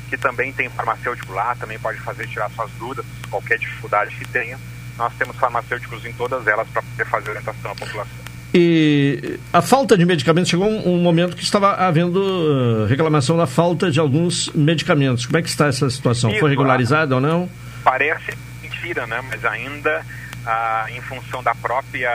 que 0.09 0.16
também 0.16 0.53
tem 0.53 0.68
farmacêutico 0.70 1.33
lá, 1.33 1.55
também 1.55 1.79
pode 1.79 1.99
fazer 2.01 2.26
tirar 2.26 2.51
suas 2.51 2.70
dúvidas, 2.72 3.05
qualquer 3.31 3.59
dificuldade 3.59 4.14
que 4.16 4.26
tenha. 4.29 4.59
Nós 4.97 5.12
temos 5.14 5.37
farmacêuticos 5.37 6.05
em 6.05 6.12
todas 6.14 6.47
elas 6.47 6.66
para 6.68 6.83
poder 6.83 7.05
fazer 7.07 7.31
orientação 7.31 7.70
à 7.70 7.74
população. 7.74 8.28
E 8.55 9.38
a 9.53 9.61
falta 9.61 9.96
de 9.96 10.07
medicamentos 10.07 10.49
chegou 10.51 10.66
um, 10.66 10.94
um 10.94 11.03
momento 11.03 11.36
que 11.36 11.42
estava 11.42 11.74
havendo 11.74 12.18
uh, 12.18 12.86
reclamação 12.86 13.36
da 13.36 13.46
falta 13.46 13.90
de 13.90 14.01
alguns 14.01 14.49
medicamentos. 14.55 15.26
Como 15.26 15.36
é 15.38 15.42
que 15.42 15.49
está 15.49 15.66
essa 15.66 15.88
situação? 15.90 16.32
Foi 16.38 16.49
regularizada 16.49 17.14
ou 17.14 17.20
não? 17.20 17.49
Parece 17.84 18.32
mentira, 18.62 19.07
né? 19.07 19.22
Mas 19.28 19.44
ainda, 19.44 20.05
ah, 20.46 20.86
em 20.90 21.01
função 21.03 21.42
da 21.42 21.55
própria 21.55 22.11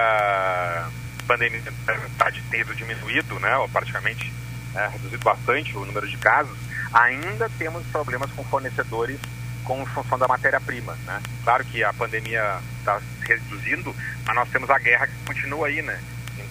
pandemia, 1.27 1.61
tá 2.17 2.31
ter 2.49 2.65
diminuído, 2.75 3.39
né? 3.39 3.55
Ou 3.57 3.69
praticamente 3.69 4.31
é, 4.75 4.87
reduzido 4.87 5.23
bastante 5.23 5.77
o 5.77 5.85
número 5.85 6.07
de 6.07 6.17
casos, 6.17 6.57
ainda 6.91 7.49
temos 7.57 7.85
problemas 7.87 8.31
com 8.31 8.43
fornecedores 8.43 9.19
com 9.63 9.85
função 9.85 10.17
da 10.17 10.27
matéria-prima, 10.27 10.97
né? 11.05 11.21
Claro 11.43 11.63
que 11.65 11.83
a 11.83 11.93
pandemia 11.93 12.59
está 12.79 12.99
reduzindo, 13.21 13.95
mas 14.25 14.35
nós 14.35 14.49
temos 14.49 14.69
a 14.69 14.77
guerra 14.77 15.07
que 15.07 15.13
continua 15.25 15.67
aí, 15.67 15.81
né? 15.81 15.99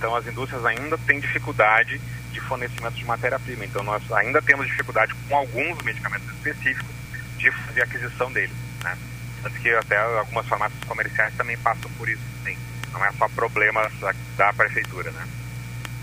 Então 0.02 0.16
as 0.16 0.26
indústrias 0.26 0.66
ainda 0.66 0.98
têm 0.98 1.20
dificuldade 1.20 2.00
de 2.32 2.40
fornecimento 2.40 2.94
de 2.94 3.04
matéria-prima. 3.04 3.64
Então 3.64 3.84
nós 3.84 4.02
ainda 4.10 4.42
temos 4.42 4.66
dificuldade 4.66 5.14
com 5.28 5.36
alguns 5.36 5.80
medicamentos 5.84 6.26
específicos 6.32 6.90
de 7.38 7.48
fazer 7.52 7.82
aquisição 7.82 8.32
deles, 8.32 8.50
né? 8.82 8.98
Tanto 9.44 9.60
que 9.60 9.70
até 9.70 9.96
algumas 10.18 10.44
farmácias 10.46 10.82
comerciais 10.88 11.32
também 11.36 11.56
passam 11.58 11.88
por 11.96 12.08
isso, 12.08 12.22
sim. 12.44 12.56
Não 12.92 13.04
é 13.04 13.12
só 13.12 13.28
problema 13.28 13.88
da 14.36 14.52
prefeitura, 14.52 15.12
né? 15.12 15.24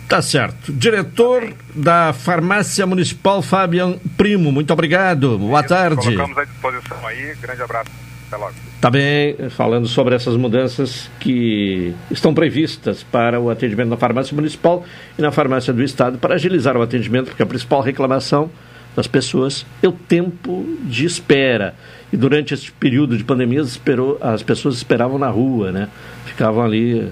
Tá 0.07 0.21
certo. 0.21 0.71
Diretor 0.71 1.53
da 1.75 2.13
Farmácia 2.13 2.85
Municipal, 2.87 3.41
Fabian 3.41 3.99
Primo, 4.15 4.49
muito 4.49 4.71
obrigado. 4.71 5.37
Boa 5.37 5.61
tarde. 5.61 5.97
Colocamos 5.97 6.37
à 6.37 6.45
disposição 6.45 7.05
aí. 7.05 7.35
Grande 7.41 7.61
abraço. 7.61 8.09
Até 8.32 8.38
logo. 8.38 8.53
Bem, 8.91 9.36
falando 9.49 9.88
sobre 9.88 10.15
essas 10.15 10.36
mudanças 10.38 11.09
que 11.19 11.93
estão 12.09 12.34
previstas 12.34 13.03
para 13.03 13.39
o 13.39 13.49
atendimento 13.49 13.89
na 13.89 13.97
farmácia 13.97 14.34
municipal 14.36 14.86
e 15.17 15.21
na 15.21 15.32
farmácia 15.32 15.73
do 15.73 15.84
estado 15.84 16.17
para 16.17 16.36
agilizar 16.36 16.77
o 16.77 16.82
atendimento, 16.82 17.27
porque 17.27 17.43
a 17.43 17.45
principal 17.45 17.82
reclamação 17.82 18.49
das 18.95 19.07
pessoas 19.07 19.65
é 19.84 19.88
o 19.88 19.91
tempo 19.91 20.65
de 20.84 21.05
espera. 21.05 21.75
E 22.13 22.17
durante 22.17 22.53
esse 22.53 22.71
período 22.71 23.17
de 23.17 23.23
pandemia, 23.23 23.61
as, 23.61 23.69
esperou, 23.69 24.17
as 24.21 24.41
pessoas 24.43 24.75
esperavam 24.75 25.17
na 25.19 25.30
rua, 25.30 25.71
né? 25.71 25.89
Ficavam 26.25 26.63
ali 26.63 27.11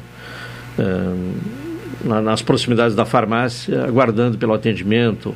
na- 2.03 2.21
nas 2.21 2.41
proximidades 2.41 2.95
da 2.95 3.05
farmácia, 3.05 3.83
aguardando 3.85 4.37
pelo 4.37 4.53
atendimento. 4.53 5.35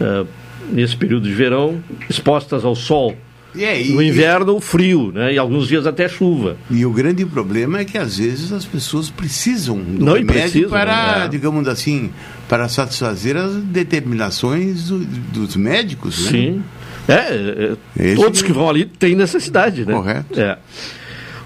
eh, 0.00 0.24
nesse 0.72 0.96
período 0.96 1.28
de 1.28 1.32
verão, 1.34 1.80
expostas 2.10 2.64
ao 2.64 2.74
sol. 2.74 3.14
E 3.54 3.64
aí? 3.64 3.90
No 3.92 4.02
inverno, 4.02 4.60
frio, 4.60 5.12
né? 5.12 5.32
E 5.34 5.38
alguns 5.38 5.68
dias 5.68 5.86
até 5.86 6.08
chuva. 6.08 6.56
E 6.70 6.84
o 6.84 6.90
grande 6.90 7.24
problema 7.24 7.78
é 7.78 7.84
que 7.84 7.96
às 7.96 8.18
vezes 8.18 8.52
as 8.52 8.64
pessoas 8.64 9.10
precisam 9.10 9.78
do 9.78 10.04
Não, 10.04 10.16
e 10.16 10.20
remédio 10.20 10.42
precisam, 10.42 10.70
para, 10.70 11.18
né? 11.20 11.28
digamos 11.28 11.68
assim, 11.68 12.10
para 12.48 12.68
satisfazer 12.68 13.36
as 13.36 13.52
determinações 13.54 14.88
do- 14.88 14.98
dos 14.98 15.56
médicos, 15.56 16.24
né? 16.24 16.30
Sim. 16.30 16.62
É, 17.06 17.74
é, 17.98 18.14
todos 18.14 18.42
que- 18.42 18.52
vão 18.52 18.68
ali 18.68 18.84
têm 18.86 19.14
necessidade, 19.14 19.84
né? 19.84 19.92
Correto. 19.92 20.40
É. 20.40 20.58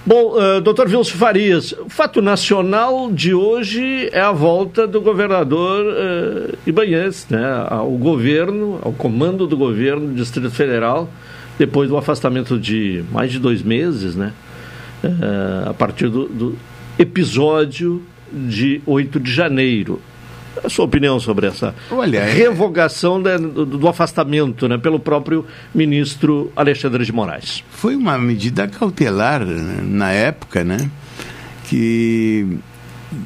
Bom, 0.07 0.37
uh, 0.39 0.61
doutor 0.63 0.89
Vilso 0.89 1.15
Farias, 1.17 1.73
o 1.73 1.91
fato 1.91 2.23
nacional 2.23 3.13
de 3.13 3.35
hoje 3.35 4.09
é 4.11 4.21
a 4.23 4.33
volta 4.33 4.87
do 4.87 5.03
governador 5.03 5.85
uh, 5.85 6.57
Ibanez, 6.67 7.27
né, 7.29 7.67
ao 7.69 7.91
governo, 7.91 8.79
ao 8.83 8.93
comando 8.93 9.47
do 9.47 9.55
governo 9.55 10.07
do 10.09 10.15
Distrito 10.15 10.51
Federal, 10.51 11.11
depois 11.59 11.89
do 11.89 11.97
afastamento 11.97 12.59
de 12.59 13.03
mais 13.13 13.33
de 13.33 13.39
dois 13.39 13.63
meses, 13.63 14.15
né, 14.15 14.33
uh, 15.05 15.71
a 15.71 15.75
partir 15.75 16.09
do, 16.09 16.29
do 16.29 16.57
episódio 16.99 18.03
de 18.33 18.81
8 18.87 19.19
de 19.21 19.33
janeiro. 19.33 20.01
A 20.65 20.69
sua 20.69 20.85
opinião 20.87 21.21
sobre 21.21 21.47
essa 21.47 21.73
Olha, 21.91 22.19
é- 22.19 22.33
revogação 22.33 23.23
da- 23.23 23.37
do, 23.37 23.65
do 23.65 23.89
afastamento 23.89 24.67
né, 24.69 24.77
pelo 24.77 24.99
próprio 24.99 25.47
ministro 25.75 26.51
Alexandre 26.57 27.05
de 27.05 27.13
Moraes? 27.13 27.63
Foi 27.71 27.95
uma 27.95 28.19
medida 28.19 28.67
cautelar 28.67 29.45
né, 29.45 29.81
na 29.83 30.11
época, 30.11 30.65
né? 30.65 30.91
Que, 31.69 32.59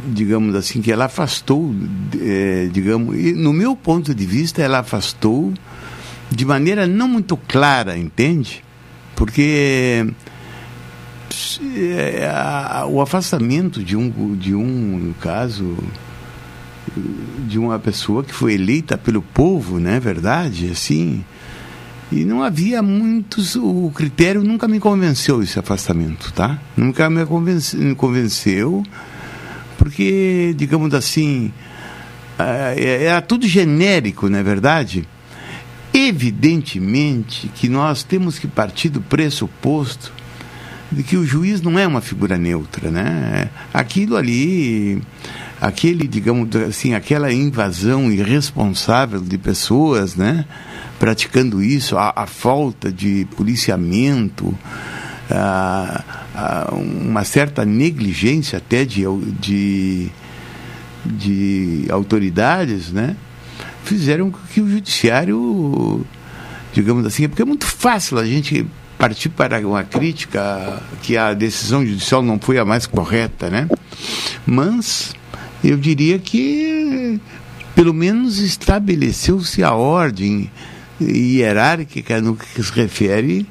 digamos 0.09 0.55
assim, 0.55 0.83
que 0.83 0.93
ela 0.93 1.07
afastou, 1.07 1.75
eh, 2.21 2.69
digamos, 2.71 3.17
e 3.17 3.33
no 3.33 3.53
meu 3.53 3.75
ponto 3.75 4.15
de 4.15 4.27
vista, 4.27 4.61
ela 4.61 4.81
afastou 4.81 5.53
de 6.35 6.45
maneira 6.45 6.87
não 6.87 7.09
muito 7.09 7.37
clara, 7.37 7.97
entende? 7.97 8.65
Porque 9.15 10.07
a- 12.31 12.87
o 12.89 13.01
afastamento 13.01 13.83
de 13.83 13.97
um, 13.97 14.37
de 14.37 14.55
um 14.55 15.15
caso 15.21 15.77
de 17.47 17.59
uma 17.59 17.79
pessoa 17.79 18.23
que 18.25 18.35
foi 18.35 18.55
eleita 18.55 18.99
pelo 18.99 19.23
povo, 19.23 19.79
não 19.79 19.91
é 19.91 20.01
verdade? 20.01 20.69
Assim, 20.71 21.25
e 22.11 22.25
não 22.25 22.43
havia 22.43 22.83
muitos, 22.83 23.57
o 23.57 23.91
critério 23.95 24.43
nunca 24.43 24.69
me 24.69 24.79
convenceu 24.79 25.43
esse 25.43 25.59
afastamento, 25.59 26.33
tá? 26.33 26.59
Nunca 26.77 27.09
me, 27.09 27.25
convence, 27.25 27.77
me 27.77 27.95
convenceu, 27.95 28.83
porque, 29.79 30.53
digamos 30.57 30.93
assim, 30.93 31.51
é, 32.39 33.05
era 33.05 33.23
tudo 33.23 33.47
genérico, 33.47 34.29
não 34.29 34.39
é 34.39 34.43
verdade? 34.43 35.09
Evidentemente 35.95 37.49
que 37.49 37.69
nós 37.69 38.03
temos 38.03 38.39
que 38.39 38.47
partir 38.47 38.89
do 38.89 39.01
pressuposto 39.01 40.13
de 40.91 41.03
que 41.03 41.17
o 41.17 41.25
juiz 41.25 41.61
não 41.61 41.79
é 41.79 41.87
uma 41.87 42.01
figura 42.01 42.37
neutra, 42.37 42.91
né? 42.91 43.49
Aquilo 43.73 44.17
ali, 44.17 45.01
aquele, 45.61 46.07
digamos 46.07 46.55
assim, 46.57 46.95
aquela 46.95 47.33
invasão 47.33 48.13
irresponsável 48.13 49.21
de 49.21 49.39
pessoas, 49.39 50.15
né? 50.15 50.45
Praticando 50.99 51.63
isso, 51.63 51.97
a, 51.97 52.13
a 52.15 52.27
falta 52.27 52.93
de 52.93 53.27
policiamento, 53.37 54.57
a, 55.31 56.05
a 56.35 56.75
uma 56.75 57.25
certa 57.25 57.65
negligência 57.65 58.59
até 58.59 58.85
de, 58.85 59.05
de, 59.41 60.09
de 61.05 61.87
autoridades, 61.91 62.93
né? 62.93 63.17
Fizeram 63.85 64.31
com 64.31 64.39
que 64.53 64.61
o 64.61 64.69
judiciário, 64.69 66.05
digamos 66.73 67.05
assim, 67.05 67.29
porque 67.29 67.43
é 67.43 67.45
muito 67.45 67.67
fácil 67.67 68.19
a 68.19 68.25
gente 68.25 68.67
partir 68.99 69.29
para 69.31 69.59
uma 69.67 69.83
crítica 69.83 70.81
que 71.03 71.17
a 71.17 71.35
decisão 71.35 71.85
judicial 71.85 72.23
não 72.23 72.39
foi 72.39 72.59
a 72.59 72.65
mais 72.65 72.87
correta, 72.87 73.51
né? 73.51 73.69
Mas 74.47 75.13
eu 75.65 75.77
diria 75.77 76.19
que 76.19 77.21
pelo 77.75 77.93
menos 77.93 78.39
estabeleceu-se 78.39 79.63
a 79.63 79.73
ordem 79.73 80.51
hierárquica 81.01 82.21
no 82.21 82.37
que 82.37 82.63
se 82.63 82.73
refere 82.73 83.47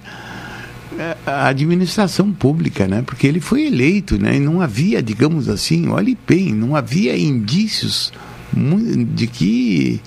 à 1.26 1.48
administração 1.48 2.32
pública, 2.32 2.88
né? 2.88 3.04
Porque 3.06 3.28
ele 3.28 3.40
foi 3.40 3.66
eleito, 3.66 4.18
né? 4.18 4.36
E 4.36 4.40
não 4.40 4.62
havia, 4.62 5.02
digamos 5.02 5.50
assim, 5.50 5.90
olhe 5.90 6.18
bem, 6.28 6.54
não 6.54 6.76
havia 6.76 7.18
indícios 7.18 8.14
de 8.54 9.28
que 9.28 10.02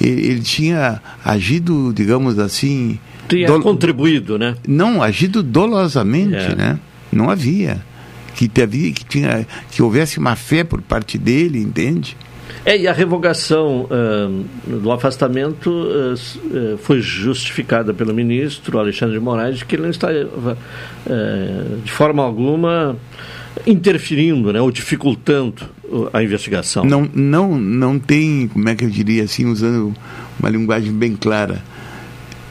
ele 0.00 0.40
tinha 0.40 1.00
agido, 1.24 1.92
digamos 1.94 2.38
assim, 2.38 2.98
tinha 3.28 3.46
do... 3.46 3.60
contribuído, 3.60 4.38
né? 4.38 4.56
Não, 4.66 5.02
agido 5.02 5.42
dolosamente, 5.42 6.34
é. 6.34 6.54
né? 6.54 6.80
Não 7.12 7.30
havia. 7.30 7.80
Que, 8.34 8.50
havia, 8.60 8.92
que, 8.92 9.04
tinha, 9.04 9.46
que 9.70 9.82
houvesse 9.82 10.18
má 10.18 10.34
fé 10.34 10.64
por 10.64 10.80
parte 10.80 11.18
dele, 11.18 11.60
entende? 11.60 12.16
É, 12.64 12.76
e 12.76 12.86
a 12.86 12.92
revogação 12.92 13.88
uh, 13.90 14.78
do 14.78 14.90
afastamento 14.92 15.70
uh, 15.70 16.14
uh, 16.14 16.78
foi 16.78 17.00
justificada 17.00 17.92
pelo 17.92 18.14
ministro 18.14 18.78
Alexandre 18.78 19.14
de 19.14 19.20
Moraes 19.20 19.62
que 19.62 19.74
ele 19.74 19.82
não 19.82 19.90
está, 19.90 20.08
de 21.82 21.92
forma 21.92 22.22
alguma, 22.22 22.96
interferindo 23.66 24.52
né, 24.52 24.60
ou 24.60 24.70
dificultando 24.70 25.64
a 26.12 26.22
investigação. 26.22 26.84
Não, 26.84 27.08
não, 27.14 27.58
não 27.58 27.98
tem, 27.98 28.48
como 28.48 28.68
é 28.68 28.74
que 28.74 28.84
eu 28.84 28.90
diria 28.90 29.24
assim, 29.24 29.46
usando 29.46 29.94
uma 30.38 30.48
linguagem 30.48 30.92
bem 30.92 31.16
clara, 31.16 31.62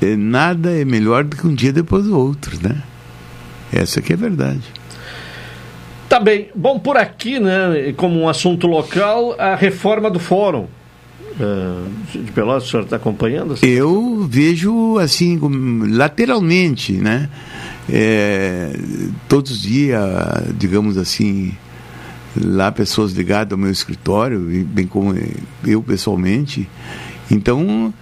é, 0.01 0.15
nada 0.15 0.71
é 0.71 0.83
melhor 0.83 1.23
do 1.23 1.35
que 1.35 1.45
um 1.45 1.53
dia 1.53 1.71
depois 1.71 2.05
do 2.05 2.17
outro, 2.17 2.57
né? 2.61 2.81
Essa 3.71 4.01
que 4.01 4.13
é 4.13 4.15
a 4.15 4.19
verdade. 4.19 4.63
Tá 6.09 6.19
bem. 6.19 6.49
Bom, 6.53 6.77
por 6.77 6.97
aqui, 6.97 7.39
né, 7.39 7.93
como 7.95 8.19
um 8.19 8.27
assunto 8.27 8.67
local, 8.67 9.35
a 9.39 9.55
reforma 9.55 10.09
do 10.09 10.19
fórum. 10.19 10.67
Uh, 11.39 11.89
de 12.11 12.31
Pelotas, 12.33 12.65
o 12.65 12.69
senhor 12.69 12.83
está 12.83 12.97
acompanhando? 12.97 13.55
Eu 13.61 14.27
vejo, 14.29 14.97
assim, 14.99 15.39
lateralmente, 15.89 16.91
né? 16.91 17.29
É, 17.89 18.73
todos 19.29 19.51
os 19.51 19.61
dias, 19.61 20.03
digamos 20.57 20.97
assim, 20.97 21.53
lá 22.35 22.71
pessoas 22.71 23.11
ligadas 23.11 23.51
ao 23.51 23.57
meu 23.57 23.71
escritório, 23.71 24.39
bem 24.67 24.87
como 24.87 25.13
eu 25.65 25.81
pessoalmente. 25.81 26.69
Então, 27.29 27.93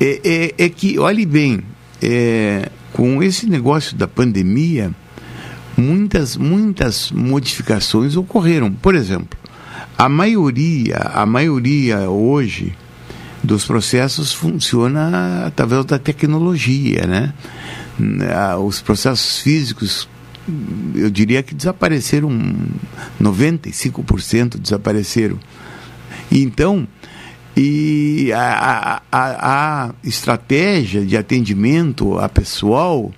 é, 0.00 0.54
é, 0.58 0.64
é 0.64 0.68
que, 0.68 0.98
olhe 0.98 1.26
bem, 1.26 1.60
é, 2.02 2.70
com 2.92 3.22
esse 3.22 3.48
negócio 3.48 3.96
da 3.96 4.06
pandemia, 4.06 4.92
muitas, 5.76 6.36
muitas 6.36 7.10
modificações 7.10 8.16
ocorreram. 8.16 8.72
Por 8.72 8.94
exemplo, 8.94 9.38
a 9.96 10.08
maioria, 10.08 10.96
a 11.14 11.26
maioria 11.26 12.08
hoje 12.10 12.74
dos 13.42 13.64
processos 13.64 14.32
funciona 14.32 15.46
através 15.46 15.84
da 15.84 15.98
tecnologia, 15.98 17.06
né? 17.06 17.32
Os 18.64 18.80
processos 18.80 19.38
físicos, 19.40 20.08
eu 20.94 21.10
diria 21.10 21.42
que 21.42 21.54
desapareceram, 21.54 22.30
95% 23.20 24.58
desapareceram. 24.58 25.38
Então, 26.30 26.86
e 27.56 28.32
a, 28.32 29.02
a, 29.10 29.86
a 29.86 29.94
estratégia 30.04 31.04
de 31.04 31.16
atendimento 31.16 32.18
a 32.18 32.28
pessoal 32.28 33.12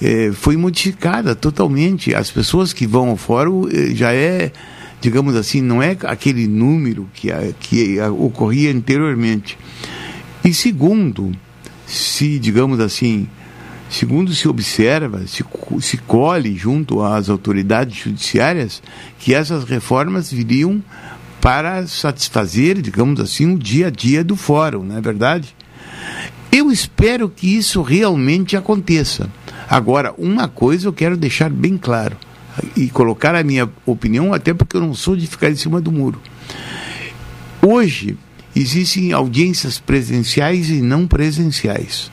é, 0.00 0.30
foi 0.32 0.56
modificada 0.56 1.34
totalmente. 1.34 2.14
As 2.14 2.30
pessoas 2.30 2.72
que 2.72 2.86
vão 2.86 3.10
ao 3.10 3.16
fórum 3.16 3.68
é, 3.68 3.94
já 3.94 4.12
é, 4.12 4.52
digamos 5.00 5.34
assim, 5.34 5.60
não 5.60 5.82
é 5.82 5.96
aquele 6.04 6.46
número 6.46 7.08
que, 7.14 7.30
que 7.58 8.00
ocorria 8.00 8.70
anteriormente. 8.70 9.58
E 10.44 10.54
segundo, 10.54 11.32
se, 11.86 12.38
digamos 12.38 12.78
assim, 12.80 13.26
segundo 13.94 14.34
se 14.34 14.48
observa, 14.48 15.26
se, 15.26 15.44
se 15.80 15.96
colhe 15.98 16.56
junto 16.56 17.02
às 17.02 17.28
autoridades 17.28 17.96
judiciárias 17.96 18.82
que 19.18 19.32
essas 19.32 19.64
reformas 19.64 20.32
viriam 20.32 20.82
para 21.40 21.86
satisfazer, 21.86 22.80
digamos 22.80 23.20
assim, 23.20 23.54
o 23.54 23.58
dia 23.58 23.86
a 23.86 23.90
dia 23.90 24.24
do 24.24 24.34
fórum, 24.34 24.82
não 24.82 24.96
é 24.96 25.00
verdade? 25.00 25.54
Eu 26.50 26.72
espero 26.72 27.28
que 27.28 27.56
isso 27.56 27.82
realmente 27.82 28.56
aconteça. 28.56 29.28
Agora, 29.68 30.14
uma 30.18 30.48
coisa 30.48 30.88
eu 30.88 30.92
quero 30.92 31.16
deixar 31.16 31.50
bem 31.50 31.76
claro 31.76 32.16
e 32.76 32.88
colocar 32.88 33.34
a 33.34 33.44
minha 33.44 33.68
opinião, 33.84 34.32
até 34.32 34.54
porque 34.54 34.76
eu 34.76 34.80
não 34.80 34.94
sou 34.94 35.16
de 35.16 35.26
ficar 35.26 35.50
em 35.50 35.56
cima 35.56 35.80
do 35.80 35.92
muro. 35.92 36.20
Hoje 37.60 38.16
existem 38.54 39.12
audiências 39.12 39.78
presenciais 39.78 40.68
e 40.70 40.80
não 40.80 41.06
presenciais. 41.06 42.10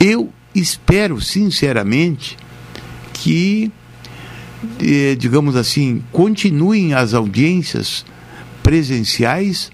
Eu 0.00 0.32
espero 0.58 1.20
sinceramente 1.20 2.36
que, 3.12 3.70
eh, 4.80 5.16
digamos 5.16 5.56
assim, 5.56 6.02
continuem 6.12 6.94
as 6.94 7.14
audiências 7.14 8.04
presenciais, 8.62 9.70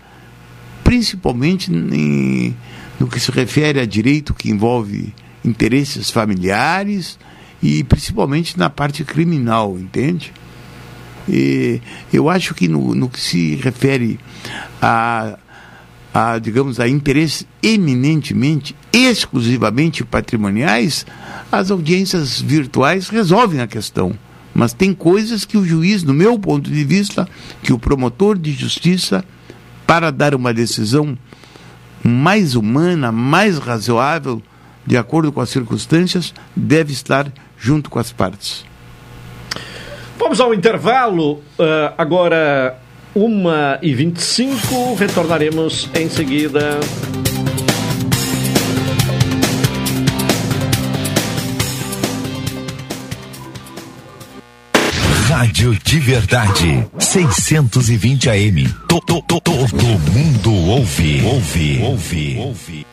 principalmente 0.82 1.72
em, 1.72 2.56
no 2.98 3.06
que 3.06 3.18
se 3.18 3.30
refere 3.30 3.80
a 3.80 3.86
direito 3.86 4.34
que 4.34 4.50
envolve 4.50 5.12
interesses 5.44 6.10
familiares 6.10 7.18
e 7.62 7.82
principalmente 7.84 8.58
na 8.58 8.70
parte 8.70 9.04
criminal, 9.04 9.78
entende? 9.78 10.32
E 11.28 11.80
eu 12.12 12.28
acho 12.28 12.54
que 12.54 12.68
no, 12.68 12.94
no 12.94 13.08
que 13.08 13.20
se 13.20 13.56
refere 13.56 14.18
a, 14.80 15.38
a, 16.14 16.38
digamos, 16.38 16.78
a 16.78 16.86
interesses 16.86 17.44
eminentemente, 17.60 18.76
exclusivamente 18.92 20.04
patrimoniais, 20.04 21.04
as 21.50 21.72
audiências 21.72 22.40
virtuais 22.40 23.08
resolvem 23.08 23.60
a 23.60 23.66
questão. 23.66 24.16
Mas 24.54 24.72
tem 24.72 24.94
coisas 24.94 25.44
que 25.44 25.58
o 25.58 25.66
juiz, 25.66 26.04
no 26.04 26.14
meu 26.14 26.38
ponto 26.38 26.70
de 26.70 26.84
vista, 26.84 27.28
que 27.64 27.72
o 27.72 27.78
promotor 27.80 28.38
de 28.38 28.52
justiça, 28.52 29.24
para 29.84 30.12
dar 30.12 30.36
uma 30.36 30.54
decisão 30.54 31.18
mais 32.00 32.54
humana, 32.54 33.10
mais 33.10 33.58
razoável, 33.58 34.40
de 34.86 34.96
acordo 34.96 35.32
com 35.32 35.40
as 35.40 35.48
circunstâncias, 35.48 36.32
deve 36.54 36.92
estar 36.92 37.26
junto 37.58 37.90
com 37.90 37.98
as 37.98 38.12
partes. 38.12 38.64
Vamos 40.16 40.38
ao 40.38 40.54
intervalo. 40.54 41.42
Uh, 41.58 41.92
agora, 41.98 42.78
1h25. 43.16 44.96
Retornaremos 44.98 45.88
em 45.94 46.08
seguida. 46.08 46.80
Rádio 55.28 55.76
de 55.84 55.98
Verdade. 55.98 56.86
620 56.98 58.30
AM. 58.30 58.68
To, 58.88 59.00
to, 59.00 59.22
to, 59.22 59.40
todo 59.40 59.76
mundo 60.12 60.52
ouve. 60.68 61.22
Ouve. 61.24 61.82
Ouve. 61.82 62.38
Ouve. 62.38 62.86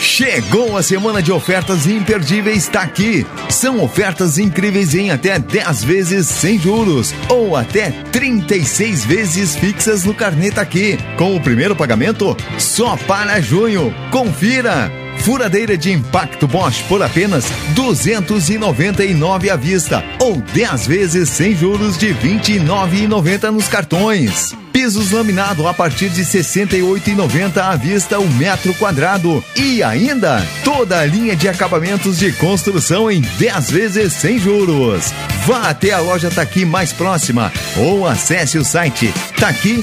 Chegou 0.00 0.76
a 0.76 0.82
semana 0.82 1.22
de 1.22 1.32
ofertas 1.32 1.86
imperdíveis, 1.86 2.64
está 2.64 2.82
aqui. 2.82 3.26
São 3.50 3.82
ofertas 3.82 4.38
incríveis 4.38 4.94
em 4.94 5.10
até 5.10 5.38
10 5.38 5.84
vezes 5.84 6.26
sem 6.28 6.58
juros 6.58 7.14
ou 7.28 7.56
até 7.56 7.90
36 8.12 9.04
vezes 9.04 9.56
fixas 9.56 10.04
no 10.04 10.14
Carneta 10.14 10.60
aqui. 10.60 10.98
Com 11.16 11.36
o 11.36 11.40
primeiro 11.40 11.74
pagamento 11.74 12.36
só 12.58 12.96
para 12.96 13.40
junho. 13.40 13.94
Confira! 14.10 15.07
Furadeira 15.20 15.76
de 15.76 15.92
impacto 15.92 16.46
Bosch 16.46 16.82
por 16.88 17.02
apenas 17.02 17.44
299 17.74 19.50
à 19.50 19.56
vista 19.56 20.04
ou 20.20 20.36
10 20.36 20.86
vezes 20.86 21.28
sem 21.28 21.54
juros 21.54 21.98
de 21.98 22.14
29,90 22.14 23.50
nos 23.50 23.68
cartões. 23.68 24.54
Pisos 24.72 25.10
laminado 25.10 25.66
a 25.66 25.74
partir 25.74 26.08
de 26.08 26.22
68,90 26.22 27.58
à 27.58 27.74
vista 27.76 28.18
o 28.18 28.28
metro 28.34 28.72
quadrado. 28.74 29.42
E 29.56 29.82
ainda 29.82 30.40
toda 30.64 31.00
a 31.00 31.04
linha 31.04 31.34
de 31.34 31.48
acabamentos 31.48 32.18
de 32.18 32.32
construção 32.32 33.10
em 33.10 33.20
10 33.20 33.70
vezes 33.70 34.12
sem 34.12 34.38
juros. 34.38 35.12
Vá 35.46 35.68
até 35.68 35.92
a 35.92 35.98
loja 35.98 36.30
Taqui 36.30 36.64
mais 36.64 36.92
próxima 36.92 37.52
ou 37.76 38.06
acesse 38.06 38.56
o 38.56 38.64
site 38.64 39.12
taqui.com.br. 39.38 39.82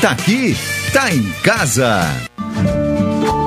Taqui 0.00 0.56
tá 0.92 1.14
em 1.14 1.22
casa. 1.42 2.35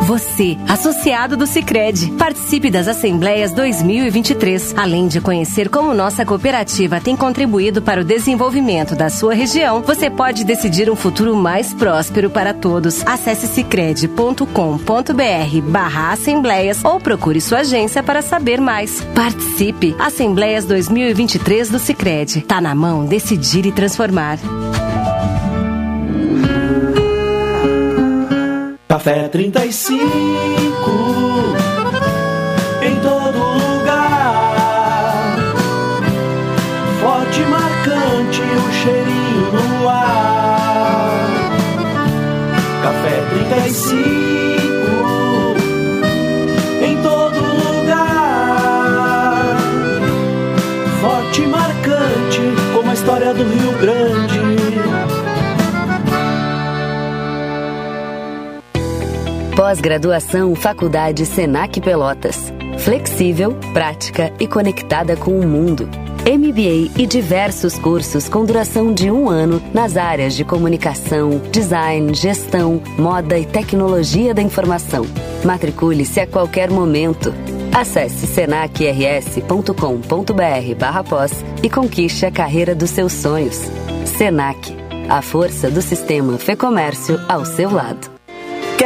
Você, 0.10 0.58
associado 0.68 1.38
do 1.38 1.46
Sicredi, 1.46 2.12
participe 2.14 2.72
das 2.72 2.88
Assembleias 2.88 3.54
2023, 3.54 4.74
além 4.76 5.08
de 5.08 5.22
conhecer 5.22 5.70
como 5.70 5.94
nossa 5.94 6.26
cooperativa 6.26 7.00
tem 7.00 7.16
contribuído 7.16 7.80
para 7.80 8.02
o 8.02 8.04
desenvolvimento 8.04 8.96
da 8.96 9.12
sua 9.12 9.36
região. 9.36 9.84
Você 9.84 10.10
pode 10.10 10.44
decidir 10.44 10.90
um 10.90 10.96
futuro 10.96 11.36
mais 11.36 11.76
próspero 11.76 12.28
para 12.28 12.56
todos. 12.56 13.06
Acesse 13.06 13.46
sicredi.com.br/barra 13.46 16.12
assembleias 16.12 16.84
ou 16.84 17.00
procure 17.00 17.40
sua 17.40 17.60
agência 17.60 18.02
para 18.02 18.24
saber 18.24 18.60
mais. 18.60 19.02
Participe! 19.14 19.96
Assembleias 20.00 20.66
2023 20.66 21.70
do 21.70 21.78
Sicredi. 21.78 22.42
Tá 22.42 22.60
na 22.60 22.74
mão 22.74 23.06
decidir 23.06 23.68
e 23.68 23.72
transformar. 23.72 24.40
Café 28.90 29.30
35 29.30 31.29
Pós-graduação 59.70 60.56
Faculdade 60.56 61.28
Senac 61.28 61.80
Pelotas. 61.80 62.52
Flexível, 62.80 63.56
prática 63.72 64.34
e 64.40 64.48
conectada 64.48 65.16
com 65.16 65.40
o 65.40 65.48
mundo. 65.48 65.88
MBA 66.26 67.00
e 67.00 67.06
diversos 67.06 67.78
cursos 67.78 68.28
com 68.28 68.44
duração 68.44 68.92
de 68.92 69.12
um 69.12 69.30
ano 69.30 69.62
nas 69.72 69.96
áreas 69.96 70.34
de 70.34 70.44
comunicação, 70.44 71.40
design, 71.52 72.16
gestão, 72.16 72.82
moda 72.98 73.38
e 73.38 73.46
tecnologia 73.46 74.34
da 74.34 74.42
informação. 74.42 75.06
Matricule-se 75.46 76.20
a 76.20 76.26
qualquer 76.26 76.72
momento. 76.72 77.32
Acesse 77.72 78.26
senacrs.com.br 78.26 80.76
barra 80.80 81.04
pós 81.04 81.46
e 81.62 81.70
conquiste 81.70 82.26
a 82.26 82.32
carreira 82.32 82.74
dos 82.74 82.90
seus 82.90 83.14
sonhos. 83.14 83.62
Senac, 84.18 84.76
a 85.08 85.22
força 85.22 85.70
do 85.70 85.84
sistema 85.84 86.40
Fê 86.40 86.56
Comércio 86.56 87.22
ao 87.28 87.46
seu 87.46 87.72
lado. 87.72 88.19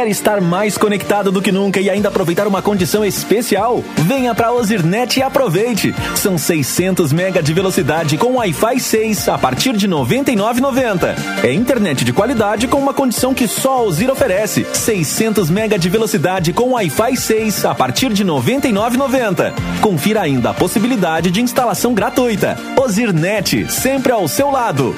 Quer 0.04 0.10
estar 0.10 0.38
mais 0.38 0.76
conectado 0.76 1.32
do 1.32 1.40
que 1.40 1.50
nunca 1.50 1.80
e 1.80 1.88
ainda 1.88 2.08
aproveitar 2.08 2.46
uma 2.46 2.60
condição 2.60 3.02
especial? 3.02 3.82
Venha 3.96 4.34
para 4.34 4.52
Ozirnet 4.52 5.18
e 5.18 5.22
aproveite. 5.22 5.94
São 6.14 6.36
600 6.36 7.10
mega 7.10 7.42
de 7.42 7.54
velocidade 7.54 8.18
com 8.18 8.34
Wi-Fi 8.34 8.78
6 8.80 9.30
a 9.30 9.38
partir 9.38 9.74
de 9.74 9.86
R$ 9.86 9.94
99,90. 9.94 11.16
É 11.42 11.54
internet 11.54 12.04
de 12.04 12.12
qualidade 12.12 12.68
com 12.68 12.76
uma 12.76 12.92
condição 12.92 13.32
que 13.32 13.48
só 13.48 13.78
a 13.78 13.82
Ozir 13.84 14.10
oferece. 14.10 14.66
600 14.74 15.48
mega 15.48 15.78
de 15.78 15.88
velocidade 15.88 16.52
com 16.52 16.72
Wi-Fi 16.72 17.16
6 17.16 17.64
a 17.64 17.74
partir 17.74 18.12
de 18.12 18.24
R$ 18.24 18.28
99,90. 18.28 19.54
Confira 19.80 20.20
ainda 20.20 20.50
a 20.50 20.54
possibilidade 20.54 21.30
de 21.30 21.40
instalação 21.40 21.94
gratuita. 21.94 22.58
Ozirnet, 22.78 23.72
sempre 23.72 24.12
ao 24.12 24.28
seu 24.28 24.50
lado. 24.50 24.94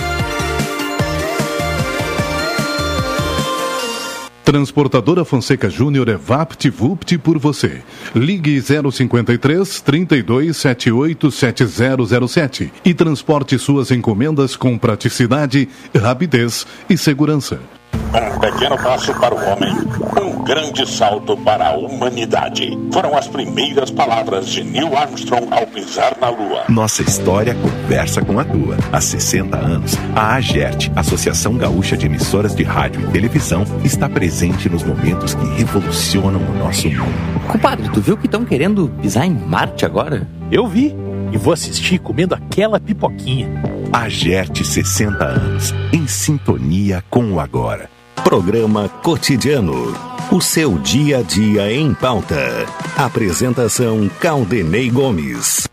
Transportadora 4.46 5.24
Fonseca 5.24 5.68
Júnior 5.68 6.08
é 6.08 6.14
VaptVupt 6.14 7.18
por 7.18 7.36
você. 7.36 7.82
Ligue 8.14 8.62
053 8.62 9.80
32 9.80 10.56
78 10.56 11.30
7007 11.32 12.72
e 12.84 12.94
transporte 12.94 13.58
suas 13.58 13.90
encomendas 13.90 14.54
com 14.54 14.78
praticidade, 14.78 15.68
rapidez 15.92 16.64
e 16.88 16.96
segurança. 16.96 17.58
Um 17.94 18.38
pequeno 18.38 18.76
passo 18.78 19.12
para 19.14 19.34
o 19.34 19.38
homem, 19.38 19.74
um 20.22 20.42
grande 20.42 20.88
salto 20.88 21.36
para 21.36 21.68
a 21.68 21.76
humanidade. 21.76 22.70
Foram 22.92 23.16
as 23.16 23.26
primeiras 23.26 23.90
palavras 23.90 24.48
de 24.48 24.64
Neil 24.64 24.96
Armstrong 24.96 25.46
ao 25.50 25.66
pisar 25.66 26.16
na 26.20 26.30
Lua. 26.30 26.64
Nossa 26.68 27.02
história 27.02 27.54
conversa 27.54 28.22
com 28.22 28.38
a 28.38 28.44
tua. 28.44 28.76
Há 28.92 29.00
60 29.00 29.56
anos, 29.56 29.98
a 30.14 30.34
AGERT, 30.34 30.90
Associação 30.96 31.56
Gaúcha 31.58 31.96
de 31.96 32.06
Emissoras 32.06 32.54
de 32.54 32.62
Rádio 32.62 33.02
e 33.02 33.12
Televisão, 33.12 33.64
está 33.84 34.08
presente 34.08 34.68
nos 34.68 34.82
momentos 34.82 35.34
que 35.34 35.46
revolucionam 35.56 36.40
o 36.40 36.58
nosso 36.58 36.88
mundo. 36.88 37.36
Compadre, 37.48 37.88
tu 37.90 38.00
viu 38.00 38.16
que 38.16 38.26
estão 38.26 38.44
querendo 38.44 38.88
pisar 39.02 39.26
em 39.26 39.34
Marte 39.34 39.84
agora? 39.84 40.26
Eu 40.50 40.66
vi. 40.66 41.05
E 41.32 41.38
vou 41.38 41.52
assistir 41.52 41.98
comendo 41.98 42.34
aquela 42.34 42.78
pipoquinha. 42.80 43.48
AGERT 43.92 44.64
60 44.64 45.24
anos, 45.24 45.74
em 45.92 46.06
sintonia 46.06 47.02
com 47.08 47.32
o 47.32 47.40
agora. 47.40 47.90
Programa 48.22 48.88
Cotidiano. 48.88 49.94
O 50.30 50.40
seu 50.40 50.78
dia 50.78 51.18
a 51.18 51.22
dia 51.22 51.72
em 51.72 51.94
pauta. 51.94 52.66
Apresentação 52.96 54.10
Caldenei 54.20 54.90
Gomes. 54.90 55.68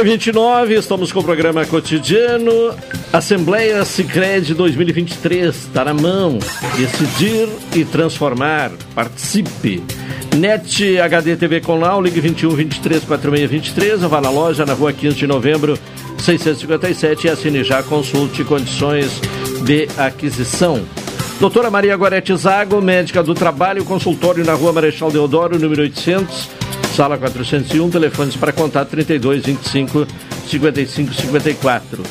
Uma 0.00 0.04
29, 0.04 0.76
estamos 0.76 1.12
com 1.12 1.20
o 1.20 1.22
programa 1.22 1.62
cotidiano. 1.66 2.74
Assembleia 3.12 3.84
Sicredi 3.84 4.54
2023 4.54 5.54
está 5.54 5.84
na 5.84 5.92
mão. 5.92 6.38
Decidir 6.74 7.46
e 7.76 7.84
transformar. 7.84 8.70
Participe. 8.94 9.82
NET 10.34 10.98
HD 10.98 11.36
TV 11.36 11.60
com 11.60 11.78
Lau, 11.78 12.00
ligue 12.00 12.18
21 12.18 12.48
23 12.48 13.04
46 13.04 13.50
23, 13.50 14.02
ou 14.02 14.08
vá 14.08 14.22
na 14.22 14.30
loja 14.30 14.64
na 14.64 14.72
rua 14.72 14.90
15 14.90 15.16
de 15.16 15.26
novembro 15.26 15.78
657 16.16 17.26
e 17.26 17.30
assine 17.30 17.62
já, 17.62 17.82
consulte 17.82 18.42
condições 18.42 19.20
de 19.66 19.86
aquisição. 19.98 20.82
Doutora 21.38 21.70
Maria 21.70 21.94
Gorete 21.94 22.34
Zago, 22.36 22.80
médica 22.80 23.22
do 23.22 23.34
trabalho, 23.34 23.84
consultório 23.84 24.46
na 24.46 24.54
rua 24.54 24.72
Marechal 24.72 25.10
Deodoro, 25.10 25.58
número 25.58 25.82
800, 25.82 26.48
sala 26.94 27.16
401, 27.16 27.90
telefones 27.90 28.36
para 28.36 28.52
contato 28.52 28.90
32 28.90 29.44
25 29.44 30.06
55 30.46 31.14
54. 31.14 32.02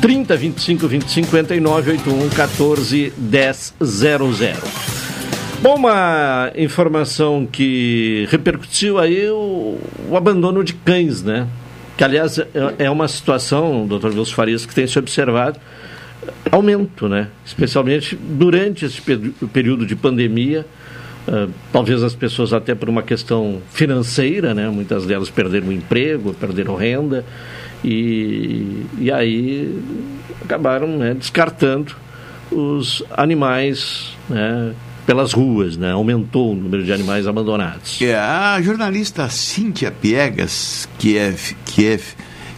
30 0.00 0.36
25 0.36 0.88
20 0.88 1.10
59 1.10 1.90
81 1.92 2.28
14 2.30 3.12
10 3.16 3.74
00. 3.82 4.56
Bom, 5.62 5.76
uma 5.76 6.52
informação 6.56 7.48
que 7.50 8.26
repercutiu 8.30 8.98
aí 8.98 9.28
o, 9.30 9.78
o 10.10 10.16
abandono 10.16 10.62
de 10.62 10.74
cães, 10.74 11.22
né? 11.22 11.46
Que, 11.96 12.04
aliás, 12.04 12.38
é, 12.38 12.46
é 12.80 12.90
uma 12.90 13.08
situação, 13.08 13.86
doutor 13.86 14.12
Wilson 14.12 14.34
Farias, 14.34 14.66
que 14.66 14.74
tem 14.74 14.86
se 14.86 14.98
observado 14.98 15.58
aumento, 16.50 17.08
né? 17.08 17.28
Especialmente 17.44 18.16
durante 18.16 18.84
esse 18.84 19.00
período 19.52 19.86
de 19.86 19.96
pandemia. 19.96 20.66
Uh, 21.26 21.50
talvez 21.72 22.02
as 22.02 22.14
pessoas 22.14 22.52
até 22.52 22.74
por 22.74 22.88
uma 22.88 23.02
questão 23.02 23.62
financeira, 23.70 24.52
né? 24.52 24.68
Muitas 24.68 25.06
delas 25.06 25.30
perderam 25.30 25.68
o 25.68 25.72
emprego, 25.72 26.34
perderam 26.34 26.74
renda 26.74 27.24
E, 27.82 28.84
e 28.98 29.10
aí 29.10 29.82
acabaram 30.42 30.86
né, 30.98 31.14
descartando 31.14 31.94
os 32.52 33.02
animais 33.10 34.14
né, 34.28 34.74
pelas 35.06 35.32
ruas, 35.32 35.76
né? 35.76 35.92
aumentou 35.92 36.52
o 36.52 36.54
número 36.54 36.84
de 36.84 36.92
animais 36.92 37.26
abandonados. 37.26 38.00
É, 38.00 38.16
a 38.16 38.60
jornalista 38.62 39.28
Cíntia 39.28 39.90
Piegas, 39.90 40.88
que 40.98 41.16
é, 41.16 41.34
que 41.64 41.86
é 41.86 42.00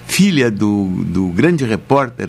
filha 0.07 0.51
do, 0.51 1.05
do 1.05 1.29
grande 1.29 1.64
repórter 1.64 2.29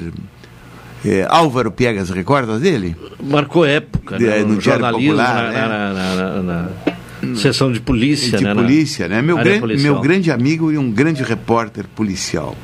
é, 1.06 1.26
Álvaro 1.30 1.72
Piegas, 1.72 2.10
recorda 2.10 2.60
dele? 2.60 2.96
Marcou 3.24 3.66
época 3.66 4.18
né, 4.18 4.40
no, 4.40 4.56
no 4.56 4.62
jornalismo, 4.62 5.16
Popular, 5.16 5.44
na, 5.44 5.52
né? 5.52 5.68
na, 5.68 6.42
na, 6.42 6.70
na, 7.22 7.36
sessão 7.36 7.72
de 7.72 7.80
polícia. 7.80 8.38
De 8.38 8.44
né, 8.44 8.54
polícia, 8.54 9.08
né? 9.08 9.22
Meu, 9.22 9.38
gran, 9.38 9.60
meu 9.80 10.00
grande 10.00 10.32
amigo 10.32 10.72
e 10.72 10.78
um 10.78 10.92
grande 10.92 11.24
repórter 11.24 11.86
policial. 11.96 12.56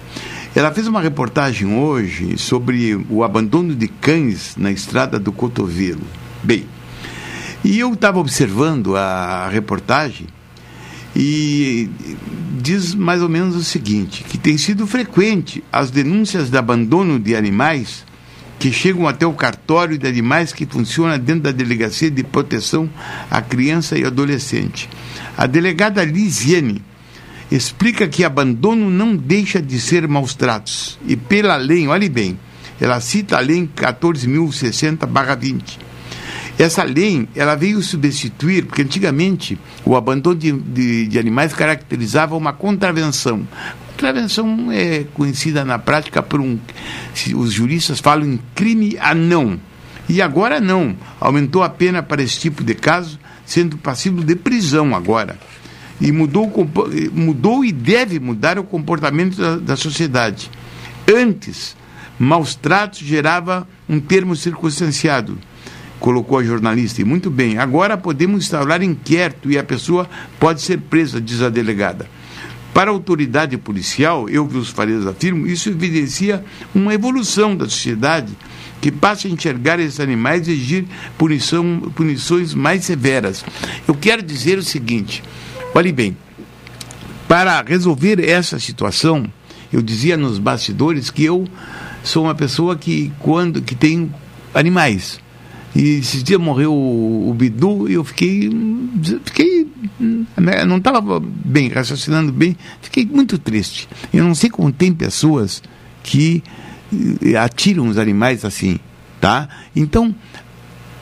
Ela 0.56 0.72
fez 0.72 0.88
uma 0.88 1.02
reportagem 1.02 1.76
hoje 1.76 2.38
sobre 2.38 2.96
o 3.10 3.24
abandono 3.24 3.74
de 3.76 3.88
cães 3.88 4.56
na 4.56 4.72
estrada 4.72 5.20
do 5.20 5.32
Cotovelo. 5.32 6.04
Bem, 6.44 6.66
e 7.64 7.80
eu 7.80 7.94
estava 7.94 8.20
observando 8.20 8.96
a 8.96 9.48
reportagem 9.50 10.28
e 11.16 11.90
diz 12.60 12.94
mais 12.94 13.22
ou 13.22 13.30
menos 13.30 13.56
o 13.56 13.64
seguinte, 13.64 14.24
que 14.24 14.38
tem 14.38 14.58
sido 14.58 14.86
frequente 14.86 15.64
as 15.72 15.90
denúncias 15.90 16.50
de 16.50 16.58
abandono 16.58 17.20
de 17.20 17.36
animais 17.36 18.06
que 18.60 18.72
chegam 18.72 19.08
até 19.08 19.26
o 19.26 19.34
cartório 19.34 19.98
de 19.98 20.08
animais 20.08 20.54
que 20.54 20.66
funciona 20.66 21.18
dentro 21.18 21.44
da 21.44 21.52
Delegacia 21.52 22.10
de 22.10 22.24
Proteção 22.24 22.90
à 23.30 23.42
Criança 23.42 23.98
e 23.98 24.06
Adolescente. 24.06 24.90
A 25.38 25.46
delegada 25.46 26.04
Lisiane 26.04 26.82
explica 27.52 28.08
que 28.08 28.24
abandono 28.24 28.90
não 28.90 29.16
deixa 29.16 29.62
de 29.62 29.80
ser 29.80 30.08
maus 30.08 30.34
tratos. 30.34 30.98
E 31.06 31.16
pela 31.16 31.56
lei, 31.56 31.88
olhe 31.88 32.10
bem, 32.10 32.40
ela 32.80 33.00
cita 33.00 33.38
a 33.38 33.40
lei 33.40 33.70
14.060-20. 33.76 35.80
Essa 36.58 36.84
lei, 36.84 37.28
ela 37.36 37.56
veio 37.56 37.82
substituir, 37.82 38.66
porque 38.66 38.84
antigamente 38.84 39.58
o 39.84 39.96
abandono 39.96 40.36
de, 40.36 40.52
de, 40.52 41.08
de 41.08 41.20
animais 41.20 41.54
caracterizava 41.54 42.36
uma 42.36 42.54
contravenção. 42.54 43.48
Contravenção 43.94 44.72
é 44.72 45.06
conhecida 45.14 45.64
na 45.64 45.80
prática 45.80 46.22
por 46.22 46.42
um, 46.42 46.60
os 47.36 47.54
juristas 47.54 48.00
falam 48.00 48.26
em 48.26 48.40
crime 48.54 48.98
a 49.00 49.14
não. 49.14 49.60
E 50.10 50.22
agora 50.22 50.60
não, 50.60 50.96
aumentou 51.20 51.64
a 51.64 51.70
pena 51.70 52.04
para 52.04 52.22
esse 52.22 52.40
tipo 52.40 52.64
de 52.64 52.76
caso, 52.76 53.18
sendo 53.46 53.78
passível 53.78 54.22
de 54.24 54.36
prisão 54.36 54.94
agora 54.94 55.38
e 56.04 56.12
mudou, 56.12 56.52
mudou 57.14 57.64
e 57.64 57.72
deve 57.72 58.20
mudar 58.20 58.60
o 58.60 58.64
comportamento 58.64 59.38
da, 59.38 59.56
da 59.56 59.76
sociedade. 59.78 60.52
Antes, 61.10 61.78
maus 62.20 62.56
tratos 62.56 63.00
gerava 63.00 63.68
um 63.88 64.02
termo 64.02 64.36
circunstanciado, 64.36 65.38
colocou 66.00 66.40
a 66.40 66.44
jornalista, 66.44 67.02
e 67.02 67.06
muito 67.06 67.30
bem. 67.30 67.58
Agora 67.58 67.98
podemos 67.98 68.44
instaurar 68.44 68.82
inquérito 68.84 69.50
e 69.50 69.58
a 69.58 69.64
pessoa 69.64 70.10
pode 70.40 70.62
ser 70.62 70.80
presa, 70.80 71.22
diz 71.22 71.42
a 71.42 71.50
delegada. 71.50 72.06
Para 72.74 72.90
a 72.90 72.94
autoridade 72.94 73.56
policial, 73.58 74.28
eu 74.28 74.48
que 74.48 74.58
os 74.58 74.70
Farias 74.70 75.06
afirmo, 75.06 75.46
isso 75.46 75.70
evidencia 75.70 76.44
uma 76.74 76.94
evolução 76.94 77.56
da 77.56 77.66
sociedade 77.66 78.34
que 78.82 78.92
passa 78.92 79.28
a 79.28 79.32
enxergar 79.32 79.80
esses 79.80 80.00
animais 80.00 80.48
e 80.48 80.52
exigir 80.52 80.86
punição, 81.18 81.80
punições 81.96 82.54
mais 82.54 82.84
severas. 82.84 83.46
Eu 83.88 83.94
quero 83.94 84.22
dizer 84.24 84.58
o 84.58 84.64
seguinte: 84.64 85.24
Olhe 85.74 85.92
bem, 85.92 86.18
para 87.28 87.62
resolver 87.62 88.20
essa 88.28 88.60
situação, 88.60 89.26
eu 89.72 89.82
dizia 89.82 90.18
nos 90.18 90.38
bastidores 90.38 91.10
que 91.10 91.24
eu 91.24 91.48
sou 92.04 92.26
uma 92.26 92.36
pessoa 92.36 92.76
que 92.76 93.12
quando 93.20 93.62
que 93.62 93.74
tem 93.74 94.14
animais. 94.54 95.23
E 95.76 96.00
esse 96.00 96.22
dia 96.22 96.38
morreu 96.38 96.74
o, 96.74 97.34
Bidu 97.34 97.90
e 97.90 97.94
eu 97.94 98.04
fiquei 98.04 98.52
fiquei 99.26 99.68
né, 100.00 100.64
não 100.66 100.78
estava 100.78 101.20
bem 101.20 101.68
raciocinando 101.70 102.32
bem, 102.32 102.56
fiquei 102.82 103.06
muito 103.06 103.38
triste. 103.38 103.90
Eu 104.14 104.24
não 104.24 104.36
sei 104.36 104.50
como 104.50 104.72
tem 104.72 104.94
pessoas 104.94 105.64
que 106.04 106.44
eh, 107.24 107.36
atiram 107.36 107.88
os 107.88 107.98
animais 107.98 108.46
assim, 108.46 108.80
tá? 109.20 109.50
Então 109.76 110.14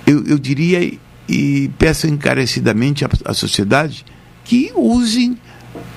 eu, 0.07 0.23
eu 0.25 0.39
diria 0.39 0.93
e 1.27 1.69
peço 1.77 2.07
encarecidamente 2.07 3.05
à 3.25 3.33
sociedade 3.33 4.05
que 4.43 4.71
usem 4.75 5.37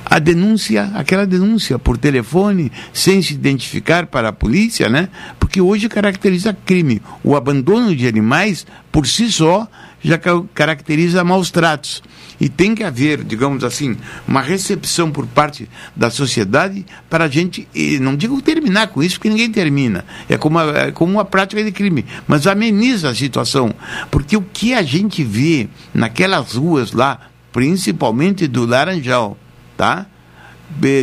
a 0.05 0.19
denúncia, 0.19 0.91
aquela 0.95 1.27
denúncia 1.27 1.79
por 1.79 1.97
telefone, 1.97 2.71
sem 2.93 3.23
se 3.23 3.35
identificar 3.35 4.07
para 4.07 4.29
a 4.29 4.33
polícia, 4.33 4.89
né? 4.89 5.09
Porque 5.39 5.61
hoje 5.61 5.89
caracteriza 5.89 6.57
crime. 6.65 7.01
O 7.23 7.35
abandono 7.35 7.95
de 7.97 8.07
animais, 8.07 8.67
por 8.93 9.07
si 9.07 9.33
só, 9.33 9.67
já 10.03 10.19
caracteriza 10.53 11.25
maus 11.25 11.51
tratos. 11.51 12.03
E 12.41 12.49
tem 12.49 12.75
que 12.75 12.83
haver, 12.83 13.23
digamos 13.25 13.65
assim, 13.65 13.97
uma 14.27 14.43
recepção 14.43 15.11
por 15.11 15.27
parte 15.27 15.69
da 15.95 16.11
sociedade 16.11 16.85
para 17.09 17.25
a 17.25 17.29
gente, 17.29 17.67
não 18.01 18.17
digo 18.17 18.43
terminar 18.43 18.89
com 18.89 19.03
isso, 19.03 19.17
porque 19.17 19.31
ninguém 19.31 19.51
termina. 19.51 20.05
É 20.29 20.37
como, 20.37 20.61
é 20.61 20.91
como 20.91 21.13
uma 21.13 21.25
prática 21.25 21.63
de 21.63 21.73
crime, 21.73 22.05
mas 22.27 22.47
ameniza 22.47 23.09
a 23.09 23.15
situação. 23.15 23.73
Porque 24.11 24.37
o 24.37 24.43
que 24.43 24.75
a 24.75 24.83
gente 24.83 25.25
vê 25.25 25.69
naquelas 25.95 26.55
ruas 26.55 26.93
lá, 26.93 27.21
principalmente 27.53 28.47
do 28.47 28.67
Laranjal, 28.67 29.39
tá? 29.77 30.07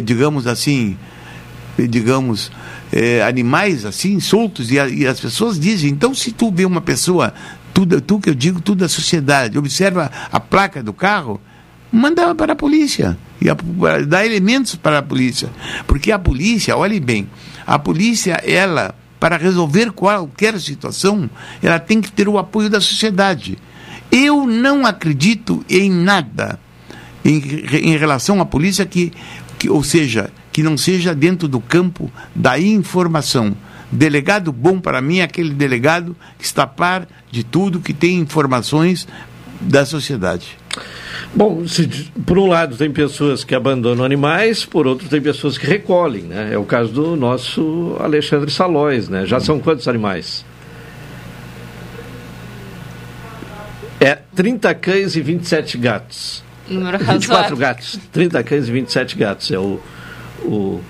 digamos 0.04 0.48
assim, 0.48 0.98
digamos, 1.78 2.52
é, 2.92 3.22
animais 3.24 3.86
assim, 3.86 4.20
soltos, 4.20 4.72
e, 4.72 4.80
a, 4.80 4.88
e, 4.88 5.08
as 5.08 5.20
pessoas 5.20 5.60
dizem, 5.60 5.92
então 5.92 6.14
se 6.14 6.32
tu 6.32 6.52
vê 6.52 6.66
uma 6.66 6.82
pessoa, 6.82 7.34
tudo, 7.74 8.02
tu 8.02 8.20
que 8.20 8.30
eu 8.30 8.36
digo, 8.36 8.62
tudo 8.62 8.80
da 8.80 8.90
sociedade, 8.90 9.58
observa 9.58 10.12
a 10.32 10.40
placa 10.40 10.84
do 10.84 10.94
carro, 10.94 11.40
manda 11.92 12.34
para 12.36 12.54
a 12.54 12.56
polícia, 12.56 13.18
e 13.40 13.50
a, 13.50 13.56
dá 14.08 14.26
elementos 14.26 14.76
para 14.76 15.00
a 15.00 15.04
polícia, 15.04 15.50
porque 15.88 16.12
a 16.12 16.20
polícia, 16.20 16.76
olhe 16.76 17.00
bem, 17.00 17.30
a 17.66 17.80
polícia, 17.80 18.34
ela, 18.44 18.94
para 19.20 19.38
resolver 19.38 19.92
qualquer 19.92 20.60
situação, 20.60 21.30
ela 21.62 21.80
tem 21.80 22.02
que 22.02 22.12
ter 22.12 22.28
o 22.28 22.38
apoio 22.38 22.70
da 22.70 22.82
sociedade. 22.82 23.58
Eu 24.12 24.46
não 24.46 24.86
acredito 24.86 25.64
em 25.70 25.90
nada 25.90 26.60
em, 27.24 27.38
em 27.74 27.98
relação 27.98 28.42
à 28.42 28.46
polícia 28.46 28.86
que, 28.86 29.12
que, 29.58 29.70
ou 29.70 29.84
seja, 29.84 30.32
que 30.52 30.64
não 30.64 30.78
seja 30.78 31.14
dentro 31.16 31.48
do 31.48 31.60
campo 31.60 32.12
da 32.36 32.60
informação. 32.60 33.56
Delegado 33.92 34.52
bom 34.52 34.80
para 34.80 35.02
mim 35.02 35.20
é 35.20 35.24
aquele 35.24 35.54
delegado 35.54 36.16
que 36.38 36.46
está 36.46 36.64
a 36.64 36.68
par 36.68 37.08
de 37.30 37.44
tudo, 37.44 37.80
que 37.80 37.94
tem 37.94 38.20
informações 38.20 39.08
da 39.60 39.86
sociedade. 39.86 40.58
Bom, 41.34 41.68
se, 41.68 41.88
por 42.26 42.38
um 42.38 42.48
lado 42.48 42.76
tem 42.76 42.92
pessoas 42.92 43.44
que 43.44 43.54
abandonam 43.54 44.04
animais, 44.04 44.66
por 44.66 44.88
outro 44.88 45.08
tem 45.08 45.22
pessoas 45.22 45.58
que 45.58 45.66
recolhem, 45.66 46.24
né? 46.24 46.50
É 46.54 46.58
o 46.58 46.64
caso 46.64 46.92
do 46.92 47.16
nosso 47.16 47.96
Alexandre 48.00 48.50
Salóis, 48.52 49.08
né? 49.08 49.26
Já 49.26 49.40
são 49.40 49.60
quantos 49.60 49.88
animais? 49.88 50.46
É 54.00 54.18
30 54.36 54.74
cães 54.76 55.16
e 55.16 55.22
27 55.22 55.78
gatos. 55.78 56.44
Número 56.72 56.98
24 56.98 57.28
razoável. 57.28 57.58
gatos. 57.58 58.00
30 58.12 58.44
cães 58.44 58.68
e 58.68 58.72
27 58.72 59.18
gatos. 59.18 59.52
É 59.52 59.60
o, 59.60 59.80
o 60.44 60.82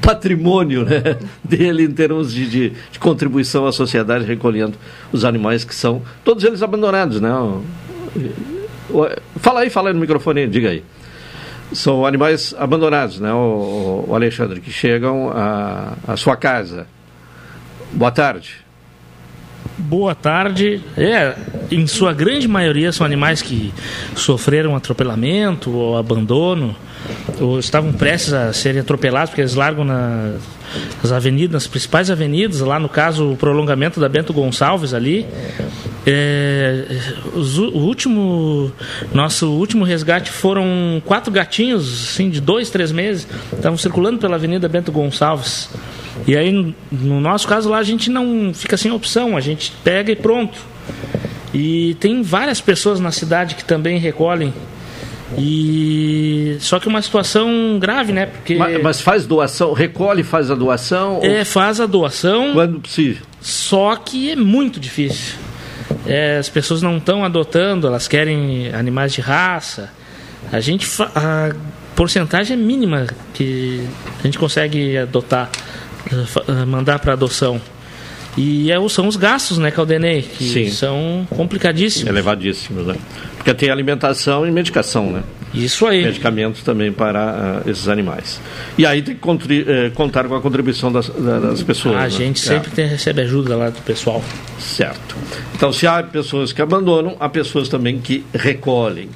patrimônio 0.00 0.84
né, 0.84 1.18
dele 1.44 1.84
em 1.84 1.90
termos 1.90 2.32
de, 2.32 2.48
de, 2.48 2.70
de, 2.70 2.98
contribuição 2.98 3.66
à 3.66 3.72
sociedade, 3.72 4.24
recolhendo 4.24 4.76
os 5.12 5.24
animais 5.24 5.64
que 5.64 5.74
são 5.74 6.02
todos 6.24 6.44
eles 6.44 6.62
abandonados. 6.62 7.20
Né? 7.20 7.30
Fala 9.36 9.60
aí, 9.60 9.70
fala 9.70 9.90
aí 9.90 9.94
no 9.94 10.00
microfone, 10.00 10.46
diga 10.46 10.70
aí. 10.70 10.84
São 11.72 12.04
animais 12.04 12.52
abandonados, 12.58 13.20
né, 13.20 13.32
o, 13.32 14.04
o 14.08 14.14
Alexandre, 14.14 14.60
que 14.60 14.72
chegam 14.72 15.30
à 15.32 16.16
sua 16.16 16.36
casa. 16.36 16.86
Boa 17.92 18.10
tarde. 18.10 18.56
Boa 19.78 20.14
tarde. 20.14 20.82
É, 20.96 21.34
em 21.70 21.86
sua 21.86 22.12
grande 22.12 22.46
maioria 22.46 22.92
são 22.92 23.04
animais 23.04 23.40
que 23.40 23.72
sofreram 24.14 24.76
atropelamento 24.76 25.70
ou 25.70 25.96
abandono, 25.96 26.76
ou 27.40 27.58
estavam 27.58 27.92
prestes 27.92 28.32
a 28.32 28.52
serem 28.52 28.80
atropelados, 28.80 29.30
porque 29.30 29.40
eles 29.40 29.54
largam 29.54 29.84
nas 29.84 31.12
avenidas, 31.12 31.52
nas 31.52 31.66
principais 31.66 32.10
avenidas, 32.10 32.60
lá 32.60 32.78
no 32.78 32.88
caso 32.88 33.32
o 33.32 33.36
prolongamento 33.36 33.98
da 33.98 34.08
Bento 34.08 34.32
Gonçalves 34.32 34.92
ali. 34.92 35.26
É, 36.06 36.84
o 37.34 37.78
último 37.78 38.72
nosso 39.12 39.50
último 39.50 39.84
resgate 39.84 40.30
foram 40.30 41.02
quatro 41.04 41.30
gatinhos 41.30 42.10
assim 42.10 42.30
de 42.30 42.40
dois 42.40 42.70
três 42.70 42.90
meses 42.90 43.28
estavam 43.52 43.76
circulando 43.76 44.18
pela 44.18 44.36
Avenida 44.36 44.66
Bento 44.66 44.90
Gonçalves 44.90 45.68
e 46.26 46.36
aí, 46.36 46.74
no 46.90 47.20
nosso 47.20 47.46
caso 47.46 47.68
lá, 47.70 47.78
a 47.78 47.82
gente 47.82 48.10
não 48.10 48.52
fica 48.54 48.76
sem 48.76 48.90
opção, 48.90 49.36
a 49.36 49.40
gente 49.40 49.72
pega 49.82 50.12
e 50.12 50.16
pronto. 50.16 50.58
E 51.52 51.96
tem 51.98 52.22
várias 52.22 52.60
pessoas 52.60 53.00
na 53.00 53.10
cidade 53.10 53.56
que 53.56 53.64
também 53.64 53.98
recolhem 53.98 54.52
E 55.36 56.56
só 56.60 56.78
que 56.78 56.86
uma 56.86 57.02
situação 57.02 57.78
grave, 57.80 58.12
né? 58.12 58.26
Porque 58.26 58.54
Mas, 58.54 58.82
mas 58.82 59.00
faz 59.00 59.26
doação, 59.26 59.72
recolhe, 59.72 60.22
faz 60.22 60.50
a 60.50 60.54
doação? 60.54 61.20
é 61.22 61.44
faz 61.44 61.80
a 61.80 61.86
doação 61.86 62.52
Quando 62.52 62.80
possível. 62.80 63.22
Só 63.40 63.96
que 63.96 64.30
é 64.30 64.36
muito 64.36 64.78
difícil. 64.78 65.38
É, 66.06 66.38
as 66.38 66.48
pessoas 66.48 66.82
não 66.82 66.98
estão 66.98 67.24
adotando, 67.24 67.86
elas 67.86 68.06
querem 68.06 68.72
animais 68.72 69.12
de 69.12 69.20
raça. 69.20 69.92
A 70.52 70.60
gente 70.60 70.86
a 71.14 71.52
porcentagem 71.94 72.54
é 72.54 72.56
mínima 72.56 73.06
que 73.34 73.86
a 74.20 74.22
gente 74.22 74.38
consegue 74.38 74.96
adotar, 74.96 75.50
mandar 76.66 76.98
para 76.98 77.12
adoção. 77.12 77.60
E 78.36 78.70
é, 78.70 78.88
são 78.88 79.08
os 79.08 79.16
gastos, 79.16 79.58
né, 79.58 79.70
Caldenei? 79.70 80.22
Que 80.22 80.44
Sim. 80.48 80.70
são 80.70 81.26
complicadíssimos. 81.30 82.08
Elevadíssimos, 82.08 82.86
né? 82.86 82.96
Porque 83.36 83.52
tem 83.52 83.70
alimentação 83.70 84.46
e 84.46 84.50
medicação, 84.50 85.10
né? 85.10 85.22
Isso 85.52 85.84
aí. 85.84 86.04
Medicamentos 86.04 86.62
também 86.62 86.92
para 86.92 87.60
ah, 87.64 87.68
esses 87.68 87.88
animais. 87.88 88.40
E 88.78 88.86
aí 88.86 89.02
tem 89.02 89.16
que 89.16 89.64
eh, 89.66 89.90
contar 89.94 90.28
com 90.28 90.36
a 90.36 90.40
contribuição 90.40 90.92
das, 90.92 91.08
da- 91.08 91.40
das 91.40 91.60
pessoas. 91.62 91.96
A 91.96 92.00
né? 92.02 92.10
gente 92.10 92.40
É. 92.40 92.46
sempre 92.54 92.70
tem, 92.70 92.86
recebe 92.86 93.22
ajuda 93.22 93.56
lá 93.56 93.68
do 93.70 93.80
pessoal. 93.82 94.22
Certo. 94.60 95.16
Então, 95.56 95.72
se 95.72 95.88
há 95.88 96.00
pessoas 96.04 96.52
que 96.52 96.62
abandonam, 96.62 97.16
há 97.18 97.28
pessoas 97.28 97.68
também 97.68 97.98
que 97.98 98.24
recolhem. 98.32 99.08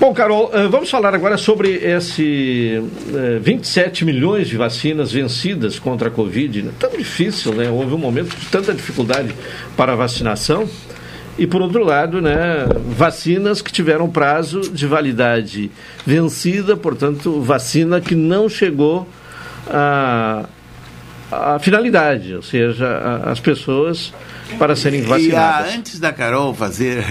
Bom, 0.00 0.14
Carol, 0.14 0.48
eh, 0.54 0.68
vamos 0.68 0.88
falar 0.88 1.12
agora 1.12 1.36
sobre 1.36 1.70
esse 1.74 2.80
eh, 3.12 3.38
27 3.42 4.04
milhões 4.04 4.46
de 4.46 4.56
vacinas 4.56 5.10
vencidas 5.10 5.76
contra 5.78 6.06
a 6.08 6.10
Covid. 6.10 6.62
Né? 6.62 6.70
Tão 6.78 6.90
difícil, 6.90 7.52
né? 7.52 7.68
Houve 7.68 7.94
um 7.94 7.98
momento 7.98 8.34
de 8.36 8.46
tanta 8.46 8.72
dificuldade 8.72 9.34
para 9.76 9.94
a 9.94 9.96
vacinação. 9.96 10.68
E, 11.36 11.46
por 11.48 11.60
outro 11.62 11.84
lado, 11.84 12.20
né, 12.20 12.66
vacinas 12.96 13.62
que 13.62 13.70
tiveram 13.72 14.08
prazo 14.10 14.60
de 14.72 14.86
validade 14.88 15.70
vencida, 16.04 16.76
portanto, 16.76 17.40
vacina 17.40 18.00
que 18.00 18.14
não 18.16 18.48
chegou 18.48 19.06
a, 19.68 20.46
a 21.30 21.58
finalidade, 21.60 22.34
ou 22.34 22.42
seja, 22.42 22.86
a- 22.88 23.30
as 23.30 23.38
pessoas 23.38 24.12
para 24.58 24.74
serem 24.74 24.98
E 25.00 25.02
vacinadas. 25.04 25.70
ah, 25.72 25.76
antes 25.76 26.00
da 26.00 26.12
Carol 26.12 26.52
fazer, 26.54 27.04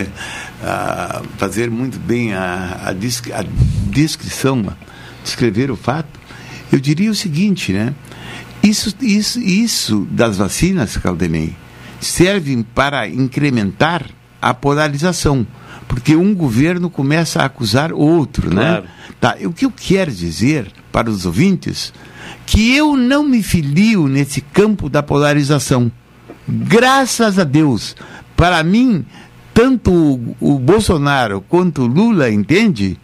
ah, 0.64 1.22
fazer 1.38 1.70
muito 1.70 2.00
bem 2.00 2.34
a, 2.34 2.80
a, 2.86 2.90
a 2.90 3.44
descrição, 3.90 4.66
descrever 5.24 5.72
o 5.72 5.76
fato, 5.76 6.20
eu 6.72 6.80
diria 6.80 7.10
o 7.12 7.16
seguinte, 7.16 7.72
né? 7.74 7.94
Isso, 8.64 8.94
isso, 9.02 9.40
isso 9.40 10.08
das 10.12 10.38
vacinas, 10.38 10.98
Caldenei, 10.98 11.56
servem 12.02 12.62
para 12.64 13.08
incrementar 13.08 14.04
a 14.42 14.54
polarização. 14.54 15.46
Porque 15.88 16.16
um 16.18 16.36
governo 16.36 16.90
começa 16.90 17.42
a 17.42 17.46
acusar 17.46 17.94
outro, 17.94 18.50
Claro. 18.52 18.84
né? 18.84 18.90
Tá, 19.22 19.38
o 19.46 19.54
que 19.54 19.66
eu 19.66 19.72
quero 19.72 20.12
dizer 20.12 20.70
para 20.92 21.10
os 21.10 21.26
ouvintes 21.26 21.94
que 22.46 22.76
eu 22.76 22.98
não 22.98 23.24
me 23.24 23.42
filio 23.42 24.08
nesse 24.08 24.42
campo 24.42 24.90
da 24.90 25.02
polarização. 25.02 25.90
Graças 26.48 27.40
a 27.40 27.44
Deus. 27.44 27.96
Para 28.36 28.62
mim, 28.64 29.06
tanto 29.58 29.92
o, 29.92 30.36
o 30.40 30.60
Bolsonaro 30.60 31.42
quanto 31.42 31.82
o 31.82 31.88
Lula, 31.88 32.30
entende? 32.30 32.96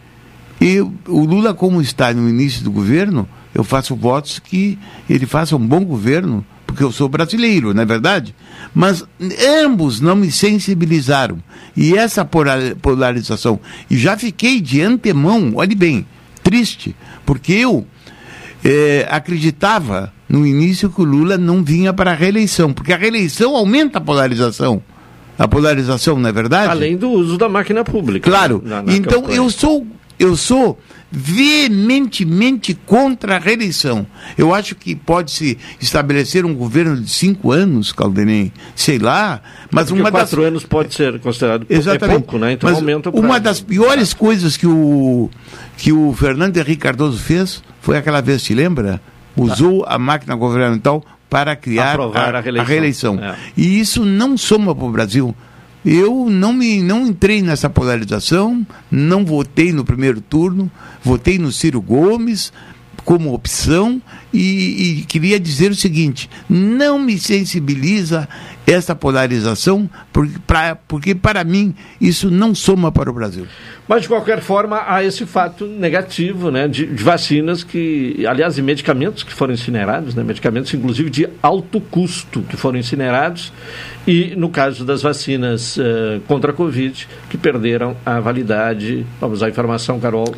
E 0.61 0.79
o 0.79 1.25
Lula, 1.25 1.51
como 1.51 1.81
está 1.81 2.13
no 2.13 2.29
início 2.29 2.63
do 2.63 2.69
governo, 2.69 3.27
eu 3.55 3.63
faço 3.63 3.95
votos 3.95 4.37
que 4.37 4.77
ele 5.09 5.25
faça 5.25 5.55
um 5.55 5.67
bom 5.67 5.83
governo, 5.83 6.45
porque 6.67 6.83
eu 6.83 6.91
sou 6.91 7.09
brasileiro, 7.09 7.73
não 7.73 7.81
é 7.81 7.85
verdade? 7.85 8.35
Mas 8.71 9.03
ambos 9.63 9.99
não 9.99 10.15
me 10.15 10.29
sensibilizaram. 10.29 11.39
E 11.75 11.97
essa 11.97 12.23
pola- 12.23 12.75
polarização. 12.79 13.59
E 13.89 13.97
já 13.97 14.15
fiquei 14.15 14.61
de 14.61 14.79
antemão, 14.79 15.53
olhe 15.55 15.73
bem, 15.73 16.05
triste, 16.43 16.95
porque 17.25 17.53
eu 17.53 17.83
eh, 18.63 19.07
acreditava 19.09 20.13
no 20.29 20.45
início 20.45 20.87
que 20.87 21.01
o 21.01 21.03
Lula 21.03 21.35
não 21.35 21.63
vinha 21.63 21.91
para 21.91 22.11
a 22.11 22.15
reeleição, 22.15 22.71
porque 22.71 22.93
a 22.93 22.97
reeleição 22.97 23.55
aumenta 23.55 23.97
a 23.97 24.01
polarização. 24.01 24.83
A 25.37 25.47
polarização, 25.47 26.19
não 26.19 26.29
é 26.29 26.31
verdade? 26.31 26.69
Além 26.71 26.95
do 26.97 27.09
uso 27.09 27.37
da 27.37 27.49
máquina 27.49 27.83
pública. 27.83 28.29
Claro. 28.29 28.61
na- 28.63 28.81
na 28.83 28.93
então 28.93 29.21
campanha. 29.21 29.37
eu 29.37 29.49
sou 29.49 29.85
eu 30.19 30.37
sou 30.37 30.79
veementemente 31.11 32.73
contra 32.73 33.35
a 33.35 33.39
reeleição. 33.39 34.05
Eu 34.37 34.53
acho 34.53 34.75
que 34.75 34.95
pode-se 34.95 35.57
estabelecer 35.81 36.45
um 36.45 36.53
governo 36.53 36.95
de 36.99 37.09
cinco 37.09 37.51
anos, 37.51 37.91
Caldenei, 37.91 38.51
sei 38.75 38.99
lá, 38.99 39.41
mas 39.71 39.87
Porque 39.87 40.01
uma 40.01 40.11
das 40.11 40.21
quatro 40.29 40.43
anos 40.43 40.63
pode 40.63 40.93
ser 40.93 41.19
considerado 41.19 41.65
pou- 41.65 41.75
Exatamente. 41.75 42.15
é 42.15 42.19
pouco, 42.19 42.37
né? 42.37 42.53
Então 42.53 42.69
Mas 42.69 42.79
aumenta 42.79 43.09
o 43.09 43.19
Uma 43.19 43.39
das 43.39 43.59
piores 43.59 44.13
coisas 44.13 44.55
que 44.57 44.67
o, 44.67 45.29
que 45.77 45.91
o 45.91 46.13
Fernando 46.13 46.55
Henrique 46.57 46.77
Cardoso 46.81 47.17
fez 47.19 47.63
foi 47.81 47.97
aquela 47.97 48.21
vez, 48.21 48.43
te 48.43 48.53
lembra? 48.53 49.01
Usou 49.35 49.83
a 49.87 49.97
máquina 49.97 50.35
governamental 50.35 51.03
para 51.33 51.55
criar 51.55 51.93
Aprovar 51.93 52.35
a 52.35 52.41
reeleição. 52.41 52.67
reeleição. 52.67 53.19
É. 53.19 53.35
E 53.57 53.79
isso 53.79 54.05
não 54.05 54.37
soma 54.37 54.75
para 54.75 54.85
o 54.85 54.91
Brasil. 54.91 55.35
Eu 55.83 56.29
não 56.29 56.53
me 56.53 56.81
não 56.81 57.07
entrei 57.07 57.41
nessa 57.41 57.69
polarização, 57.69 58.65
não 58.89 59.25
votei 59.25 59.73
no 59.73 59.83
primeiro 59.83 60.21
turno, 60.21 60.71
votei 61.03 61.39
no 61.39 61.51
Ciro 61.51 61.81
Gomes 61.81 62.53
como 63.03 63.33
opção 63.33 64.01
e, 64.31 64.99
e 64.99 65.05
queria 65.05 65.39
dizer 65.39 65.71
o 65.71 65.75
seguinte: 65.75 66.29
não 66.47 66.99
me 66.99 67.17
sensibiliza 67.17 68.29
essa 68.65 68.95
polarização, 68.95 69.89
porque, 70.11 70.39
pra, 70.45 70.75
porque 70.75 71.15
para 71.15 71.43
mim 71.43 71.75
isso 71.99 72.31
não 72.31 72.55
soma 72.55 72.91
para 72.91 73.09
o 73.09 73.13
Brasil. 73.13 73.45
Mas, 73.87 74.03
de 74.03 74.07
qualquer 74.07 74.41
forma, 74.41 74.81
há 74.87 75.03
esse 75.03 75.25
fato 75.25 75.65
negativo 75.65 76.49
né, 76.49 76.67
de, 76.67 76.85
de 76.85 77.03
vacinas 77.03 77.63
que, 77.63 78.25
aliás, 78.25 78.57
e 78.57 78.61
medicamentos 78.61 79.23
que 79.23 79.33
foram 79.33 79.53
incinerados, 79.53 80.15
né, 80.15 80.23
medicamentos 80.23 80.73
inclusive 80.73 81.09
de 81.09 81.27
alto 81.41 81.81
custo 81.81 82.41
que 82.43 82.55
foram 82.55 82.79
incinerados, 82.79 83.51
e 84.07 84.33
no 84.37 84.49
caso 84.49 84.85
das 84.85 85.01
vacinas 85.01 85.77
eh, 85.77 86.19
contra 86.27 86.51
a 86.51 86.53
Covid, 86.53 87.07
que 87.29 87.37
perderam 87.37 87.95
a 88.05 88.19
validade. 88.19 89.05
Vamos 89.19 89.41
à 89.43 89.49
informação, 89.49 89.99
Carol. 89.99 90.33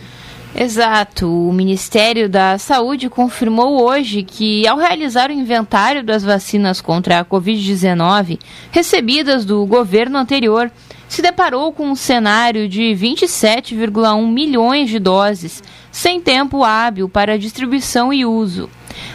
Exato. 0.58 1.28
O 1.28 1.52
Ministério 1.52 2.30
da 2.30 2.58
Saúde 2.58 3.10
confirmou 3.10 3.84
hoje 3.84 4.24
que, 4.24 4.66
ao 4.66 4.78
realizar 4.78 5.30
o 5.30 5.34
inventário 5.34 6.02
das 6.02 6.24
vacinas 6.24 6.80
contra 6.80 7.20
a 7.20 7.26
Covid-19 7.26 8.40
recebidas 8.72 9.44
do 9.44 9.66
governo 9.66 10.18
anterior, 10.18 10.72
se 11.10 11.22
deparou 11.22 11.74
com 11.74 11.90
um 11.90 11.96
cenário 11.96 12.70
de 12.70 12.84
27,1 12.96 14.32
milhões 14.32 14.90
de 14.90 14.98
doses, 14.98 15.62
sem 15.92 16.22
tempo 16.22 16.64
hábil 16.64 17.10
para 17.10 17.38
distribuição 17.38 18.14
e 18.14 18.26
uso. 18.26 18.70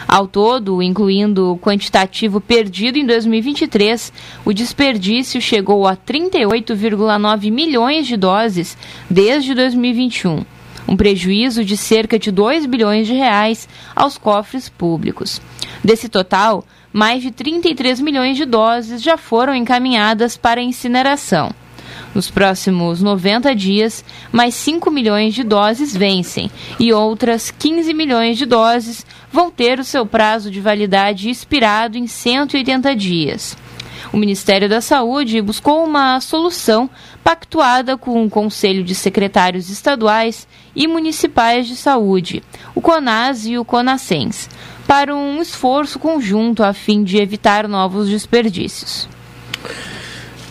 Ao 0.07 0.27
todo, 0.27 0.79
incluindo 0.79 1.53
o 1.53 1.57
quantitativo 1.57 2.39
perdido 2.39 2.99
em 2.99 3.05
2023, 3.05 4.13
o 4.45 4.53
desperdício 4.53 5.41
chegou 5.41 5.87
a 5.87 5.97
38,9 5.97 7.51
milhões 7.51 8.05
de 8.05 8.15
doses 8.15 8.77
desde 9.09 9.55
2021 9.55 10.45
um 10.87 10.95
prejuízo 10.95 11.63
de 11.63 11.77
cerca 11.77 12.17
de 12.17 12.31
2 12.31 12.65
bilhões 12.65 13.07
de 13.07 13.13
reais 13.13 13.67
aos 13.95 14.17
cofres 14.17 14.69
públicos. 14.69 15.41
Desse 15.83 16.09
total, 16.09 16.65
mais 16.93 17.21
de 17.21 17.31
33 17.31 18.01
milhões 18.01 18.37
de 18.37 18.45
doses 18.45 19.01
já 19.01 19.17
foram 19.17 19.55
encaminhadas 19.55 20.37
para 20.37 20.61
incineração. 20.61 21.51
Nos 22.13 22.29
próximos 22.29 23.01
90 23.01 23.55
dias, 23.55 24.03
mais 24.31 24.53
5 24.55 24.91
milhões 24.91 25.33
de 25.33 25.43
doses 25.43 25.95
vencem 25.95 26.51
e 26.77 26.91
outras 26.91 27.51
15 27.51 27.93
milhões 27.93 28.37
de 28.37 28.45
doses 28.45 29.05
vão 29.31 29.49
ter 29.49 29.79
o 29.79 29.83
seu 29.83 30.05
prazo 30.05 30.51
de 30.51 30.59
validade 30.59 31.29
expirado 31.29 31.97
em 31.97 32.07
180 32.07 32.95
dias. 32.95 33.57
O 34.11 34.17
Ministério 34.17 34.67
da 34.67 34.81
Saúde 34.81 35.41
buscou 35.41 35.85
uma 35.85 36.19
solução 36.19 36.89
pactuada 37.23 37.97
com 37.97 38.25
o 38.25 38.29
Conselho 38.29 38.83
de 38.83 38.93
Secretários 38.93 39.69
Estaduais 39.69 40.45
e 40.75 40.87
Municipais 40.87 41.67
de 41.67 41.75
Saúde, 41.75 42.43
o 42.73 42.81
CONAS 42.81 43.45
e 43.45 43.57
o 43.57 43.65
CONASENS, 43.65 44.49
para 44.87 45.15
um 45.15 45.41
esforço 45.41 45.99
conjunto 45.99 46.63
a 46.63 46.73
fim 46.73 47.03
de 47.03 47.17
evitar 47.17 47.67
novos 47.67 48.09
desperdícios. 48.09 49.07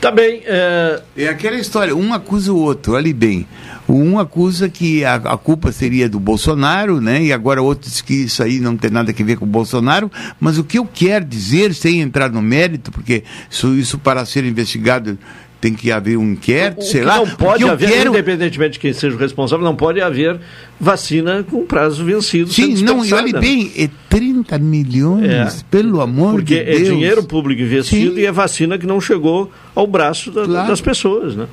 Tá 0.01 0.11
bem. 0.11 0.43
É... 0.47 1.03
é 1.15 1.29
aquela 1.29 1.57
história, 1.57 1.95
um 1.95 2.15
acusa 2.15 2.53
o 2.53 2.57
outro, 2.57 2.95
olhe 2.95 3.13
bem. 3.13 3.47
Um 3.87 4.19
acusa 4.19 4.69
que 4.69 5.05
a, 5.05 5.17
a, 5.17 5.37
culpa 5.37 5.73
seria 5.73 6.09
do 6.09 6.19
Bolsonaro, 6.19 7.01
né? 7.01 7.25
E 7.25 7.33
agora 7.33 7.61
outros 7.61 8.01
que 8.01 8.15
isso 8.15 8.43
aí 8.43 8.61
não 8.61 8.77
tem 8.77 8.91
nada 8.91 9.11
a 9.11 9.25
ver 9.25 9.37
com 9.37 9.45
o 9.45 9.49
Bolsonaro. 9.49 10.11
Mas 10.39 10.59
o 10.59 10.65
que 10.65 10.79
eu 10.79 10.87
quero 10.87 11.25
dizer, 11.25 11.75
sem 11.75 12.01
entrar 12.01 12.31
no 12.31 12.41
mérito, 12.41 12.93
porque 12.93 13.25
isso, 13.51 13.75
isso 13.75 13.99
para 13.99 14.25
ser 14.25 14.45
investigado 14.45 15.19
tem 15.61 15.75
que 15.75 15.93
haver 15.93 16.17
um 16.17 16.33
inquérito, 16.33 16.81
o 16.81 16.85
sei 16.85 17.03
lá. 17.03 17.19
Não 17.19 17.27
pode 17.29 17.65
haver, 17.69 17.91
quero... 17.91 18.11
independentemente 18.11 18.73
de 18.73 18.79
quem 18.79 18.93
seja 18.93 19.15
o 19.15 19.19
responsável, 19.19 19.65
não 19.65 19.77
pode 19.77 20.01
haver 20.01 20.41
vacina 20.81 21.45
com 21.49 21.65
prazo 21.67 22.05
vencido. 22.05 22.51
Sim, 22.51 22.83
não, 22.83 23.05
e 23.05 23.13
olhe 23.13 23.33
bem, 23.33 23.71
é 23.77 23.91
30 24.09 24.59
milhões, 24.59 25.31
é, 25.31 25.49
pelo 25.71 26.01
amor 26.01 26.33
porque 26.33 26.57
de 26.57 26.65
Deus. 26.65 26.77
Porque 26.79 26.89
é 26.89 26.95
dinheiro 26.95 27.25
público 27.25 27.61
investido 27.61 28.15
Sim. 28.15 28.21
e 28.21 28.25
é 28.27 28.33
vacina 28.33 28.79
que 28.79 28.87
não 28.87 29.01
chegou 29.01 29.53
ao 29.75 29.87
braço 29.87 30.31
da, 30.31 30.45
claro. 30.45 30.69
das 30.69 30.81
pessoas, 30.81 31.37
né? 31.37 31.47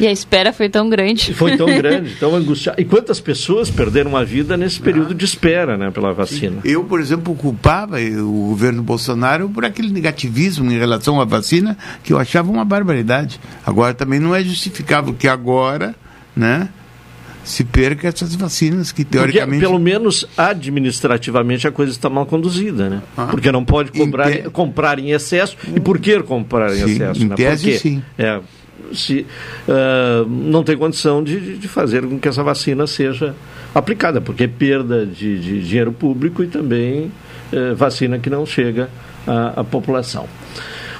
E 0.00 0.06
a 0.06 0.12
espera 0.12 0.52
foi 0.52 0.68
tão 0.68 0.88
grande. 0.88 1.34
Foi 1.34 1.56
tão 1.56 1.66
grande, 1.66 2.16
tão 2.18 2.34
angustiada. 2.34 2.80
E 2.80 2.84
quantas 2.84 3.20
pessoas 3.20 3.70
perderam 3.70 4.16
a 4.16 4.24
vida 4.24 4.56
nesse 4.56 4.80
período 4.80 5.14
de 5.14 5.24
espera, 5.24 5.76
né, 5.76 5.90
pela 5.90 6.12
vacina? 6.12 6.60
Eu, 6.64 6.84
por 6.84 7.00
exemplo, 7.00 7.34
culpava 7.34 8.00
o 8.00 8.48
governo 8.48 8.82
Bolsonaro 8.82 9.48
por 9.48 9.64
aquele 9.64 9.90
negativismo 9.90 10.70
em 10.70 10.78
relação 10.78 11.20
à 11.20 11.24
vacina 11.24 11.76
que 12.02 12.12
eu 12.12 12.18
achava 12.18 12.50
uma 12.50 12.64
barbaridade. 12.64 13.38
Agora 13.64 13.92
também 13.92 14.18
não 14.18 14.34
é 14.34 14.42
justificável 14.42 15.14
que 15.14 15.28
agora, 15.28 15.94
né, 16.34 16.70
se 17.44 17.64
perca 17.64 18.08
essas 18.08 18.34
vacinas 18.34 18.92
que 18.92 19.04
teoricamente. 19.04 19.60
Porque, 19.60 19.66
pelo 19.66 19.78
menos 19.78 20.26
administrativamente 20.36 21.66
a 21.66 21.72
coisa 21.72 21.92
está 21.92 22.08
mal 22.08 22.26
conduzida, 22.26 22.88
né? 22.88 23.02
Ah. 23.16 23.26
Porque 23.26 23.50
não 23.50 23.64
pode 23.64 23.90
cobrar, 23.92 24.30
te... 24.30 24.50
comprar 24.50 24.98
em 24.98 25.10
excesso. 25.10 25.56
E 25.74 25.80
por 25.80 25.98
que 25.98 26.22
comprar 26.22 26.72
em 26.72 26.84
sim, 26.84 26.92
excesso? 26.92 27.22
Em 27.22 27.28
né? 27.28 27.34
tese, 27.34 27.64
Porque, 27.64 27.78
sim. 27.78 28.02
É, 28.18 28.40
se, 28.92 29.26
uh, 29.68 30.28
não 30.28 30.62
tem 30.62 30.76
condição 30.76 31.22
de, 31.22 31.58
de 31.58 31.68
fazer 31.68 32.02
com 32.02 32.18
que 32.18 32.28
essa 32.28 32.42
vacina 32.42 32.86
seja 32.86 33.34
aplicada, 33.74 34.20
porque 34.20 34.44
é 34.44 34.48
perda 34.48 35.06
de, 35.06 35.38
de 35.38 35.62
dinheiro 35.62 35.92
público 35.92 36.42
e 36.42 36.46
também 36.46 37.12
uh, 37.52 37.74
vacina 37.74 38.18
que 38.18 38.30
não 38.30 38.44
chega 38.44 38.88
à, 39.26 39.60
à 39.60 39.64
população. 39.64 40.26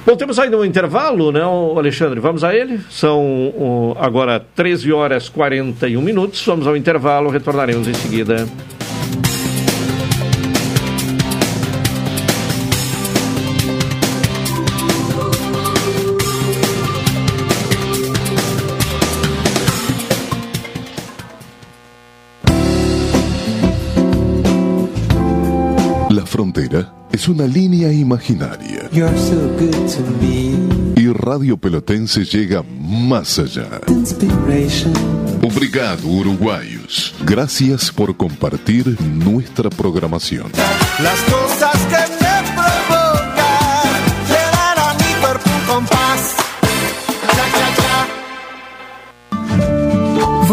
Bom, 0.03 0.15
temos 0.15 0.39
ainda 0.39 0.57
um 0.57 0.65
intervalo, 0.65 1.31
né, 1.31 1.41
Alexandre? 1.41 2.19
Vamos 2.19 2.43
a 2.43 2.55
ele? 2.55 2.79
São 2.89 3.21
uh, 3.21 3.95
agora 3.99 4.43
13 4.55 4.91
horas 4.91 5.27
e 5.27 5.31
41 5.31 6.01
minutos. 6.01 6.43
Vamos 6.43 6.65
ao 6.65 6.75
intervalo, 6.75 7.29
retornaremos 7.29 7.87
em 7.87 7.93
seguida. 7.93 8.47
Es 27.11 27.27
una 27.27 27.45
línea 27.45 27.91
imaginaria. 27.91 28.89
Y 30.95 31.07
Radio 31.13 31.57
Pelotense 31.57 32.23
llega 32.23 32.63
más 32.63 33.39
allá. 33.39 33.81
Obrigado, 35.43 36.07
uruguayos. 36.07 37.13
Gracias 37.25 37.91
por 37.91 38.15
compartir 38.15 38.99
nuestra 39.01 39.69
programación. 39.69 40.51
Las 41.01 41.19
cosas 41.21 41.77
que 41.87 42.20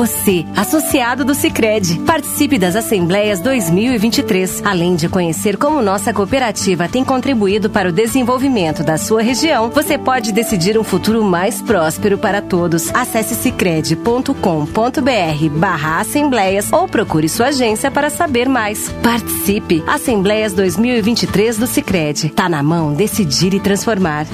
Você, 0.09 0.45
associado 0.57 1.23
do 1.23 1.35
Sicredi, 1.35 2.01
participe 2.01 2.59
das 2.59 2.75
Assembleias 2.75 3.41
2023. 3.41 4.63
Além 4.65 4.97
de 4.97 5.07
conhecer 5.07 5.59
como 5.59 5.83
nossa 5.83 6.15
cooperativa 6.15 6.89
tem 6.89 7.05
contribuído 7.05 7.69
para 7.69 7.91
o 7.91 7.93
desenvolvimento 7.93 8.83
da 8.83 8.97
sua 8.97 9.21
região, 9.21 9.69
você 9.69 9.99
pode 9.99 10.33
decidir 10.33 10.79
um 10.79 10.85
futuro 10.85 11.23
mais 11.23 11.61
próspero 11.61 12.17
para 12.17 12.41
todos. 12.41 12.89
Acesse 12.95 13.35
sicredi.com.br/barra 13.35 16.01
assembleias 16.01 16.73
ou 16.73 16.89
procure 16.89 17.29
sua 17.29 17.49
agência 17.49 17.91
para 17.91 18.09
saber 18.09 18.49
mais. 18.49 18.89
Participe! 19.03 19.85
Assembleias 19.87 20.55
2023 20.55 21.59
do 21.59 21.67
Sicredi. 21.67 22.31
Tá 22.31 22.49
na 22.49 22.63
mão 22.63 22.95
decidir 22.95 23.53
e 23.53 23.61
transformar. 23.61 24.27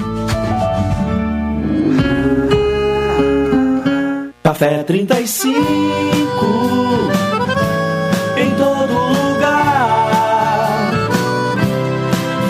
Café 4.57 4.83
35 4.83 5.51
em 8.37 8.51
todo 8.51 8.93
lugar. 8.93 10.93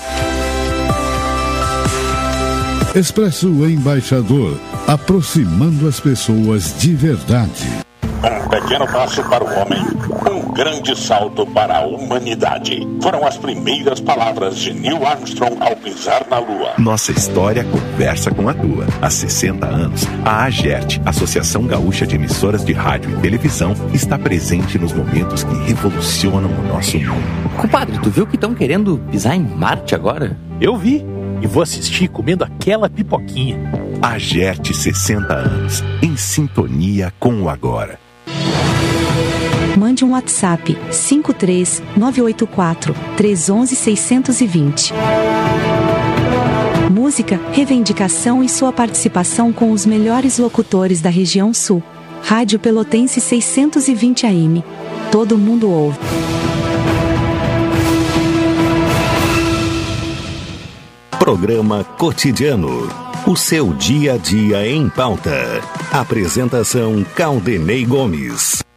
Expresso 2.95 3.49
Embaixador, 3.69 4.57
aproximando 4.87 5.89
as 5.89 5.99
pessoas 5.99 6.79
de 6.79 6.95
verdade. 6.95 7.69
Um 8.23 8.49
pequeno 8.49 8.87
passo 8.87 9.23
para 9.25 9.45
o 9.45 9.49
homem, 9.49 9.85
um 10.31 10.53
grande 10.53 10.97
salto 10.97 11.47
para 11.47 11.79
a 11.79 11.87
humanidade. 11.87 12.87
Foram 13.03 13.27
as 13.27 13.37
primeiras 13.37 14.01
palavras 14.01 14.59
de 14.59 14.73
Neil 14.73 15.07
Armstrong 15.07 15.57
ao 15.61 15.77
pisar 15.77 16.27
na 16.29 16.39
Lua. 16.39 16.75
Nossa 16.79 17.13
história 17.13 17.65
conversa 17.65 18.31
com 18.31 18.49
a 18.49 18.55
tua. 18.55 18.87
Há 19.01 19.11
60 19.11 19.67
anos, 19.67 20.07
a 20.25 20.45
AGERT, 20.45 21.01
Associação 21.05 21.67
Gaúcha 21.67 22.07
de 22.07 22.17
Emissoras 22.17 22.65
de 22.65 22.73
Rádio 22.73 23.11
e 23.11 23.21
Televisão, 23.21 23.75
está 23.93 24.19
presente 24.19 24.79
nos 24.79 24.93
momentos 24.93 25.45
que 25.45 25.55
revolucionam 25.67 26.51
o 26.51 26.69
nosso 26.69 26.99
mundo. 26.99 27.57
Compadre, 27.57 27.99
tu 27.99 28.11
viu 28.11 28.27
que 28.27 28.37
estão 28.37 28.55
querendo 28.55 28.99
pisar 29.11 29.35
em 29.35 29.43
Marte 29.43 29.95
agora? 29.95 30.37
Eu 30.61 30.77
vi. 30.77 31.05
E 31.41 31.47
vou 31.47 31.63
assistir 31.63 32.09
comendo 32.09 32.43
aquela 32.43 32.91
pipoquinha. 32.91 33.59
AGERT 34.03 34.75
60 34.75 35.33
anos, 35.33 35.85
em 36.03 36.17
sintonia 36.17 37.13
com 37.21 37.43
o 37.43 37.49
agora 37.49 38.08
mande 39.99 40.05
um 40.05 40.11
WhatsApp 40.11 40.79
53 40.93 41.83
984 41.97 42.95
311 43.17 43.75
620. 43.75 44.93
Música, 46.91 47.41
reivindicação 47.53 48.45
e 48.45 48.49
sua 48.49 48.73
participação 48.73 49.53
com 49.53 49.73
os 49.73 49.85
melhores 49.87 50.39
locutores 50.39 51.01
da 51.01 51.11
região 51.11 51.53
sul. 51.53 51.83
Rádio 52.23 52.59
Pelotense 52.59 53.21
620 53.21 54.27
AM. 54.27 54.65
Todo 55.11 55.39
mundo 55.39 55.71
ouve. 55.71 55.99
Programa 61.19 61.85
Cotidiano. 61.85 62.89
O 63.27 63.37
seu 63.37 63.73
dia 63.73 64.15
a 64.15 64.17
dia 64.17 64.67
em 64.67 64.89
pauta. 64.89 65.61
Apresentação 65.93 67.05
Caldenei 67.15 67.85
Gomes. 67.85 68.68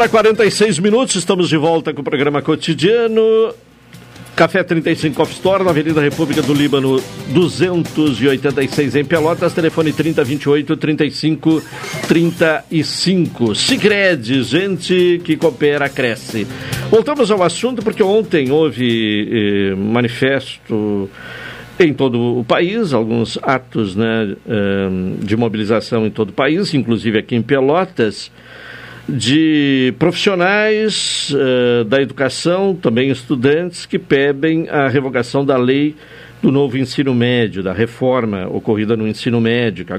Hora 0.00 0.06
e 0.06 0.12
46 0.12 0.78
minutos, 0.78 1.14
estamos 1.16 1.50
de 1.50 1.58
volta 1.58 1.92
com 1.92 2.00
o 2.00 2.04
programa 2.04 2.40
cotidiano. 2.40 3.52
Café 4.34 4.62
35 4.62 5.20
Off 5.20 5.34
Store, 5.34 5.62
na 5.62 5.70
Avenida 5.70 6.00
República 6.00 6.40
do 6.40 6.54
Líbano, 6.54 7.02
286 7.28 8.96
em 8.96 9.04
Pelotas, 9.04 9.52
telefone 9.52 9.92
3028 9.92 10.74
35 10.78 11.62
35. 12.08 13.54
Sicredi, 13.54 14.42
gente 14.42 15.20
que 15.22 15.36
coopera, 15.36 15.86
cresce. 15.90 16.46
Voltamos 16.90 17.30
ao 17.30 17.42
assunto 17.42 17.82
porque 17.82 18.02
ontem 18.02 18.50
houve 18.50 19.28
eh, 19.30 19.74
manifesto 19.74 21.10
em 21.78 21.92
todo 21.92 22.38
o 22.38 22.44
país, 22.44 22.94
alguns 22.94 23.38
atos 23.42 23.94
né, 23.94 24.34
eh, 24.48 24.88
de 25.18 25.36
mobilização 25.36 26.06
em 26.06 26.10
todo 26.10 26.30
o 26.30 26.32
país, 26.32 26.72
inclusive 26.72 27.18
aqui 27.18 27.36
em 27.36 27.42
Pelotas 27.42 28.30
de 29.10 29.94
profissionais 29.98 31.34
uh, 31.34 31.84
da 31.84 32.00
educação, 32.00 32.74
também 32.74 33.10
estudantes, 33.10 33.86
que 33.86 33.98
pedem 33.98 34.68
a 34.68 34.88
revogação 34.88 35.44
da 35.44 35.56
lei 35.56 35.96
do 36.42 36.50
novo 36.50 36.78
ensino 36.78 37.14
médio, 37.14 37.62
da 37.62 37.72
reforma 37.72 38.46
ocorrida 38.48 38.96
no 38.96 39.06
ensino 39.06 39.40
médio, 39.40 39.84
que 39.84 39.92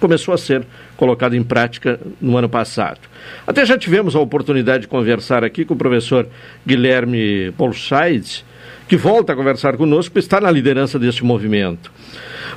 começou 0.00 0.34
a 0.34 0.38
ser 0.38 0.64
colocada 0.96 1.36
em 1.36 1.42
prática 1.42 1.98
no 2.20 2.36
ano 2.36 2.48
passado. 2.48 3.00
Até 3.46 3.64
já 3.64 3.78
tivemos 3.78 4.14
a 4.14 4.20
oportunidade 4.20 4.82
de 4.82 4.88
conversar 4.88 5.44
aqui 5.44 5.64
com 5.64 5.74
o 5.74 5.76
professor 5.76 6.26
Guilherme 6.66 7.52
Polscheid, 7.56 8.44
que 8.86 8.96
volta 8.96 9.32
a 9.32 9.36
conversar 9.36 9.76
conosco, 9.76 10.18
está 10.18 10.40
na 10.40 10.50
liderança 10.50 10.98
deste 10.98 11.24
movimento. 11.24 11.92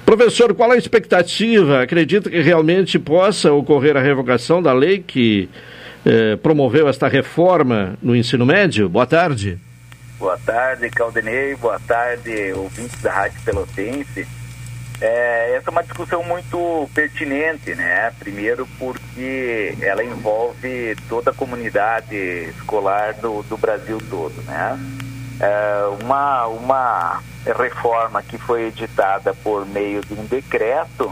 Professor, 0.05 0.53
qual 0.53 0.71
a 0.71 0.77
expectativa? 0.77 1.81
Acredita 1.81 2.29
que 2.29 2.41
realmente 2.41 2.97
possa 2.97 3.51
ocorrer 3.51 3.97
a 3.97 4.01
revogação 4.01 4.61
da 4.61 4.73
lei 4.73 4.99
que 4.99 5.49
eh, 6.05 6.35
promoveu 6.37 6.87
esta 6.87 7.07
reforma 7.07 7.97
no 8.01 8.15
ensino 8.15 8.45
médio? 8.45 8.89
Boa 8.89 9.05
tarde. 9.05 9.59
Boa 10.17 10.37
tarde, 10.37 10.89
Caldenei. 10.89 11.55
Boa 11.55 11.79
tarde, 11.79 12.53
ouvintes 12.53 13.01
da 13.01 13.11
Rádio 13.11 13.41
Pelotense. 13.43 14.27
É, 15.01 15.55
essa 15.55 15.69
é 15.69 15.71
uma 15.71 15.81
discussão 15.81 16.23
muito 16.23 16.87
pertinente, 16.93 17.73
né? 17.73 18.11
Primeiro 18.19 18.67
porque 18.77 19.75
ela 19.81 20.03
envolve 20.03 20.95
toda 21.09 21.31
a 21.31 21.33
comunidade 21.33 22.15
escolar 22.15 23.15
do, 23.15 23.41
do 23.41 23.57
Brasil 23.57 23.97
todo, 24.11 24.43
né? 24.43 24.79
É 25.39 26.03
uma, 26.03 26.45
uma 26.45 27.23
reforma 27.43 28.21
que 28.21 28.37
foi 28.37 28.67
editada 28.67 29.33
por 29.33 29.65
meio 29.65 30.01
de 30.01 30.13
um 30.13 30.23
decreto, 30.25 31.11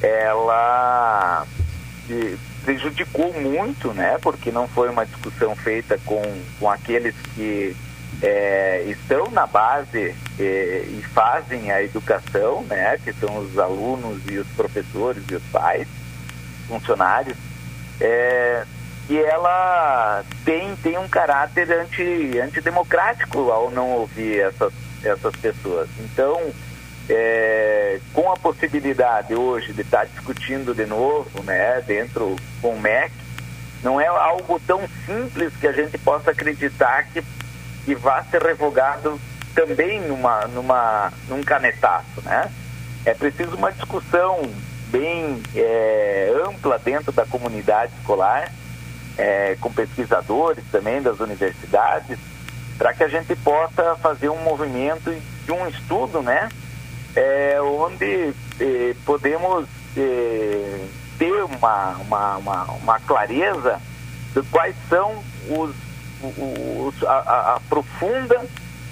ela 0.00 1.44
prejudicou 2.68 3.32
muito, 3.32 3.94
né? 3.94 4.18
Porque 4.20 4.52
não 4.52 4.68
foi 4.68 4.90
uma 4.90 5.06
discussão 5.06 5.56
feita 5.56 5.98
com, 6.04 6.20
com 6.60 6.70
aqueles 6.70 7.14
que 7.34 7.74
é, 8.20 8.84
estão 8.86 9.30
na 9.30 9.46
base 9.46 10.14
é, 10.38 10.84
e 10.86 11.02
fazem 11.14 11.72
a 11.72 11.82
educação, 11.82 12.62
né? 12.64 12.98
Que 13.02 13.10
são 13.14 13.38
os 13.38 13.58
alunos 13.58 14.20
e 14.28 14.36
os 14.36 14.46
professores 14.48 15.24
e 15.30 15.36
os 15.36 15.42
pais, 15.44 15.88
funcionários. 16.68 17.38
É, 17.98 18.64
e 19.08 19.16
ela 19.16 20.22
tem, 20.44 20.76
tem 20.76 20.98
um 20.98 21.08
caráter 21.08 21.72
anti, 21.72 22.38
antidemocrático 22.38 23.50
ao 23.50 23.70
não 23.70 23.92
ouvir 23.92 24.40
essas, 24.40 24.74
essas 25.02 25.34
pessoas. 25.36 25.88
Então, 26.00 26.52
é, 27.08 28.00
com 28.12 28.30
a 28.30 28.36
possibilidade 28.36 29.34
hoje 29.34 29.72
de 29.72 29.82
estar 29.82 30.06
discutindo 30.06 30.74
de 30.74 30.86
novo, 30.86 31.42
né, 31.42 31.82
dentro 31.86 32.36
com 32.60 32.74
o 32.74 32.80
MEC, 32.80 33.12
não 33.82 34.00
é 34.00 34.06
algo 34.06 34.60
tão 34.66 34.80
simples 35.06 35.52
que 35.56 35.66
a 35.66 35.72
gente 35.72 35.96
possa 35.98 36.32
acreditar 36.32 37.04
que, 37.04 37.22
que 37.84 37.94
vá 37.94 38.22
ser 38.24 38.42
revogado 38.42 39.20
também 39.54 40.00
numa, 40.00 40.46
numa, 40.48 41.12
num 41.28 41.42
canetaço, 41.42 42.22
né? 42.24 42.50
É 43.04 43.14
preciso 43.14 43.56
uma 43.56 43.72
discussão 43.72 44.42
bem 44.88 45.40
é, 45.54 46.32
ampla 46.46 46.78
dentro 46.78 47.12
da 47.12 47.24
comunidade 47.24 47.92
escolar, 47.98 48.52
é, 49.16 49.56
com 49.60 49.72
pesquisadores 49.72 50.64
também 50.70 51.00
das 51.00 51.20
universidades, 51.20 52.18
para 52.76 52.92
que 52.92 53.02
a 53.02 53.08
gente 53.08 53.34
possa 53.36 53.96
fazer 53.96 54.28
um 54.28 54.42
movimento 54.42 55.14
de 55.44 55.52
um 55.52 55.66
estudo, 55.66 56.22
né? 56.22 56.48
É, 57.18 57.60
onde 57.60 58.32
é, 58.60 58.94
podemos 59.04 59.66
é, 59.96 60.86
ter 61.18 61.42
uma, 61.42 61.96
uma, 61.96 62.36
uma, 62.36 62.62
uma, 62.64 63.00
clareza 63.00 63.80
de 64.32 64.42
quais 64.50 64.76
são 64.88 65.20
os, 65.48 65.74
os 66.22 67.04
a, 67.04 67.54
a, 67.56 67.60
profunda 67.68 68.40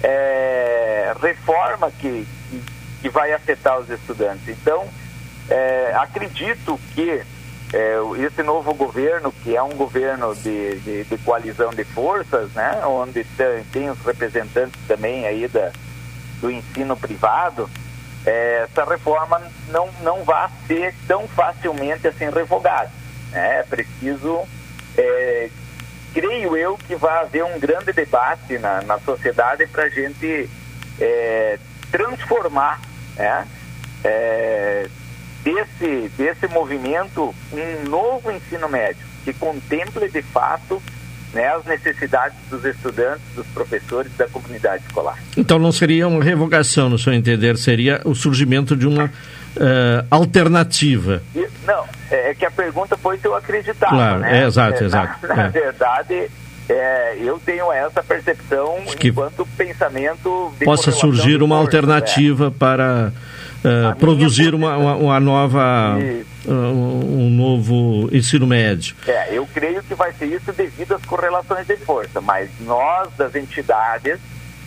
é, 0.03 1.13
reforma 1.21 1.89
que, 1.89 2.27
que, 3.01 3.09
vai 3.09 3.31
afetar 3.31 3.79
os 3.79 3.89
estudantes. 3.89 4.49
Então, 4.49 4.85
acredito 5.95 6.77
que 6.93 7.21
esse 8.19 8.43
novo 8.43 8.73
governo, 8.73 9.31
que 9.31 9.55
é 9.55 9.63
um 9.63 9.75
governo 9.75 10.35
de, 10.35 10.79
de, 10.79 11.03
de 11.05 11.17
coalizão 11.19 11.69
de 11.69 11.85
forças, 11.85 12.51
né, 12.51 12.81
onde 12.85 13.23
tem, 13.23 13.63
tem 13.71 13.89
os 13.89 13.99
representantes 13.99 14.79
também 14.85 15.25
aí 15.25 15.47
da, 15.47 15.71
do 16.41 16.51
ensino 16.51 16.97
privado, 16.97 17.69
essa 18.29 18.83
reforma 18.83 19.41
não, 19.69 19.89
não 20.01 20.23
vai 20.23 20.49
ser 20.67 20.93
tão 21.07 21.27
facilmente 21.27 22.07
assim 22.07 22.29
revogada. 22.29 22.91
Né? 23.31 23.59
É 23.59 23.63
preciso, 23.63 24.41
é, 24.97 25.49
creio 26.13 26.57
eu, 26.57 26.77
que 26.77 26.95
vai 26.95 27.21
haver 27.21 27.43
um 27.43 27.59
grande 27.59 27.93
debate 27.93 28.57
na, 28.57 28.81
na 28.81 28.99
sociedade 28.99 29.65
para 29.67 29.83
a 29.83 29.89
gente 29.89 30.49
é, 30.99 31.59
transformar 31.91 32.81
né? 33.15 33.47
é, 34.03 34.87
desse, 35.43 36.09
desse 36.17 36.47
movimento 36.47 37.33
um 37.53 37.89
novo 37.89 38.31
ensino 38.31 38.67
médio 38.67 39.05
que 39.23 39.33
contemple 39.33 40.09
de 40.09 40.21
fato 40.21 40.81
né, 41.33 41.47
as 41.47 41.65
necessidades 41.65 42.37
dos 42.49 42.63
estudantes, 42.63 43.23
dos 43.35 43.45
professores, 43.47 44.11
da 44.17 44.27
comunidade 44.27 44.83
escolar. 44.85 45.17
Então 45.35 45.59
não 45.59 45.71
seria 45.71 46.07
uma 46.07 46.23
revogação, 46.23 46.89
no 46.89 46.97
seu 46.97 47.13
entender, 47.13 47.57
seria 47.57 48.01
o 48.05 48.15
surgimento 48.15 48.75
de 48.75 48.87
uma 48.87 49.05
uh, 49.05 50.07
alternativa. 50.09 51.21
Não, 51.65 51.85
é, 52.09 52.31
é 52.31 52.35
que 52.35 52.45
a 52.45 52.51
pergunta 52.51 52.97
foi 52.97 53.17
se 53.17 53.27
eu 53.27 53.35
acreditava. 53.35 53.95
Claro, 53.95 54.19
né? 54.19 54.43
é, 54.43 54.47
exato, 54.47 54.83
é, 54.83 54.85
exato. 54.85 55.27
Na, 55.27 55.35
na 55.35 55.43
é. 55.43 55.49
verdade, 55.49 56.31
é, 56.69 57.17
eu 57.19 57.39
tenho 57.39 57.71
essa 57.71 58.03
percepção 58.03 58.83
que 58.99 59.09
enquanto 59.09 59.45
pensamento... 59.57 60.53
possa 60.63 60.91
surgir 60.91 61.41
uma 61.41 61.57
alternativa 61.57 62.51
para 62.51 63.11
uh, 63.67 63.95
produzir 63.97 64.53
uma, 64.55 64.77
uma, 64.77 64.95
uma 64.95 65.19
nova... 65.19 65.97
Uh, 65.99 66.25
um 66.49 67.29
novo 67.29 68.07
ensino 68.15 68.47
médio. 68.47 68.95
É, 69.05 69.33
eu 69.33 69.45
creio 69.53 69.83
que 69.83 69.93
vai 69.93 70.13
ser 70.13 70.27
isso 70.27 70.53
devido 70.53 70.95
às 70.95 71.03
correlações 71.03 71.67
de 71.67 71.75
força, 71.75 72.21
mas 72.21 72.49
nós 72.61 73.09
das 73.17 73.35
entidades 73.35 74.17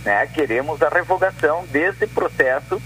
né, 0.05 0.27
queremos 0.27 0.83
a 0.83 0.89
revogação 0.89 1.65
desse 1.71 2.07
processo, 2.07 2.81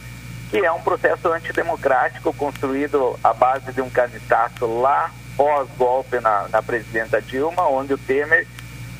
que 0.50 0.58
é 0.58 0.70
um 0.70 0.80
processo 0.80 1.28
antidemocrático 1.28 2.32
construído 2.34 3.18
à 3.22 3.32
base 3.32 3.72
de 3.72 3.80
um 3.80 3.90
candidato 3.90 4.66
lá 4.80 5.10
pós-golpe 5.36 6.20
na, 6.20 6.46
na 6.48 6.62
presidenta 6.62 7.20
Dilma, 7.20 7.68
onde 7.68 7.94
o 7.94 7.98
Temer, 7.98 8.46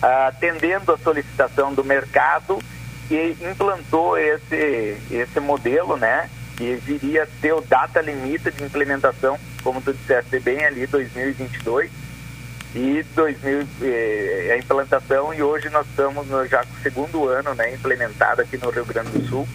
atendendo 0.02 0.92
a 0.92 0.98
solicitação 0.98 1.72
do 1.72 1.84
mercado, 1.84 2.58
que 3.06 3.36
implantou 3.40 4.18
esse, 4.18 4.96
esse 5.10 5.38
modelo, 5.38 5.96
né? 5.96 6.28
Que 6.56 6.76
viria 6.76 7.24
a 7.24 7.26
ter 7.40 7.52
o 7.52 7.60
data 7.60 8.01
limite 8.01 8.51
de 8.51 8.62
implementação, 8.62 9.39
como 9.62 9.81
tu 9.81 9.93
disseste 9.93 10.39
bem 10.39 10.64
ali, 10.64 10.86
2022 10.86 11.90
e 12.74 13.05
2000 13.14 13.66
eh, 13.82 14.51
a 14.52 14.59
implantação 14.59 15.32
e 15.32 15.40
hoje 15.40 15.70
nós 15.70 15.86
estamos 15.86 16.26
no, 16.26 16.44
já 16.47 16.64
com 16.64 16.74
o 16.74 16.82
segundo 16.82 17.28
ano, 17.28 17.55
né, 17.55 17.72
implementado 17.72 18.43
aqui 18.43 18.59
no 18.59 18.70
Rio 18.70 18.85
Grande 18.85 19.10
do 19.10 19.28
Sul 19.28 19.48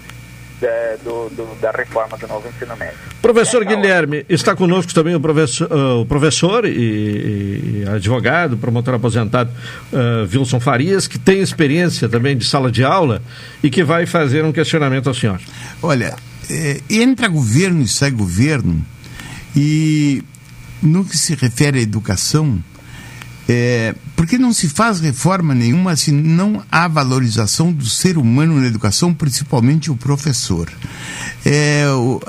da, 0.60 0.96
do, 1.04 1.30
do, 1.30 1.56
da 1.60 1.72
reforma 1.72 2.18
do 2.18 2.28
novo 2.28 2.48
ensino 2.48 2.76
médio. 2.78 2.98
Professor 3.22 3.62
é, 3.62 3.66
Guilherme, 3.66 4.26
está 4.30 4.56
conosco 4.56 4.94
também 4.94 5.16
o 5.16 5.20
professor, 5.20 5.72
uh, 5.72 6.02
o 6.02 6.06
professor 6.06 6.66
e, 6.66 7.84
e, 7.84 7.86
advogado, 7.90 8.58
promotor 8.58 8.94
aposentado 8.94 9.52
uh, 9.92 10.28
Wilson 10.32 10.60
Farias, 10.60 11.08
que 11.08 11.18
tem 11.18 11.40
experiência 11.40 12.08
também 12.08 12.38
de 12.38 12.46
sala 12.46 12.72
de 12.72 12.84
aula 12.84 13.22
e 13.64 13.70
que 13.70 13.84
vai 13.84 14.06
fazer 14.06 14.44
um 14.44 14.52
questionamento 14.52 15.08
ao 15.08 15.14
senhor. 15.14 15.40
Olha, 15.82 16.16
é, 16.50 16.82
entra 16.90 17.28
governo 17.28 17.82
e 17.82 17.88
sai 17.88 18.12
governo, 18.12 18.84
e 19.56 20.24
no 20.82 21.06
que 21.06 21.18
se 21.18 21.36
refere 21.36 21.80
à 21.80 21.82
educação, 21.82 22.64
é, 23.48 23.96
porque 24.16 24.38
não 24.38 24.54
se 24.54 24.70
faz 24.70 25.00
reforma 25.00 25.56
nenhuma 25.56 25.96
se 25.96 26.12
não 26.12 26.64
há 26.72 26.88
valorização 26.88 27.74
do 27.74 27.90
ser 27.90 28.18
humano 28.18 28.60
na 28.60 28.68
educação, 28.68 29.12
principalmente 29.14 29.90
o 29.90 29.96
professor. 29.96 30.72
É, 31.44 31.86
o, 31.88 32.22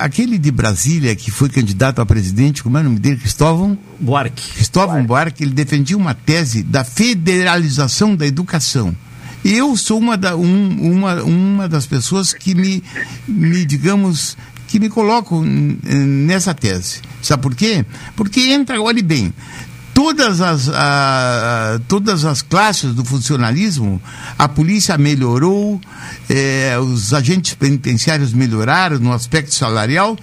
aquele 0.00 0.36
de 0.36 0.50
Brasília 0.50 1.16
que 1.16 1.30
foi 1.30 1.48
candidato 1.48 2.00
a 2.00 2.06
presidente, 2.06 2.62
como 2.62 2.76
é 2.76 2.82
o 2.82 2.84
nome 2.84 2.98
dele? 2.98 3.16
Cristóvão 3.16 3.78
Buarque. 3.98 4.52
Cristóvão 4.52 5.02
Buarque, 5.04 5.44
ele 5.44 5.54
defendia 5.54 5.96
uma 5.96 6.12
tese 6.12 6.62
da 6.62 6.84
federalização 6.84 8.14
da 8.14 8.26
educação. 8.26 8.94
Eu 9.48 9.76
sou 9.76 10.00
uma, 10.00 10.16
da, 10.16 10.36
um, 10.36 10.92
uma, 10.92 11.22
uma 11.22 11.68
das 11.68 11.86
pessoas 11.86 12.32
que 12.32 12.52
me, 12.52 12.82
me 13.28 13.64
digamos, 13.64 14.36
que 14.66 14.80
me 14.80 14.88
coloco 14.88 15.40
nessa 15.40 16.52
tese. 16.52 17.00
Sabe 17.22 17.44
por 17.44 17.54
quê? 17.54 17.86
Porque 18.16 18.40
entra, 18.40 18.82
olhe 18.82 19.02
bem, 19.02 19.32
todas 19.96 20.42
as, 20.42 20.70
todas 21.88 22.26
as 22.26 22.42
classes 22.42 22.92
do 22.92 23.02
funcionalismo, 23.02 23.98
a 24.38 24.46
polícia 24.46 24.98
melhorou, 24.98 25.80
é, 26.28 26.76
os 26.78 27.14
agentes 27.14 27.54
penitenciários 27.54 28.34
melhoraram 28.34 28.98
no 28.98 29.10
aspecto 29.10 29.54
salarial 29.54 30.14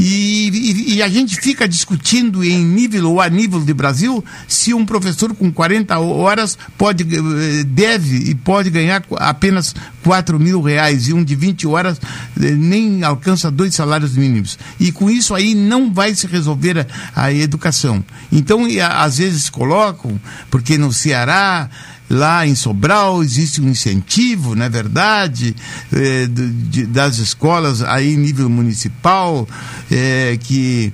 e, 0.00 0.48
e, 0.48 0.94
e, 0.96 1.02
a 1.02 1.08
gente 1.08 1.36
fica 1.36 1.68
discutindo 1.68 2.42
em 2.42 2.64
nível 2.64 3.12
ou 3.12 3.20
a 3.20 3.28
nível 3.28 3.60
de 3.60 3.72
Brasil 3.72 4.24
se 4.48 4.74
um 4.74 4.84
professor 4.84 5.32
com 5.32 5.52
40 5.52 5.96
horas 6.00 6.58
pode, 6.76 7.04
eh, 7.04 7.62
deve 7.64 8.30
e 8.30 8.34
pode 8.34 8.68
ganhar 8.68 9.04
apenas 9.16 9.74
4 10.02 10.40
mil 10.40 10.60
reais 10.60 11.06
e 11.06 11.12
um 11.12 11.22
de 11.22 11.36
20 11.36 11.68
horas 11.68 12.00
eh, 12.40 12.50
nem 12.50 13.04
alcança 13.04 13.48
dois 13.48 13.74
salários 13.76 14.16
mínimos. 14.16 14.58
E 14.80 14.90
com 14.90 15.08
isso 15.08 15.36
aí 15.36 15.54
não 15.54 15.92
vai 15.92 16.14
se 16.14 16.26
resolver 16.26 16.80
a, 17.14 17.26
a 17.26 17.32
educação. 17.32 18.02
Então, 18.32 18.66
às 18.92 19.19
vezes 19.20 19.50
colocam, 19.50 20.18
porque 20.50 20.78
no 20.78 20.92
Ceará, 20.92 21.68
lá 22.08 22.46
em 22.46 22.54
Sobral, 22.54 23.22
existe 23.22 23.60
um 23.60 23.68
incentivo, 23.68 24.54
não 24.54 24.64
é 24.64 24.68
verdade, 24.70 25.54
é, 25.92 26.26
de, 26.26 26.86
das 26.86 27.18
escolas 27.18 27.82
aí 27.82 28.14
em 28.14 28.16
nível 28.16 28.48
municipal, 28.48 29.46
é, 29.90 30.38
que, 30.40 30.90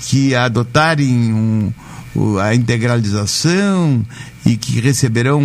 que 0.00 0.34
adotarem 0.34 1.32
um, 1.32 1.72
a 2.38 2.54
integralização 2.54 4.04
e 4.44 4.58
que 4.58 4.78
receberão 4.78 5.40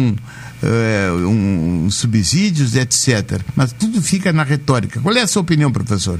um, 0.61 1.85
um, 1.85 1.89
subsídios, 1.89 2.75
etc. 2.75 3.41
Mas 3.55 3.71
tudo 3.71 4.01
fica 4.01 4.33
na 4.33 4.43
retórica. 4.43 4.99
Qual 4.99 5.15
é 5.15 5.21
a 5.21 5.27
sua 5.27 5.41
opinião, 5.41 5.71
professor? 5.71 6.19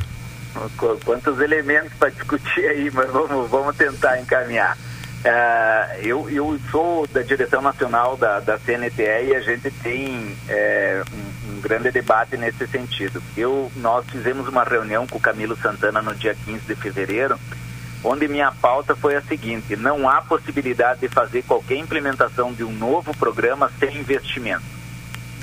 Quantos 1.06 1.40
elementos 1.40 1.92
para 2.00 2.10
discutir 2.10 2.66
aí, 2.66 2.90
mas 2.94 3.10
vamos, 3.12 3.50
vamos 3.50 3.76
tentar 3.76 4.20
encaminhar. 4.20 4.78
É, 5.24 6.00
eu, 6.02 6.30
eu 6.30 6.58
sou 6.72 7.06
da 7.08 7.22
direção 7.22 7.62
nacional 7.62 8.16
da, 8.16 8.40
da 8.40 8.58
CNTE 8.58 9.28
e 9.28 9.36
a 9.36 9.42
gente 9.42 9.70
tem 9.70 10.36
é, 10.48 11.04
um, 11.12 11.58
um, 11.58 11.62
grande 11.62 11.92
debate 11.92 12.38
nesse 12.38 12.66
sentido. 12.68 13.22
Eu, 13.36 13.70
nós 13.76 14.06
fizemos 14.10 14.48
uma 14.48 14.64
reunião 14.64 15.06
com 15.06 15.18
o 15.18 15.22
Camilo 15.22 15.58
Santana 15.58 16.02
no 16.02 16.16
dia 16.16 16.36
15 16.46 16.66
de 16.66 16.76
fevereiro, 16.76 17.38
onde 18.02 18.30
minha 18.30 18.50
pauta 18.52 18.96
foi 18.96 19.16
a 19.18 19.22
seguinte: 19.22 19.76
não 19.76 20.08
há 20.08 20.22
possibilidade 20.22 21.02
de 21.02 21.10
fazer 21.10 21.44
qualquer 21.44 21.76
implementação 21.76 22.54
de 22.54 22.64
um 22.64 22.72
novo 22.72 23.16
programa 23.18 23.70
sem 23.78 23.98
investimento. 23.98 24.64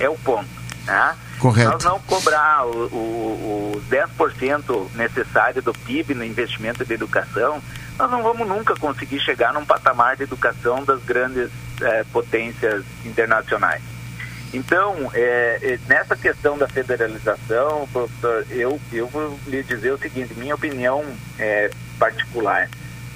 É 0.00 0.08
o 0.08 0.16
ponto. 0.16 0.48
Né? 0.86 1.16
Correto. 1.38 1.72
Nós 1.72 1.84
não 1.84 2.00
cobrar 2.00 2.64
o, 2.66 2.86
o, 2.86 3.72
o 3.76 3.82
10% 3.90 4.88
necessário 4.94 5.60
do 5.60 5.74
PIB 5.74 6.14
no 6.14 6.24
investimento 6.24 6.82
de 6.82 6.94
educação 6.94 7.60
nós 7.98 8.10
não 8.10 8.22
vamos 8.22 8.46
nunca 8.46 8.74
conseguir 8.76 9.20
chegar 9.20 9.52
num 9.52 9.64
patamar 9.64 10.16
de 10.16 10.24
educação 10.24 10.84
das 10.84 11.02
grandes 11.02 11.50
é, 11.80 12.04
potências 12.04 12.84
internacionais. 13.04 13.82
Então, 14.52 15.10
é, 15.12 15.58
é, 15.62 15.78
nessa 15.88 16.16
questão 16.16 16.56
da 16.56 16.68
federalização, 16.68 17.88
professor, 17.92 18.46
eu, 18.50 18.80
eu 18.92 19.06
vou 19.08 19.38
lhe 19.46 19.62
dizer 19.62 19.92
o 19.92 19.98
seguinte, 19.98 20.34
minha 20.34 20.54
opinião 20.54 21.04
é, 21.38 21.70
particular, 21.98 22.68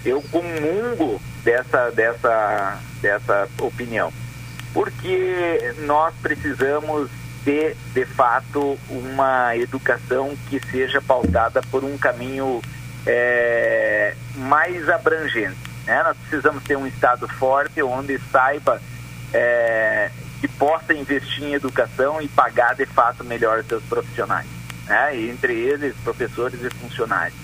eu 0.04 0.22
comungo 0.22 1.20
dessa, 1.44 1.90
dessa, 1.90 2.78
dessa 3.00 3.48
opinião, 3.60 4.12
porque 4.74 5.74
nós 5.78 6.14
precisamos 6.20 7.10
ter, 7.44 7.76
de 7.94 8.04
fato, 8.04 8.78
uma 8.88 9.56
educação 9.56 10.36
que 10.48 10.60
seja 10.70 11.00
pautada 11.00 11.62
por 11.70 11.84
um 11.84 11.96
caminho 11.96 12.60
é, 13.06 14.14
mais 14.36 14.88
abrangente. 14.88 15.58
Né? 15.86 16.02
Nós 16.02 16.16
precisamos 16.16 16.64
ter 16.64 16.76
um 16.76 16.86
Estado 16.86 17.28
forte 17.28 17.82
onde 17.82 18.18
saiba 18.30 18.80
é, 19.32 20.10
que 20.40 20.48
possa 20.48 20.92
investir 20.94 21.44
em 21.44 21.54
educação 21.54 22.20
e 22.20 22.28
pagar 22.28 22.74
de 22.74 22.84
fato 22.86 23.24
melhor 23.24 23.62
seus 23.64 23.82
profissionais, 23.84 24.46
né? 24.86 25.16
e 25.16 25.30
entre 25.30 25.54
eles 25.54 25.94
professores 26.02 26.60
e 26.62 26.70
funcionários. 26.70 27.38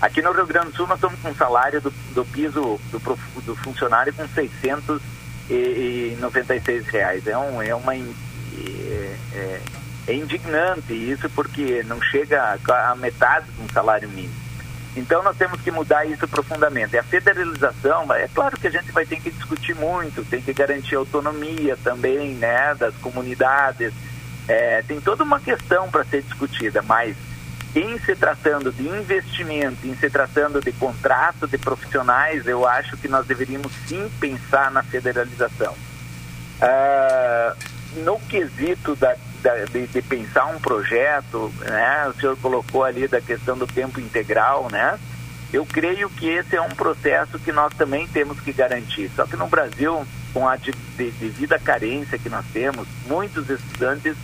Aqui 0.00 0.22
no 0.22 0.32
Rio 0.32 0.46
Grande 0.46 0.70
do 0.70 0.76
Sul 0.76 0.86
nós 0.86 0.96
estamos 0.96 1.20
com 1.20 1.28
um 1.28 1.34
salário 1.34 1.78
do, 1.80 1.90
do 2.14 2.24
piso 2.24 2.80
do, 2.90 2.98
do 3.42 3.54
funcionário 3.56 4.14
com 4.14 4.26
696 4.28 6.86
reais. 6.86 7.26
É, 7.26 7.36
um, 7.36 7.60
é 7.60 7.74
uma 7.74 7.94
é, 7.94 8.00
é, 9.34 9.60
é 10.06 10.14
indignante 10.14 10.94
isso 10.94 11.28
porque 11.30 11.82
não 11.82 12.00
chega 12.00 12.58
a 12.66 12.96
metade 12.96 13.44
de 13.52 13.62
um 13.62 13.68
salário 13.68 14.08
mínimo. 14.08 14.49
Então 14.96 15.22
nós 15.22 15.36
temos 15.36 15.60
que 15.60 15.70
mudar 15.70 16.04
isso 16.04 16.26
profundamente. 16.26 16.98
A 16.98 17.02
federalização, 17.02 18.12
é 18.12 18.28
claro 18.28 18.58
que 18.58 18.66
a 18.66 18.70
gente 18.70 18.90
vai 18.90 19.06
ter 19.06 19.20
que 19.20 19.30
discutir 19.30 19.74
muito, 19.74 20.24
tem 20.24 20.42
que 20.42 20.52
garantir 20.52 20.96
autonomia 20.96 21.76
também, 21.76 22.34
né, 22.34 22.74
das 22.74 22.94
comunidades. 22.96 23.92
É, 24.48 24.82
tem 24.82 25.00
toda 25.00 25.22
uma 25.22 25.38
questão 25.38 25.88
para 25.90 26.04
ser 26.04 26.22
discutida, 26.22 26.82
mas 26.82 27.16
em 27.74 27.98
se 28.00 28.16
tratando 28.16 28.72
de 28.72 28.82
investimento, 28.88 29.86
em 29.86 29.94
se 29.94 30.10
tratando 30.10 30.60
de 30.60 30.72
contrato 30.72 31.46
de 31.46 31.56
profissionais, 31.56 32.46
eu 32.46 32.66
acho 32.66 32.96
que 32.96 33.06
nós 33.06 33.24
deveríamos 33.26 33.70
sim 33.86 34.10
pensar 34.18 34.72
na 34.72 34.82
federalização. 34.82 35.72
Uh, 36.60 37.56
no 38.04 38.18
quesito 38.20 38.96
da 38.96 39.16
de, 39.70 39.86
de, 39.86 40.02
pensar 40.02 40.46
um 40.46 40.58
projeto, 40.58 41.52
né? 41.60 42.08
O 42.08 42.20
senhor 42.20 42.36
colocou 42.38 42.84
ali 42.84 43.08
da 43.08 43.20
questão 43.20 43.56
do 43.56 43.66
tempo 43.66 44.00
integral, 44.00 44.68
né? 44.70 44.98
Eu 45.52 45.66
creio 45.66 46.08
que 46.10 46.28
esse 46.28 46.54
é 46.54 46.60
um 46.60 46.70
processo 46.70 47.38
que 47.38 47.50
nós 47.50 47.74
também 47.74 48.06
temos 48.06 48.40
que 48.40 48.52
garantir. 48.52 49.10
Só 49.16 49.26
que 49.26 49.36
no 49.36 49.48
Brasil, 49.48 50.06
com 50.32 50.48
a 50.48 50.56
de, 50.56 50.72
de, 50.96 51.10
devida 51.10 51.58
carência 51.58 52.18
que 52.18 52.28
nós 52.28 52.44
temos, 52.52 52.86
muitos 53.06 53.50
estudantes 53.50 54.16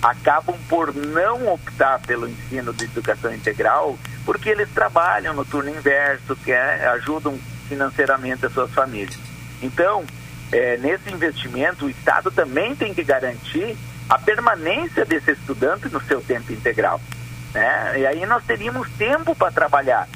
acabam 0.00 0.56
por 0.68 0.94
não 0.94 1.52
optar 1.52 1.98
pelo 2.00 2.28
ensino 2.28 2.72
de 2.72 2.84
educação 2.84 3.34
integral 3.34 3.98
porque 4.24 4.50
eles 4.50 4.68
trabalham 4.74 5.32
no 5.32 5.44
turno 5.44 5.70
inverso, 5.70 6.36
que 6.36 6.52
é, 6.52 6.86
ajudam 6.88 7.38
financeiramente 7.66 8.44
as 8.44 8.52
suas 8.52 8.70
famílias. 8.70 9.18
Então, 9.62 10.04
é, 10.52 10.76
nesse 10.76 11.10
investimento, 11.10 11.86
o 11.86 11.90
Estado 11.90 12.30
também 12.30 12.76
tem 12.76 12.92
que 12.92 13.02
garantir 13.02 13.74
a 14.08 14.18
permanência 14.18 15.04
desse 15.04 15.32
estudante 15.32 15.88
no 15.88 16.00
seu 16.02 16.20
tempo 16.20 16.52
integral. 16.52 17.00
Né? 17.52 18.00
E 18.00 18.06
aí 18.06 18.26
nós 18.26 18.44
teríamos 18.44 18.88
tempo 18.92 19.34
para 19.34 19.52
trabalhar 19.52 20.08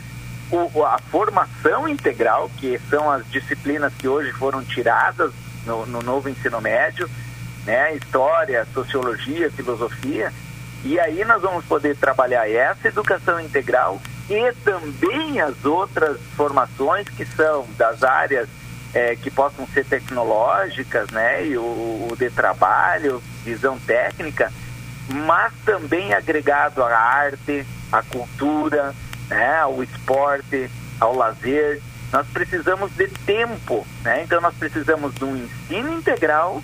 o, 0.50 0.84
a 0.84 0.98
formação 0.98 1.88
integral, 1.88 2.50
que 2.58 2.78
são 2.90 3.10
as 3.10 3.28
disciplinas 3.30 3.92
que 3.98 4.08
hoje 4.08 4.32
foram 4.32 4.64
tiradas 4.64 5.32
no, 5.66 5.86
no 5.86 6.02
novo 6.02 6.28
ensino 6.28 6.60
médio, 6.60 7.08
né? 7.64 7.94
história, 7.94 8.66
sociologia, 8.72 9.50
filosofia, 9.50 10.32
e 10.84 10.98
aí 10.98 11.24
nós 11.24 11.40
vamos 11.40 11.64
poder 11.64 11.96
trabalhar 11.96 12.50
essa 12.50 12.88
educação 12.88 13.40
integral 13.40 14.00
e 14.28 14.52
também 14.64 15.40
as 15.40 15.64
outras 15.64 16.18
formações 16.36 17.08
que 17.08 17.24
são 17.24 17.66
das 17.76 18.02
áreas 18.02 18.48
é, 18.94 19.16
que 19.16 19.30
possam 19.30 19.66
ser 19.68 19.84
tecnológicas, 19.84 21.10
né, 21.10 21.46
e 21.46 21.56
o, 21.56 21.62
o, 21.62 22.16
de 22.18 22.30
trabalho, 22.30 23.22
visão 23.44 23.78
técnica, 23.80 24.52
mas 25.08 25.52
também 25.64 26.12
agregado 26.14 26.82
à 26.82 26.94
arte, 26.96 27.66
à 27.90 28.02
cultura, 28.02 28.94
né, 29.28 29.56
ao 29.58 29.82
esporte, 29.82 30.70
ao 31.00 31.14
lazer. 31.14 31.80
Nós 32.12 32.26
precisamos 32.28 32.92
de 32.92 33.08
tempo, 33.08 33.86
né? 34.04 34.22
Então 34.22 34.38
nós 34.40 34.54
precisamos 34.54 35.14
de 35.14 35.24
um 35.24 35.34
ensino 35.34 35.94
integral 35.94 36.62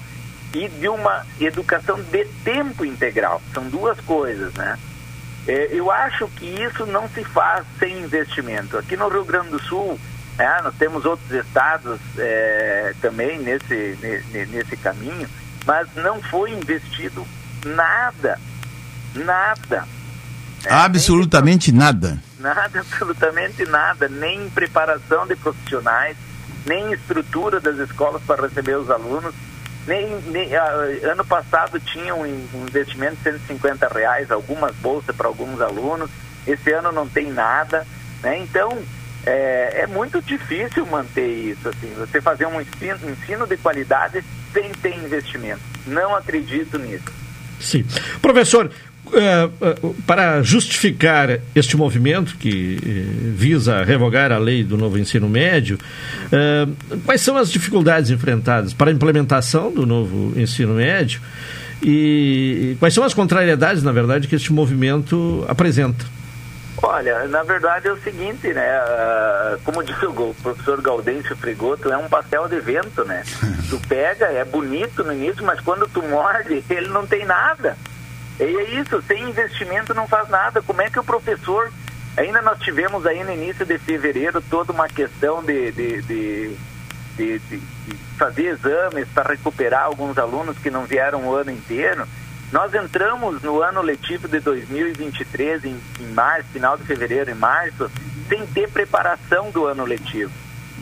e 0.53 0.69
de 0.69 0.89
uma 0.89 1.27
educação 1.41 1.99
de 2.03 2.27
tempo 2.45 2.85
integral. 2.85 3.41
São 3.55 3.65
duas 3.65 3.99
coisas, 4.01 4.53
né? 4.55 4.79
É, 5.47 5.69
eu 5.73 5.91
acho 5.91 6.29
que 6.29 6.45
isso 6.45 6.85
não 6.85 7.09
se 7.09 7.25
faz 7.25 7.65
sem 7.79 8.01
investimento. 8.01 8.77
Aqui 8.77 8.95
no 8.95 9.09
Rio 9.09 9.25
Grande 9.25 9.49
do 9.49 9.63
Sul, 9.63 9.99
né, 10.39 10.61
nós 10.63 10.75
temos 10.77 11.05
outros 11.05 11.31
estados 11.33 11.99
é, 12.17 12.95
também 13.01 13.41
nesse, 13.41 13.99
nesse, 14.53 14.77
caminho, 14.77 15.29
mas 15.67 15.89
não 15.97 16.23
foi 16.23 16.53
investido 16.53 17.27
nada, 17.67 18.39
nada. 19.17 19.85
É, 20.65 20.73
Absolutamente 20.73 21.73
nada. 21.73 22.23
Nada, 22.39 22.79
absolutamente 22.79 23.65
nada, 23.67 24.09
nem 24.09 24.45
em 24.45 24.51
preparação 24.51 25.27
de 25.27 25.35
profissionais, 25.35 26.17
nem 26.65 26.87
em 26.87 26.93
estrutura 26.93 27.59
das 27.59 27.77
escolas 27.79 28.23
para 28.23 28.43
receber 28.43 28.77
os 28.77 28.89
alunos. 28.89 29.35
Nem, 29.89 30.21
nem 30.27 30.51
uh, 30.53 31.11
ano 31.11 31.25
passado 31.25 31.81
tinha 31.81 32.15
um 32.15 32.27
investimento 32.27 33.17
de 33.17 33.23
150 33.23 33.89
reais, 33.89 34.31
algumas 34.31 34.77
bolsas 34.77 35.17
para 35.17 35.27
alguns 35.27 35.61
alunos. 35.61 36.11
Esse 36.47 36.73
ano 36.73 36.93
não 36.93 37.09
tem 37.09 37.33
nada, 37.33 37.85
né? 38.23 38.39
Então 38.39 38.79
é, 39.29 39.81
é, 39.83 39.87
muito 39.87 40.23
difícil 40.23 40.87
manter 40.87 41.29
isso 41.29 41.69
assim. 41.69 41.93
Você 41.99 42.21
fazer 42.21 42.47
um 42.47 42.61
ensino, 42.61 43.11
ensino 43.11 43.47
de 43.47 43.57
qualidade 43.59 44.25
sem 44.53 44.71
ter 44.73 44.97
investimento. 44.97 45.61
Não 45.87 46.17
acredito 46.17 46.79
nisso. 46.79 47.05
Sim, 47.61 47.85
professor. 48.23 48.71
Uh, 49.09 49.87
uh, 49.87 49.95
para 50.07 50.43
justificar 50.43 51.41
este 51.55 51.79
movimento 51.79 52.37
que 52.37 52.77
uh, 52.77 53.33
visa 53.35 53.83
revogar 53.83 54.31
a 54.33 54.39
lei 54.39 54.63
do 54.63 54.77
novo 54.77 54.99
ensino 54.99 55.27
médio, 55.27 55.79
quais 57.07 57.23
são 57.23 57.39
as 57.39 57.51
dificuldades 57.51 58.11
enfrentadas 58.11 58.75
para 58.75 58.91
a 58.91 58.93
implementação 58.93 59.73
do 59.73 59.87
novo 59.87 60.39
ensino 60.39 60.75
médio 60.75 61.23
e 61.83 62.77
quais 62.79 62.93
são 62.93 63.03
as 63.03 63.15
contrariedades, 63.15 63.83
na 63.83 63.93
verdade, 63.93 64.29
que 64.29 64.35
este 64.35 64.53
movimento 64.53 65.43
apresenta? 65.49 66.18
Olha, 66.83 67.27
na 67.27 67.43
verdade 67.43 67.89
é 67.89 67.93
o 67.93 68.01
seguinte, 68.01 68.53
né? 68.53 68.71
Como 69.65 69.83
disse 69.85 70.07
o 70.07 70.35
professor 70.43 70.81
Gaudêncio 70.81 71.37
Frigoto, 71.37 71.93
é 71.93 71.97
um 71.97 72.09
pastel 72.09 72.49
de 72.49 72.61
vento, 72.61 73.05
né? 73.05 73.25
tu 73.69 73.81
pega, 73.89 74.27
é 74.27 74.45
bonito 74.45 75.03
no 75.03 75.13
início, 75.13 75.45
mas 75.45 75.61
quando 75.61 75.89
tu 75.89 76.03
morde, 76.03 76.65
ele 76.71 76.89
não 76.89 77.07
tem 77.07 77.25
nada. 77.25 77.77
E 78.39 78.45
é 78.45 78.71
isso, 78.81 79.03
sem 79.03 79.29
investimento 79.29 79.93
não 79.93 80.07
faz 80.07 80.29
nada. 80.29 80.63
Como 80.63 80.81
é 80.81 80.89
que 80.89 80.99
o 80.99 81.05
professor. 81.05 81.73
Ainda 82.17 82.43
nós 82.43 82.59
tivemos 82.59 83.07
aí 83.07 83.23
no 83.23 83.33
início 83.33 83.65
de 83.65 83.79
fevereiro 83.79 84.43
toda 84.51 84.73
uma 84.73 84.89
questão 84.89 85.41
de, 85.41 85.71
de, 85.71 86.03
de, 86.03 86.57
de, 87.17 87.39
de 87.39 87.61
fazer 88.19 88.47
exames 88.47 89.07
para 89.15 89.31
recuperar 89.31 89.85
alguns 89.85 90.19
alunos 90.19 90.59
que 90.59 90.69
não 90.69 90.85
vieram 90.85 91.29
o 91.29 91.35
ano 91.35 91.53
inteiro. 91.53 92.09
Nós 92.51 92.73
entramos 92.75 93.43
no 93.43 93.63
ano 93.63 93.83
letivo 93.83 94.27
de 94.27 94.41
2023, 94.41 95.65
em, 95.65 95.81
em 96.01 96.07
março, 96.13 96.49
final 96.51 96.79
de 96.79 96.85
fevereiro, 96.85 97.31
em 97.31 97.35
março, 97.35 97.91
sem 98.29 98.47
ter 98.47 98.71
preparação 98.71 99.51
do 99.51 99.67
ano 99.67 99.85
letivo. 99.85 100.33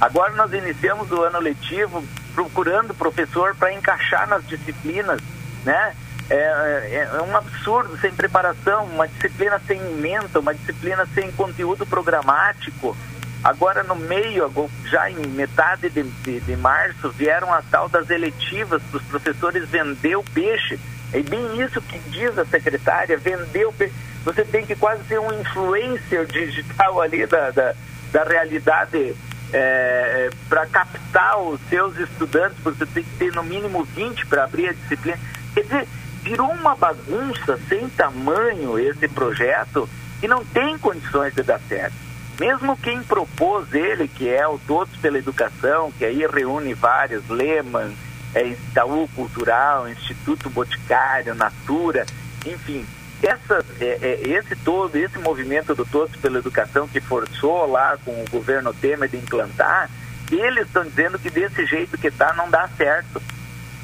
Agora 0.01 0.33
nós 0.35 0.53
iniciamos 0.53 1.11
o 1.11 1.23
ano 1.23 1.41
letivo 1.41 2.05
procurando 2.35 2.95
professor 2.95 3.55
para 3.57 3.73
encaixar 3.73 4.29
nas 4.29 4.47
disciplinas, 4.47 5.21
né? 5.65 5.95
É, 6.29 6.35
é, 6.35 7.09
é, 7.15 7.23
um 7.23 7.37
absurdo 7.37 7.97
sem 7.99 8.13
preparação, 8.13 8.85
uma 8.87 9.07
disciplina 9.07 9.61
sem 9.65 9.81
emenda, 9.81 10.41
uma 10.41 10.53
disciplina 10.53 11.07
sem 11.15 11.31
conteúdo 11.33 11.87
programático. 11.87 12.97
Agora, 13.45 13.85
no 13.85 13.95
meio, 13.95 14.51
já 14.87 15.09
em 15.09 15.25
metade 15.29 15.89
de, 15.89 16.03
de, 16.03 16.41
de 16.41 16.57
março, 16.57 17.11
vieram 17.11 17.55
a 17.55 17.63
tal 17.63 17.89
das 17.89 18.11
eletivas 18.11 18.83
para 18.91 18.99
os 18.99 19.05
professores 19.05 19.69
vender 19.69 20.17
o 20.17 20.25
peixe. 20.25 20.81
É 21.17 21.23
bem 21.23 21.63
isso 21.63 21.81
que 21.81 21.99
diz 22.11 22.39
a 22.39 22.45
secretária, 22.45 23.19
peixe. 23.19 23.91
Você 24.23 24.45
tem 24.45 24.67
que 24.67 24.77
quase 24.77 25.03
ser 25.05 25.19
um 25.19 25.33
influencer 25.41 26.27
digital 26.27 27.01
ali 27.01 27.25
da, 27.25 27.51
da, 27.51 27.75
da 28.13 28.23
realidade 28.23 29.17
é, 29.51 30.29
para 30.47 30.67
captar 30.67 31.39
os 31.39 31.59
seus 31.71 31.99
estudantes, 31.99 32.59
você 32.63 32.85
tem 32.85 33.03
que 33.03 33.17
ter 33.17 33.33
no 33.33 33.43
mínimo 33.43 33.83
20 33.85 34.27
para 34.27 34.45
abrir 34.45 34.69
a 34.69 34.73
disciplina. 34.75 35.19
Quer 35.55 35.63
dizer, 35.63 35.89
virou 36.23 36.51
uma 36.51 36.77
bagunça 36.77 37.59
sem 37.67 37.89
tamanho 37.89 38.79
esse 38.79 39.09
projeto 39.09 39.89
e 40.23 40.29
não 40.29 40.45
tem 40.45 40.77
condições 40.77 41.35
de 41.35 41.43
dar 41.43 41.61
certo. 41.61 41.95
Mesmo 42.39 42.77
quem 42.77 43.03
propôs 43.03 43.73
ele, 43.73 44.07
que 44.07 44.29
é 44.29 44.47
o 44.47 44.59
Todos 44.59 44.95
pela 44.99 45.17
Educação, 45.17 45.91
que 45.97 46.05
aí 46.05 46.27
reúne 46.27 46.75
vários, 46.75 47.27
Lehman, 47.31 47.97
é, 48.35 48.47
Itaú 48.48 49.09
Cultural, 49.15 49.89
Instituto 49.89 50.51
Boticário, 50.51 51.35
Natura, 51.35 52.07
enfim, 52.44 52.86
essa, 53.23 53.65
é, 53.81 53.98
é, 54.03 54.28
esse 54.28 54.55
todo, 54.57 54.97
esse 54.97 55.19
movimento 55.19 55.74
do 55.74 55.85
Todos 55.85 56.15
pela 56.16 56.39
Educação 56.39 56.86
que 56.86 57.01
forçou 57.01 57.70
lá 57.70 57.97
com 58.05 58.12
o 58.12 58.31
governo 58.31 58.74
Temer 58.74 59.09
de 59.09 59.16
implantar, 59.16 59.90
eles 60.31 60.66
estão 60.66 60.85
dizendo 60.85 61.19
que 61.19 61.31
desse 61.31 61.65
jeito 61.66 61.97
que 61.97 62.09
está 62.09 62.35
não 62.35 62.51
dá 62.51 62.69
certo. 62.77 63.23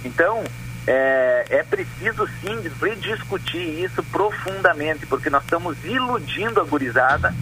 Então, 0.04 0.44
é, 0.86 1.46
é 1.48 1.62
preciso 1.62 2.28
sim 2.40 2.58
rediscutir 2.80 3.84
isso 3.84 4.02
profundamente, 4.04 5.06
porque 5.06 5.30
nós 5.30 5.44
estamos 5.44 5.76
iludindo 5.84 6.60
a 6.60 6.64
gurizada 6.64 7.32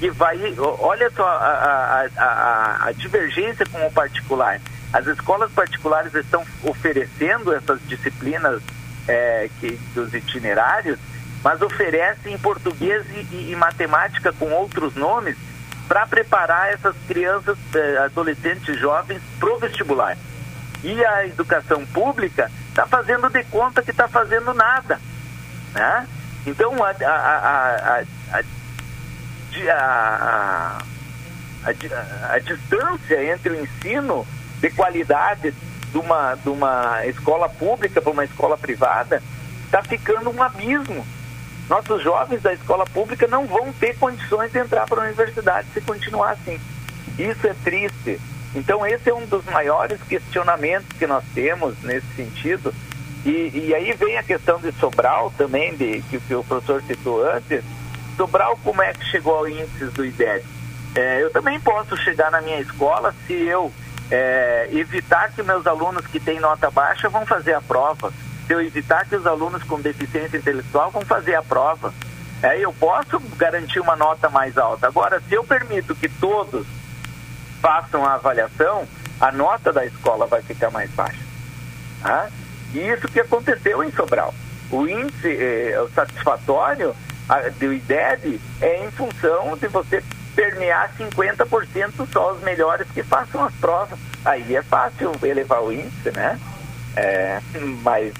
que 0.00 0.10
vai. 0.10 0.38
Olha 0.58 1.10
só 1.10 1.26
a, 1.26 2.08
a, 2.16 2.22
a, 2.22 2.88
a 2.88 2.92
divergência 2.92 3.66
com 3.66 3.86
o 3.86 3.92
particular. 3.92 4.60
As 4.92 5.06
escolas 5.06 5.50
particulares 5.52 6.14
estão 6.14 6.44
oferecendo 6.62 7.52
essas 7.52 7.80
disciplinas 7.86 8.62
é, 9.08 9.50
que, 9.60 9.78
dos 9.94 10.12
itinerários, 10.14 10.98
mas 11.42 11.60
oferecem 11.62 12.38
português 12.38 13.04
e, 13.30 13.50
e 13.50 13.56
matemática 13.56 14.32
com 14.32 14.50
outros 14.50 14.94
nomes 14.94 15.36
para 15.86 16.06
preparar 16.06 16.72
essas 16.72 16.96
crianças, 17.06 17.56
é, 17.74 17.98
adolescentes, 17.98 18.78
jovens 18.78 19.22
para 19.38 19.54
o 19.54 19.58
vestibular. 19.58 20.16
E 20.82 21.04
a 21.04 21.26
educação 21.26 21.84
pública 21.86 22.50
está 22.68 22.86
fazendo 22.86 23.28
de 23.30 23.42
conta 23.44 23.82
que 23.82 23.90
está 23.90 24.08
fazendo 24.08 24.52
nada. 24.52 25.00
Né? 25.72 26.08
Então, 26.46 26.72
a, 26.82 26.90
a, 26.90 28.02
a, 28.32 28.42
a, 32.32 32.38
distância 32.38 33.32
entre 33.32 33.50
o 33.50 33.62
ensino 33.62 34.26
de 34.60 34.70
qualidade 34.70 35.52
de 35.92 35.98
uma, 35.98 36.34
de 36.34 36.48
uma 36.48 37.06
escola 37.06 37.48
pública 37.48 38.00
para 38.00 38.12
uma 38.12 38.24
escola 38.24 38.56
privada 38.56 39.22
está 39.64 39.82
ficando 39.82 40.30
um 40.30 40.42
abismo. 40.42 41.06
Nossos 41.68 42.02
jovens 42.02 42.42
da 42.42 42.52
escola 42.52 42.86
pública 42.86 43.26
não 43.26 43.46
vão 43.46 43.72
ter 43.72 43.96
condições 43.98 44.52
de 44.52 44.58
entrar 44.58 44.86
para 44.86 45.00
a 45.00 45.04
universidade 45.04 45.66
se 45.74 45.80
continuar 45.80 46.32
assim. 46.32 46.60
Isso 47.18 47.46
é 47.46 47.54
triste. 47.64 48.20
Então, 48.54 48.86
esse 48.86 49.10
é 49.10 49.14
um 49.14 49.26
dos 49.26 49.44
maiores 49.46 50.00
questionamentos 50.08 50.96
que 50.96 51.06
nós 51.06 51.24
temos 51.34 51.74
nesse 51.82 52.06
sentido. 52.14 52.72
E, 53.24 53.50
e 53.52 53.74
aí 53.74 53.92
vem 53.92 54.16
a 54.16 54.22
questão 54.22 54.58
de 54.60 54.70
Sobral 54.72 55.32
também, 55.36 55.74
de, 55.76 56.00
que, 56.02 56.20
que 56.20 56.34
o 56.34 56.44
professor 56.44 56.82
citou 56.82 57.28
antes. 57.28 57.64
Sobral, 58.16 58.58
como 58.62 58.80
é 58.80 58.92
que 58.92 59.04
chegou 59.06 59.36
ao 59.36 59.48
índice 59.48 59.86
do 59.86 60.04
IDEC? 60.04 60.46
É, 60.94 61.22
eu 61.22 61.30
também 61.30 61.60
posso 61.60 61.96
chegar 61.98 62.30
na 62.30 62.40
minha 62.40 62.60
escola 62.60 63.14
se 63.26 63.34
eu 63.34 63.72
é, 64.10 64.68
evitar 64.72 65.32
que 65.32 65.42
meus 65.42 65.66
alunos 65.66 66.06
que 66.06 66.20
têm 66.20 66.40
nota 66.40 66.70
baixa 66.70 67.08
vão 67.08 67.26
fazer 67.26 67.54
a 67.54 67.60
prova, 67.60 68.12
se 68.46 68.52
eu 68.52 68.60
evitar 68.60 69.04
que 69.06 69.16
os 69.16 69.26
alunos 69.26 69.62
com 69.64 69.80
deficiência 69.80 70.36
intelectual 70.36 70.90
vão 70.90 71.02
fazer 71.02 71.34
a 71.34 71.42
prova. 71.42 71.92
É, 72.42 72.58
eu 72.58 72.72
posso 72.72 73.18
garantir 73.36 73.80
uma 73.80 73.96
nota 73.96 74.28
mais 74.28 74.56
alta. 74.58 74.86
Agora, 74.86 75.20
se 75.26 75.34
eu 75.34 75.42
permito 75.42 75.94
que 75.94 76.08
todos 76.08 76.66
façam 77.60 78.04
a 78.04 78.14
avaliação, 78.14 78.86
a 79.20 79.32
nota 79.32 79.72
da 79.72 79.84
escola 79.84 80.26
vai 80.26 80.42
ficar 80.42 80.70
mais 80.70 80.90
baixa. 80.90 81.24
Tá? 82.02 82.28
E 82.74 82.78
isso 82.78 83.08
que 83.08 83.20
aconteceu 83.20 83.82
em 83.82 83.90
Sobral. 83.90 84.34
O 84.70 84.86
índice 84.86 85.28
eh, 85.28 85.86
satisfatório 85.94 86.94
a, 87.28 87.48
do 87.48 87.72
IDEB 87.72 88.40
é 88.60 88.84
em 88.84 88.90
função 88.90 89.56
de 89.56 89.66
você 89.68 90.02
permear 90.36 90.92
50% 90.98 92.06
só 92.12 92.34
os 92.34 92.42
melhores 92.42 92.86
que 92.92 93.02
façam 93.02 93.42
as 93.42 93.54
provas. 93.54 93.98
Aí 94.24 94.54
é 94.54 94.62
fácil 94.62 95.12
elevar 95.22 95.62
o 95.62 95.72
índice, 95.72 96.10
né? 96.14 96.38
É, 96.94 97.40
mas 97.82 98.12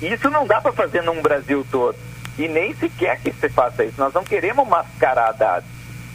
isso 0.00 0.30
não 0.30 0.46
dá 0.46 0.60
para 0.60 0.72
fazer 0.72 1.02
num 1.02 1.20
Brasil 1.20 1.64
todo. 1.70 1.96
E 2.38 2.48
nem 2.48 2.74
sequer 2.74 3.20
que 3.20 3.30
você 3.30 3.48
faça 3.48 3.84
isso. 3.84 3.94
Nós 3.98 4.12
não 4.12 4.24
queremos 4.24 4.66
mascarar 4.66 5.32
dados. 5.32 5.68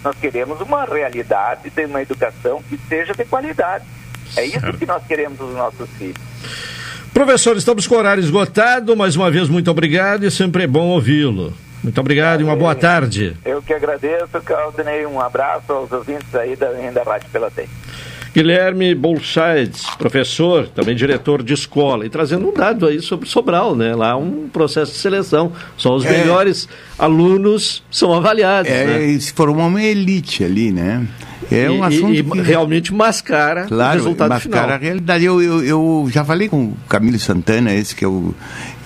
Nós 0.03 0.15
queremos 0.17 0.59
uma 0.61 0.83
realidade 0.85 1.69
de 1.69 1.85
uma 1.85 2.01
educação 2.01 2.61
que 2.63 2.77
seja 2.89 3.13
de 3.13 3.23
qualidade. 3.25 3.85
É 4.35 4.45
isso 4.45 4.73
que 4.73 4.85
nós 4.85 5.05
queremos 5.05 5.37
dos 5.37 5.53
nossos 5.53 5.89
filhos. 5.91 6.21
Professor, 7.13 7.55
estamos 7.57 7.85
com 7.85 7.95
o 7.95 7.97
horário 7.97 8.21
esgotado. 8.21 8.95
Mais 8.95 9.15
uma 9.15 9.29
vez, 9.29 9.49
muito 9.49 9.69
obrigado 9.69 10.25
e 10.25 10.31
sempre 10.31 10.63
é 10.63 10.67
bom 10.67 10.87
ouvi-lo. 10.87 11.53
Muito 11.83 11.99
obrigado 12.01 12.41
e 12.41 12.43
uma 12.43 12.55
boa 12.55 12.75
tarde. 12.75 13.35
Eu 13.45 13.61
que 13.61 13.73
agradeço, 13.73 14.27
Claudinei. 14.43 15.05
Um 15.05 15.19
abraço 15.19 15.71
aos 15.71 15.91
ouvintes 15.91 16.33
aí 16.35 16.55
da, 16.55 16.67
da 16.91 17.03
Rádio 17.03 17.29
Pelotense. 17.31 17.69
Guilherme 18.33 18.93
Bolsaides, 18.93 19.85
professor, 19.97 20.67
também 20.67 20.95
diretor 20.95 21.41
de 21.41 21.53
escola, 21.53 22.05
e 22.05 22.09
trazendo 22.09 22.47
um 22.47 22.53
dado 22.53 22.85
aí 22.85 23.01
sobre 23.01 23.27
Sobral, 23.27 23.75
né? 23.75 23.95
Lá 23.95 24.15
um 24.15 24.47
processo 24.47 24.91
de 24.91 24.99
seleção. 24.99 25.51
Só 25.75 25.95
os 25.95 26.05
É. 26.05 26.11
melhores 26.11 26.69
alunos 26.97 27.83
são 27.89 28.13
avaliados. 28.13 28.71
É, 28.71 28.85
né? 28.85 29.05
e 29.05 29.19
se 29.19 29.33
formou 29.33 29.65
uma 29.67 29.81
elite 29.81 30.43
ali, 30.43 30.71
né? 30.71 31.07
É 31.51 31.67
um 31.71 31.79
E- 31.79 31.87
assunto 31.87 32.13
e, 32.13 32.23
que... 32.23 32.41
realmente 32.41 32.93
mascara 32.93 33.65
Claro, 33.65 33.89
o 33.89 34.03
resultado 34.03 34.29
mascara 34.29 34.61
final. 34.63 34.75
a 34.75 34.77
realidade. 34.77 35.25
Eu, 35.25 35.41
eu, 35.41 35.63
eu 35.63 36.07
já 36.11 36.23
falei 36.23 36.47
com 36.47 36.65
o 36.65 36.77
Camilo 36.87 37.17
Santana, 37.17 37.73
esse 37.73 37.95
que 37.95 38.05
é 38.05 38.07
o, 38.07 38.35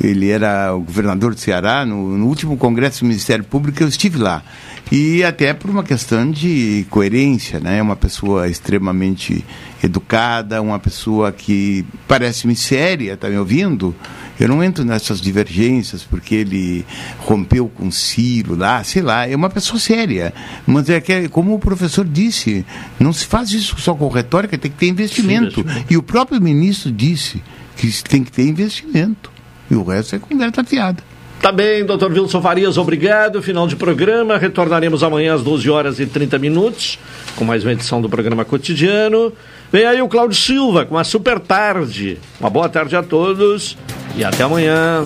ele 0.02 0.30
era 0.30 0.74
o 0.74 0.82
governador 0.82 1.34
do 1.34 1.40
Ceará, 1.40 1.86
no, 1.86 2.18
no 2.18 2.28
último 2.28 2.58
congresso 2.58 3.02
do 3.02 3.08
Ministério 3.08 3.44
Público, 3.44 3.82
eu 3.82 3.88
estive 3.88 4.18
lá. 4.18 4.44
E 4.92 5.24
até 5.24 5.54
por 5.54 5.70
uma 5.70 5.84
questão 5.84 6.30
de 6.30 6.86
coerência, 6.90 7.60
né? 7.60 7.82
Uma 7.82 7.96
pessoa 7.96 8.48
extremamente 8.48 9.44
educada, 9.82 10.62
uma 10.62 10.78
pessoa 10.78 11.32
que 11.32 11.86
parece-me 12.08 12.56
séria, 12.56 13.18
tá 13.18 13.30
me 13.30 13.38
ouvindo? 13.38 13.96
Eu 14.40 14.48
não 14.48 14.64
entro 14.64 14.84
nessas 14.84 15.22
divergências 15.22 16.04
porque 16.04 16.36
ele 16.36 16.86
rompeu 17.20 17.68
com 17.70 17.90
Ciro 17.90 18.56
lá, 18.56 18.84
sei 18.84 19.02
lá, 19.02 19.28
é 19.28 19.36
uma 19.36 19.50
pessoa 19.50 19.80
séria. 19.80 20.34
Mas 20.66 20.90
é 20.90 21.00
que, 21.00 21.28
como 21.30 21.54
o 21.56 21.60
professor 21.60 22.06
disse, 22.06 22.66
não 23.00 23.14
se 23.14 23.26
faz 23.26 23.52
isso 23.52 23.80
só 23.80 23.96
com 23.96 24.08
retórica, 24.10 24.58
tem 24.58 24.70
que 24.70 24.78
ter 24.78 24.88
investimento. 24.88 25.62
investimento. 25.62 25.92
E 25.92 25.98
o 25.98 26.04
próprio 26.04 26.42
ministro 26.42 26.92
disse 26.92 27.42
que 27.76 28.04
tem 28.04 28.24
que 28.24 28.32
ter 28.32 28.48
investimento. 28.48 29.33
E 29.70 29.76
o 29.76 29.84
resto 29.84 30.16
é 30.16 30.20
conversa 30.20 30.64
fiada. 30.64 31.04
Tá 31.42 31.52
bem, 31.52 31.86
doutor 31.86 32.10
Wilson 32.10 32.42
Farias, 32.42 32.78
obrigado. 32.78 33.42
Final 33.42 33.68
de 33.68 33.76
programa. 33.76 34.38
Retornaremos 34.38 35.04
amanhã 35.04 35.34
às 35.36 35.44
12 35.44 35.70
horas 35.70 36.00
e 36.00 36.06
30 36.06 36.40
minutos 36.40 36.98
com 37.36 37.44
mais 37.44 37.66
uma 37.66 37.74
edição 37.74 38.02
do 38.02 38.08
programa 38.08 38.46
cotidiano. 38.46 39.34
Vem 39.70 39.86
aí 39.86 40.02
o 40.02 40.08
Cláudio 40.08 40.38
Silva 40.38 40.86
com 40.86 40.98
a 40.98 41.04
super 41.04 41.40
tarde. 41.40 42.18
Uma 42.40 42.50
boa 42.50 42.70
tarde 42.70 42.96
a 42.96 43.04
todos 43.04 43.78
e 44.16 44.24
até 44.24 44.44
amanhã. 44.44 45.06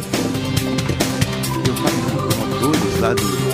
Eu 3.02 3.47